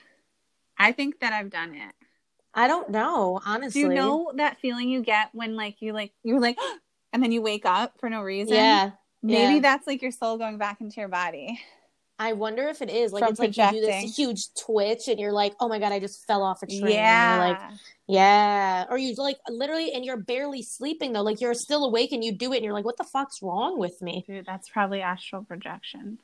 I 0.79 0.93
think 0.93 1.20
that 1.20 1.33
I've 1.33 1.51
done 1.51 1.74
it. 1.74 1.93
I 2.55 2.68
don't 2.68 2.91
know, 2.91 3.41
honestly. 3.45 3.83
Do 3.83 3.89
you 3.89 3.95
know 3.95 4.33
that 4.37 4.59
feeling 4.61 4.89
you 4.89 5.03
get 5.03 5.29
when 5.33 5.57
like 5.57 5.77
you 5.81 5.93
like 5.93 6.12
you're 6.22 6.41
like 6.41 6.57
and 7.17 7.23
then 7.23 7.33
you 7.33 7.41
wake 7.41 7.64
up 7.64 7.99
for 7.99 8.11
no 8.11 8.21
reason? 8.21 8.55
Yeah. 8.55 8.91
Maybe 9.23 9.55
yeah. 9.55 9.61
that's 9.61 9.87
like 9.87 10.03
your 10.03 10.11
soul 10.11 10.37
going 10.37 10.59
back 10.59 10.83
into 10.83 11.01
your 11.01 11.09
body. 11.09 11.59
I 12.19 12.35
wonder 12.35 12.69
if 12.69 12.83
it 12.83 12.91
is 12.91 13.11
like 13.11 13.23
From 13.23 13.31
it's 13.31 13.41
like 13.41 13.57
you 13.57 13.81
do 13.81 13.87
this 13.87 14.14
huge 14.14 14.43
twitch 14.55 15.09
and 15.09 15.19
you're 15.19 15.33
like, 15.33 15.55
oh 15.59 15.67
my 15.67 15.79
god, 15.79 15.93
I 15.93 15.99
just 15.99 16.27
fell 16.27 16.43
off 16.43 16.62
a 16.62 16.67
train. 16.67 16.89
Yeah. 16.89 17.39
like, 17.39 17.79
yeah. 18.07 18.85
Or 18.91 18.99
you 18.99 19.14
like 19.17 19.39
literally, 19.49 19.93
and 19.93 20.05
you're 20.05 20.19
barely 20.19 20.62
sleeping 20.62 21.14
though. 21.14 21.23
Like 21.23 21.41
you're 21.41 21.55
still 21.55 21.87
awake 21.87 22.12
and 22.12 22.23
you 22.23 22.33
do 22.33 22.53
it, 22.53 22.57
and 22.57 22.64
you're 22.64 22.75
like, 22.75 22.85
what 22.85 22.99
the 22.99 23.05
fuck's 23.05 23.43
wrong 23.43 23.79
with 23.79 24.03
me? 24.03 24.23
Dude, 24.27 24.45
that's 24.45 24.69
probably 24.69 25.01
astral 25.01 25.43
projection. 25.43 26.19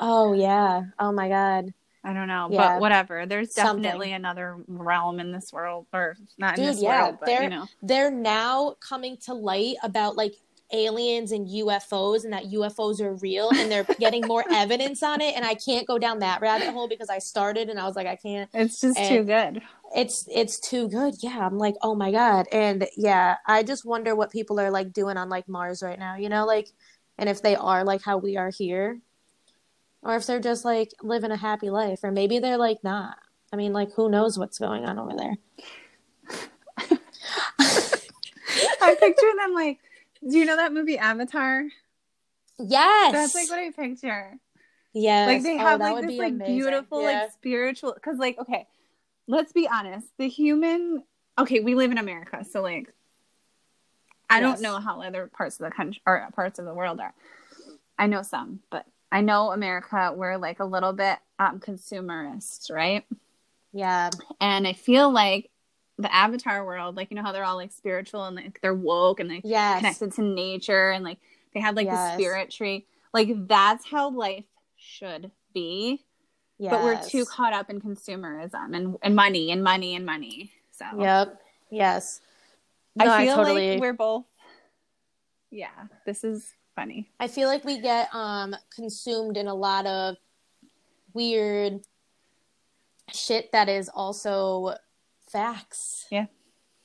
Oh 0.00 0.32
yeah. 0.32 0.82
Oh 1.00 1.10
my 1.10 1.28
god. 1.28 1.74
I 2.06 2.12
don't 2.12 2.28
know, 2.28 2.48
Yeah. 2.50 2.74
but 2.74 2.80
whatever. 2.80 3.26
There's 3.26 3.52
Something. 3.52 3.82
definitely 3.82 4.12
another 4.12 4.56
realm 4.68 5.18
in 5.18 5.32
this 5.32 5.52
world, 5.52 5.86
or 5.92 6.16
not 6.38 6.56
in 6.58 6.64
this 6.64 6.80
yeah, 6.80 7.02
world, 7.02 7.16
but 7.20 7.26
there- 7.26 7.42
you 7.42 7.48
know. 7.50 7.66
They're 7.82 8.10
now 8.12 8.76
coming 8.80 9.16
to 9.26 9.34
light 9.34 9.76
about 9.82 10.16
like 10.16 10.34
aliens 10.72 11.30
and 11.32 11.46
UFOs 11.48 12.24
and 12.24 12.32
that 12.32 12.44
UFOs 12.50 13.00
are 13.00 13.14
real 13.14 13.50
and 13.54 13.70
they're 13.70 13.84
getting 14.00 14.26
more 14.26 14.44
evidence 14.50 15.00
on 15.02 15.20
it 15.20 15.36
and 15.36 15.44
I 15.44 15.54
can't 15.54 15.86
go 15.86 15.96
down 15.96 16.18
that 16.20 16.40
rabbit 16.40 16.68
hole 16.70 16.88
because 16.88 17.08
I 17.08 17.18
started 17.18 17.68
and 17.68 17.78
I 17.78 17.84
was 17.86 17.94
like 17.94 18.08
I 18.08 18.16
can't 18.16 18.50
It's 18.52 18.80
just 18.80 18.98
And- 18.98 19.08
too 19.08 19.22
good. 19.22 19.62
it's 19.94 20.24
it's 20.28 20.58
too 20.58 20.88
good 20.88 21.14
yeah 21.22 21.46
i'm 21.46 21.56
like 21.58 21.76
oh 21.82 21.94
my 21.94 22.10
god 22.10 22.46
and 22.50 22.88
yeah 22.96 23.36
i 23.46 23.62
just 23.62 23.84
wonder 23.86 24.16
what 24.16 24.32
people 24.32 24.58
are 24.58 24.72
like 24.72 24.92
doing 24.92 25.16
on 25.16 25.28
like 25.28 25.48
mars 25.48 25.80
right 25.80 26.00
now 26.00 26.16
you 26.16 26.28
know 26.28 26.44
like 26.44 26.68
and 27.16 27.28
if 27.28 27.40
they 27.40 27.54
are 27.54 27.84
like 27.84 28.02
how 28.02 28.16
we 28.18 28.36
are 28.36 28.50
here 28.50 28.98
or 30.06 30.16
if 30.16 30.26
they're 30.26 30.40
just 30.40 30.64
like 30.64 30.92
living 31.02 31.30
a 31.32 31.36
happy 31.36 31.68
life 31.68 32.00
or 32.02 32.10
maybe 32.12 32.38
they're 32.38 32.56
like 32.56 32.82
not 32.84 33.16
i 33.52 33.56
mean 33.56 33.72
like 33.72 33.92
who 33.92 34.08
knows 34.08 34.38
what's 34.38 34.58
going 34.58 34.84
on 34.84 34.98
over 34.98 35.12
there 35.16 35.34
I 38.80 38.94
picture 38.94 39.32
them 39.38 39.54
like, 39.54 39.78
do 40.28 40.38
you 40.38 40.44
know 40.44 40.56
that 40.56 40.72
movie 40.72 40.98
Avatar? 40.98 41.64
yes 42.58 43.12
That's 43.12 43.34
like 43.34 43.50
what 43.50 43.58
I 43.58 43.70
picture. 43.70 44.38
yes 44.94 45.26
like 45.26 45.42
they 45.42 45.54
Oh, 45.56 45.58
have 45.58 45.78
that 45.80 45.92
like 45.94 46.06
this 46.06 46.18
like 46.18 46.32
amazing. 46.34 46.54
beautiful 46.54 47.02
Yeah. 47.02 47.22
like 47.24 47.32
spiritual 47.32 47.92
because 47.94 48.18
like 48.18 48.38
okay 48.38 48.66
let's 49.28 49.52
be 49.52 49.68
honest 49.68 50.06
the 50.18 50.28
human 50.28 51.02
okay 51.38 51.60
we 51.60 51.74
live 51.74 51.90
in 51.90 51.98
america 51.98 52.44
so 52.50 52.62
like 52.62 52.92
i 54.30 54.40
Yes. 54.40 54.48
don't 54.48 54.62
know 54.62 54.78
how 54.78 55.02
other 55.02 55.26
parts 55.26 55.58
of 55.60 55.64
the 55.64 55.70
country 55.70 56.00
or 56.06 56.26
parts 56.34 56.58
of 56.58 56.64
the 56.64 56.72
world 56.72 56.98
are 57.00 57.12
i 57.98 58.06
know 58.06 58.22
some 58.22 58.60
but 58.70 58.86
i 59.16 59.20
know 59.20 59.50
america 59.50 60.12
we're 60.14 60.36
like 60.36 60.60
a 60.60 60.64
little 60.64 60.92
bit 60.92 61.18
um 61.38 61.58
consumerist 61.58 62.70
right? 62.70 63.04
Yeah. 63.72 64.10
And 64.40 64.66
i 64.66 64.72
feel 64.72 65.10
like 65.10 65.50
the 65.98 66.14
avatar 66.14 66.64
world 66.64 66.96
like 66.96 67.10
you 67.10 67.16
know 67.16 67.22
how 67.22 67.32
they're 67.32 67.44
all 67.44 67.56
like 67.56 67.72
spiritual 67.72 68.24
and 68.24 68.36
like 68.36 68.60
they're 68.60 68.74
woke 68.74 69.20
and 69.20 69.28
like 69.28 69.42
yes. 69.44 69.78
connected 69.78 70.12
to 70.12 70.22
nature 70.22 70.90
and 70.90 71.04
like 71.04 71.18
they 71.54 71.60
have 71.60 71.74
like 71.74 71.88
the 71.88 72.14
spirit 72.14 72.50
tree. 72.50 72.86
Like 73.14 73.30
that's 73.48 73.86
how 73.86 74.10
life 74.10 74.44
should 74.76 75.30
be. 75.54 76.04
But 76.60 76.84
we're 76.84 77.02
too 77.02 77.24
caught 77.24 77.54
up 77.54 77.70
in 77.70 77.80
consumerism 77.80 78.76
and, 78.76 78.96
and 79.02 79.16
money 79.16 79.50
and 79.50 79.64
money 79.64 79.94
and 79.94 80.04
money. 80.04 80.52
So 80.70 80.84
yep. 80.98 81.40
Yes. 81.70 82.20
I 83.00 83.04
No, 83.04 83.18
feel 83.18 83.36
totally 83.36 83.70
like 83.72 83.80
we're 83.80 83.94
both 83.94 84.24
yeah 85.50 85.86
this 86.04 86.24
is 86.24 86.52
funny 86.76 87.08
I 87.18 87.26
feel 87.26 87.48
like 87.48 87.64
we 87.64 87.80
get 87.80 88.14
um 88.14 88.54
consumed 88.74 89.36
in 89.36 89.48
a 89.48 89.54
lot 89.54 89.86
of 89.86 90.16
weird 91.14 91.80
shit 93.12 93.50
that 93.52 93.68
is 93.68 93.88
also 93.88 94.74
facts. 95.30 96.06
Yeah. 96.10 96.26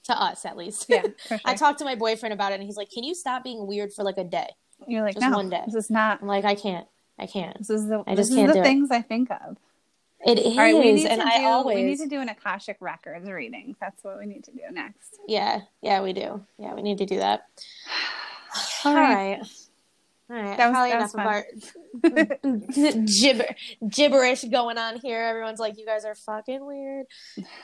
To 0.05 0.19
us 0.19 0.45
at 0.45 0.57
least. 0.57 0.85
yeah 0.89 1.03
sure. 1.27 1.39
I 1.45 1.53
talked 1.55 1.79
to 1.79 1.85
my 1.85 1.95
boyfriend 1.95 2.33
about 2.33 2.51
it 2.53 2.55
and 2.55 2.63
he's 2.63 2.77
like, 2.77 2.89
Can 2.89 3.03
you 3.03 3.13
stop 3.13 3.43
being 3.43 3.67
weird 3.67 3.93
for 3.93 4.03
like 4.03 4.17
a 4.17 4.23
day? 4.23 4.47
you're 4.87 5.03
like 5.03 5.13
just 5.13 5.29
no 5.29 5.35
one 5.37 5.49
day. 5.49 5.61
this 5.67 5.75
is 5.75 5.91
not 5.91 6.21
I'm 6.23 6.27
like, 6.27 6.43
I 6.45 6.55
can't. 6.55 6.87
I 7.19 7.27
can't. 7.27 7.55
this 7.59 7.69
is 7.69 7.87
the 7.87 8.03
I 8.07 8.15
just 8.15 8.33
can't 8.33 8.47
the 8.47 8.53
do 8.55 8.59
it. 8.61 8.63
things 8.63 8.89
i 8.89 9.01
think 9.01 9.29
of 9.29 9.57
It 10.25 10.39
is. 10.39 10.57
right 10.57 10.73
we 10.73 10.93
need 10.93 11.05
and 11.05 11.21
to 11.21 11.27
I 11.27 11.37
do 11.39 11.45
always 11.45 11.75
we 11.75 11.83
need 11.83 11.99
to 11.99 12.07
do 12.07 12.19
an 12.19 12.29
akashic 12.29 12.77
records 12.79 13.29
reading 13.29 13.75
that's 13.79 14.03
what 14.03 14.17
we 14.17 14.25
need 14.25 14.43
to 14.45 14.51
do 14.51 14.61
next 14.71 15.17
Yeah, 15.27 15.61
yeah, 15.83 16.01
we 16.01 16.13
do. 16.13 16.43
Yeah, 16.57 16.73
we 16.73 16.81
need 16.81 16.97
to 16.97 17.05
do 17.05 17.17
that. 17.17 17.45
All 18.85 18.91
All 18.95 18.99
right. 18.99 19.37
right. 19.39 19.47
All 20.31 20.37
right. 20.41 20.57
That 20.57 20.69
was- 20.69 20.73
Probably 20.73 20.91
that 20.91 20.97
enough 20.97 21.13
of 21.13 22.45
our 22.45 23.05
gibber 23.05 23.55
gibberish 23.89 24.43
going 24.45 24.77
on 24.77 24.97
here. 24.99 25.21
Everyone's 25.21 25.59
like, 25.59 25.77
"You 25.77 25.85
guys 25.85 26.05
are 26.05 26.15
fucking 26.15 26.65
weird." 26.65 27.05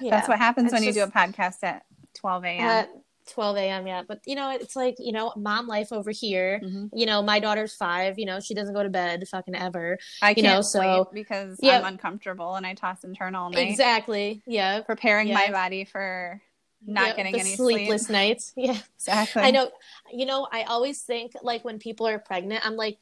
Yeah. 0.02 0.12
that's 0.12 0.28
what 0.28 0.38
happens 0.38 0.72
when 0.74 0.84
you 0.84 0.94
do 0.94 1.04
a 1.04 1.08
podcast 1.08 1.64
at 1.64 1.84
12 2.16 2.44
a.m 2.46 2.62
at 2.62 2.90
12 3.34 3.58
a.m. 3.58 3.88
Yeah, 3.88 4.04
but 4.08 4.22
you 4.26 4.36
know, 4.36 4.52
it's 4.52 4.76
like 4.76 4.96
you 5.00 5.12
know, 5.12 5.34
mom 5.36 5.68
life 5.68 5.92
over 5.92 6.12
here. 6.12 6.62
Mhm. 6.64 6.90
You 6.94 7.06
know, 7.06 7.22
my 7.22 7.40
daughter's 7.40 7.76
five. 7.76 8.18
You 8.18 8.26
know, 8.26 8.40
she 8.40 8.54
doesn't 8.54 8.74
go 8.74 8.84
to 8.84 8.90
bed 8.90 9.28
fucking 9.30 9.54
ever. 9.56 9.98
i 10.22 10.30
you 10.30 10.36
can't 10.36 10.46
know, 10.48 10.62
so- 10.62 11.10
because 11.14 11.60
Yeah. 11.62 11.80
i'm 11.80 11.86
uncomfortable 11.86 12.56
and 12.56 12.66
i 12.66 12.74
toss 12.74 13.04
and 13.04 13.16
turn 13.18 13.36
all 13.36 13.50
night 13.50 13.68
Exactly. 13.70 14.42
Yeah. 14.46 14.82
preparing 14.82 15.28
Yeah. 15.28 15.34
my 15.36 15.52
body 15.52 15.84
for 15.84 16.42
not 16.86 17.08
Yeah, 17.10 17.16
getting 17.16 17.34
the 17.34 17.40
any 17.40 17.56
sleepless 17.56 18.04
sleep. 18.04 18.14
nights. 18.14 18.54
Yeah. 18.58 18.78
Exactly. 18.96 19.42
I 19.44 19.52
know. 19.52 19.70
You 20.12 20.26
know, 20.26 20.48
I 20.52 20.64
always 20.64 21.02
think 21.02 21.34
like 21.42 21.64
when 21.66 21.80
people 21.80 22.08
are 22.08 22.20
pregnant, 22.20 22.66
I'm 22.66 22.76
like, 22.76 22.98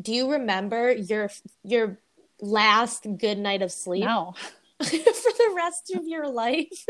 do 0.00 0.12
you 0.12 0.32
remember 0.32 0.92
your 0.92 1.30
your 1.62 1.98
last 2.40 3.06
good 3.18 3.38
night 3.38 3.62
of 3.62 3.70
sleep 3.70 4.04
No, 4.04 4.34
for 4.82 4.86
the 4.88 5.52
rest 5.54 5.92
of 5.94 6.06
your 6.06 6.28
life? 6.28 6.86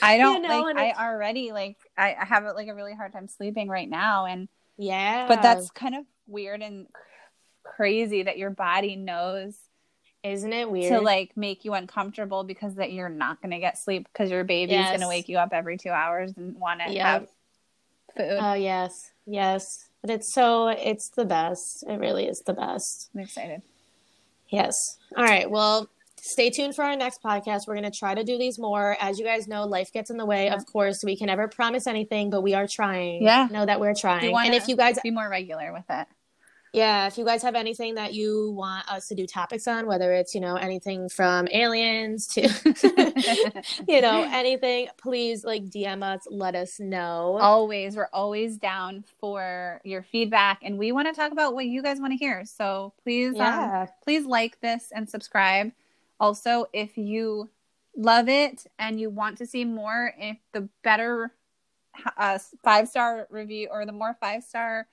I 0.00 0.18
don't 0.18 0.42
know, 0.42 0.62
like. 0.62 0.76
I 0.76 0.92
already 0.92 1.52
like. 1.52 1.76
I, 1.96 2.14
I 2.14 2.24
have 2.24 2.44
like 2.54 2.68
a 2.68 2.74
really 2.74 2.94
hard 2.94 3.12
time 3.12 3.28
sleeping 3.28 3.68
right 3.68 3.88
now, 3.88 4.26
and 4.26 4.48
yeah. 4.76 5.26
but 5.28 5.42
that's 5.42 5.70
kind 5.70 5.94
of 5.94 6.04
weird 6.26 6.62
and 6.62 6.86
crazy 7.64 8.22
that 8.22 8.38
your 8.38 8.50
body 8.50 8.94
knows 8.94 9.56
isn't 10.24 10.52
it 10.52 10.68
weird? 10.70 10.92
to 10.92 11.00
like 11.00 11.36
make 11.36 11.64
you 11.64 11.74
uncomfortable 11.74 12.42
because 12.42 12.74
that 12.76 12.92
you're 12.92 13.08
not 13.08 13.40
going 13.42 13.52
to 13.52 13.58
get 13.60 13.78
sleep 13.78 14.08
because 14.12 14.30
your 14.30 14.42
baby's 14.44 14.84
going 14.86 15.00
to 15.00 15.08
wake 15.08 15.28
you 15.28 15.38
up 15.38 15.50
every 15.52 15.76
two 15.76 15.90
hours 15.90 16.32
and 16.36 16.58
want 16.58 16.80
to 16.80 16.90
Yep. 16.92 17.04
have 17.04 17.28
food. 18.16 18.38
Oh 18.40 18.54
yes, 18.54 19.12
yes. 19.26 19.88
But 20.00 20.10
it's 20.10 20.32
so 20.34 20.68
it's 20.68 21.08
the 21.10 21.24
best. 21.24 21.84
It 21.88 21.98
really 22.00 22.26
is 22.26 22.40
the 22.40 22.52
best. 22.54 23.10
I'm 23.14 23.20
excited. 23.20 23.62
Yes. 24.48 24.98
All 25.16 25.24
right. 25.24 25.50
Well, 25.50 25.88
stay 26.20 26.50
tuned 26.50 26.76
for 26.76 26.84
our 26.84 26.94
next 26.96 27.22
podcast. 27.22 27.66
We're 27.66 27.74
going 27.74 27.90
to 27.90 27.98
try 27.98 28.14
to 28.14 28.22
do 28.22 28.36
these 28.38 28.58
more. 28.58 28.96
As 29.00 29.18
you 29.18 29.24
guys 29.24 29.48
know, 29.48 29.64
life 29.64 29.92
gets 29.92 30.10
in 30.10 30.16
the 30.16 30.26
way. 30.26 30.44
Yeah. 30.46 30.54
Of 30.54 30.66
course, 30.66 31.02
we 31.02 31.16
can 31.16 31.26
never 31.26 31.48
promise 31.48 31.86
anything, 31.86 32.30
but 32.30 32.42
we 32.42 32.54
are 32.54 32.66
trying. 32.68 33.22
Yeah. 33.22 33.48
Know 33.50 33.64
that 33.66 33.80
we're 33.80 33.94
trying. 33.94 34.34
and 34.34 34.54
if 34.54 34.68
you 34.68 34.76
guys 34.76 34.98
Be 35.02 35.10
more 35.10 35.28
regular 35.28 35.72
with 35.72 35.84
it. 35.88 36.06
Yeah, 36.74 37.06
if 37.06 37.16
you 37.16 37.24
guys 37.24 37.42
have 37.42 37.54
anything 37.54 37.94
that 37.94 38.14
you 38.14 38.50
want 38.50 38.90
us 38.90 39.06
to 39.08 39.14
do 39.14 39.26
topics 39.26 39.68
on, 39.68 39.86
whether 39.86 40.12
it's, 40.12 40.34
you 40.34 40.40
know, 40.40 40.56
anything 40.56 41.08
from 41.08 41.46
aliens 41.52 42.26
to, 42.28 42.42
you 43.88 44.00
know, 44.00 44.28
anything, 44.32 44.88
please 44.98 45.44
like 45.44 45.66
DM 45.66 46.02
us, 46.02 46.26
let 46.30 46.56
us 46.56 46.80
know. 46.80 47.38
always 47.40 47.96
we're 47.96 48.08
always 48.12 48.58
down 48.58 49.04
for 49.20 49.80
your 49.84 50.02
feedback 50.02 50.58
and 50.62 50.78
we 50.78 50.90
want 50.90 51.06
to 51.06 51.14
talk 51.14 51.32
about 51.32 51.54
what 51.54 51.66
you 51.66 51.82
guys 51.82 52.00
want 52.00 52.12
to 52.12 52.16
hear 52.16 52.44
so 52.44 52.92
please 53.02 53.38
um, 53.38 53.86
please 54.02 54.26
like 54.26 54.60
this 54.60 54.90
and 54.94 55.08
subscribe 55.08 55.70
also 56.18 56.66
if 56.72 56.96
you 56.98 57.48
love 57.96 58.28
it 58.28 58.66
and 58.78 59.00
you 59.00 59.10
want 59.10 59.38
to 59.38 59.46
see 59.46 59.64
more 59.64 60.12
if 60.18 60.36
the 60.52 60.68
better 60.82 61.32
uh, 62.16 62.38
five 62.62 62.88
star 62.88 63.26
review 63.30 63.68
or 63.70 63.86
the 63.86 63.92
more 63.92 64.16
five 64.20 64.42
star 64.42 64.86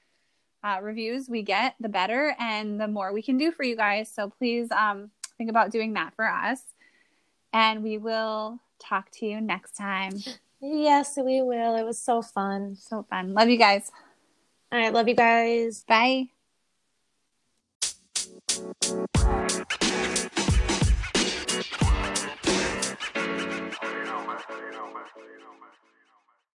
uh, 0.64 0.80
reviews 0.82 1.28
we 1.30 1.42
get, 1.42 1.76
the 1.80 1.90
better, 1.90 2.36
and 2.40 2.80
the 2.80 2.88
more 2.88 3.14
we 3.14 3.22
can 3.22 3.38
do 3.38 3.52
for 3.52 3.64
you 3.64 3.76
guys. 3.76 4.12
So 4.12 4.30
please 4.30 4.70
um, 4.72 5.12
think 5.38 5.50
about 5.50 5.72
doing 5.72 5.94
that 5.94 6.14
for 6.16 6.28
us. 6.28 6.62
And 7.54 7.84
we 7.84 7.98
will 7.98 8.60
talk 8.80 9.12
to 9.12 9.26
you 9.26 9.42
next 9.42 9.76
time. 9.76 10.14
Yes, 10.62 11.18
we 11.18 11.42
will. 11.42 11.76
It 11.76 11.84
was 11.84 12.00
so 12.00 12.22
fun. 12.22 12.76
So 12.76 13.04
fun. 13.10 13.34
Love 13.34 13.50
you 13.50 13.58
guys. 13.58 13.92
All 14.72 14.80
right. 14.80 14.94
Love 14.94 15.08
you 15.08 15.16
guys. 15.16 15.84
Bye. 15.88 16.28
you 23.92 23.98
know, 24.06 24.22
man. 24.28 24.38
You 24.56 24.72
know, 24.72 24.88
man. 24.94 25.74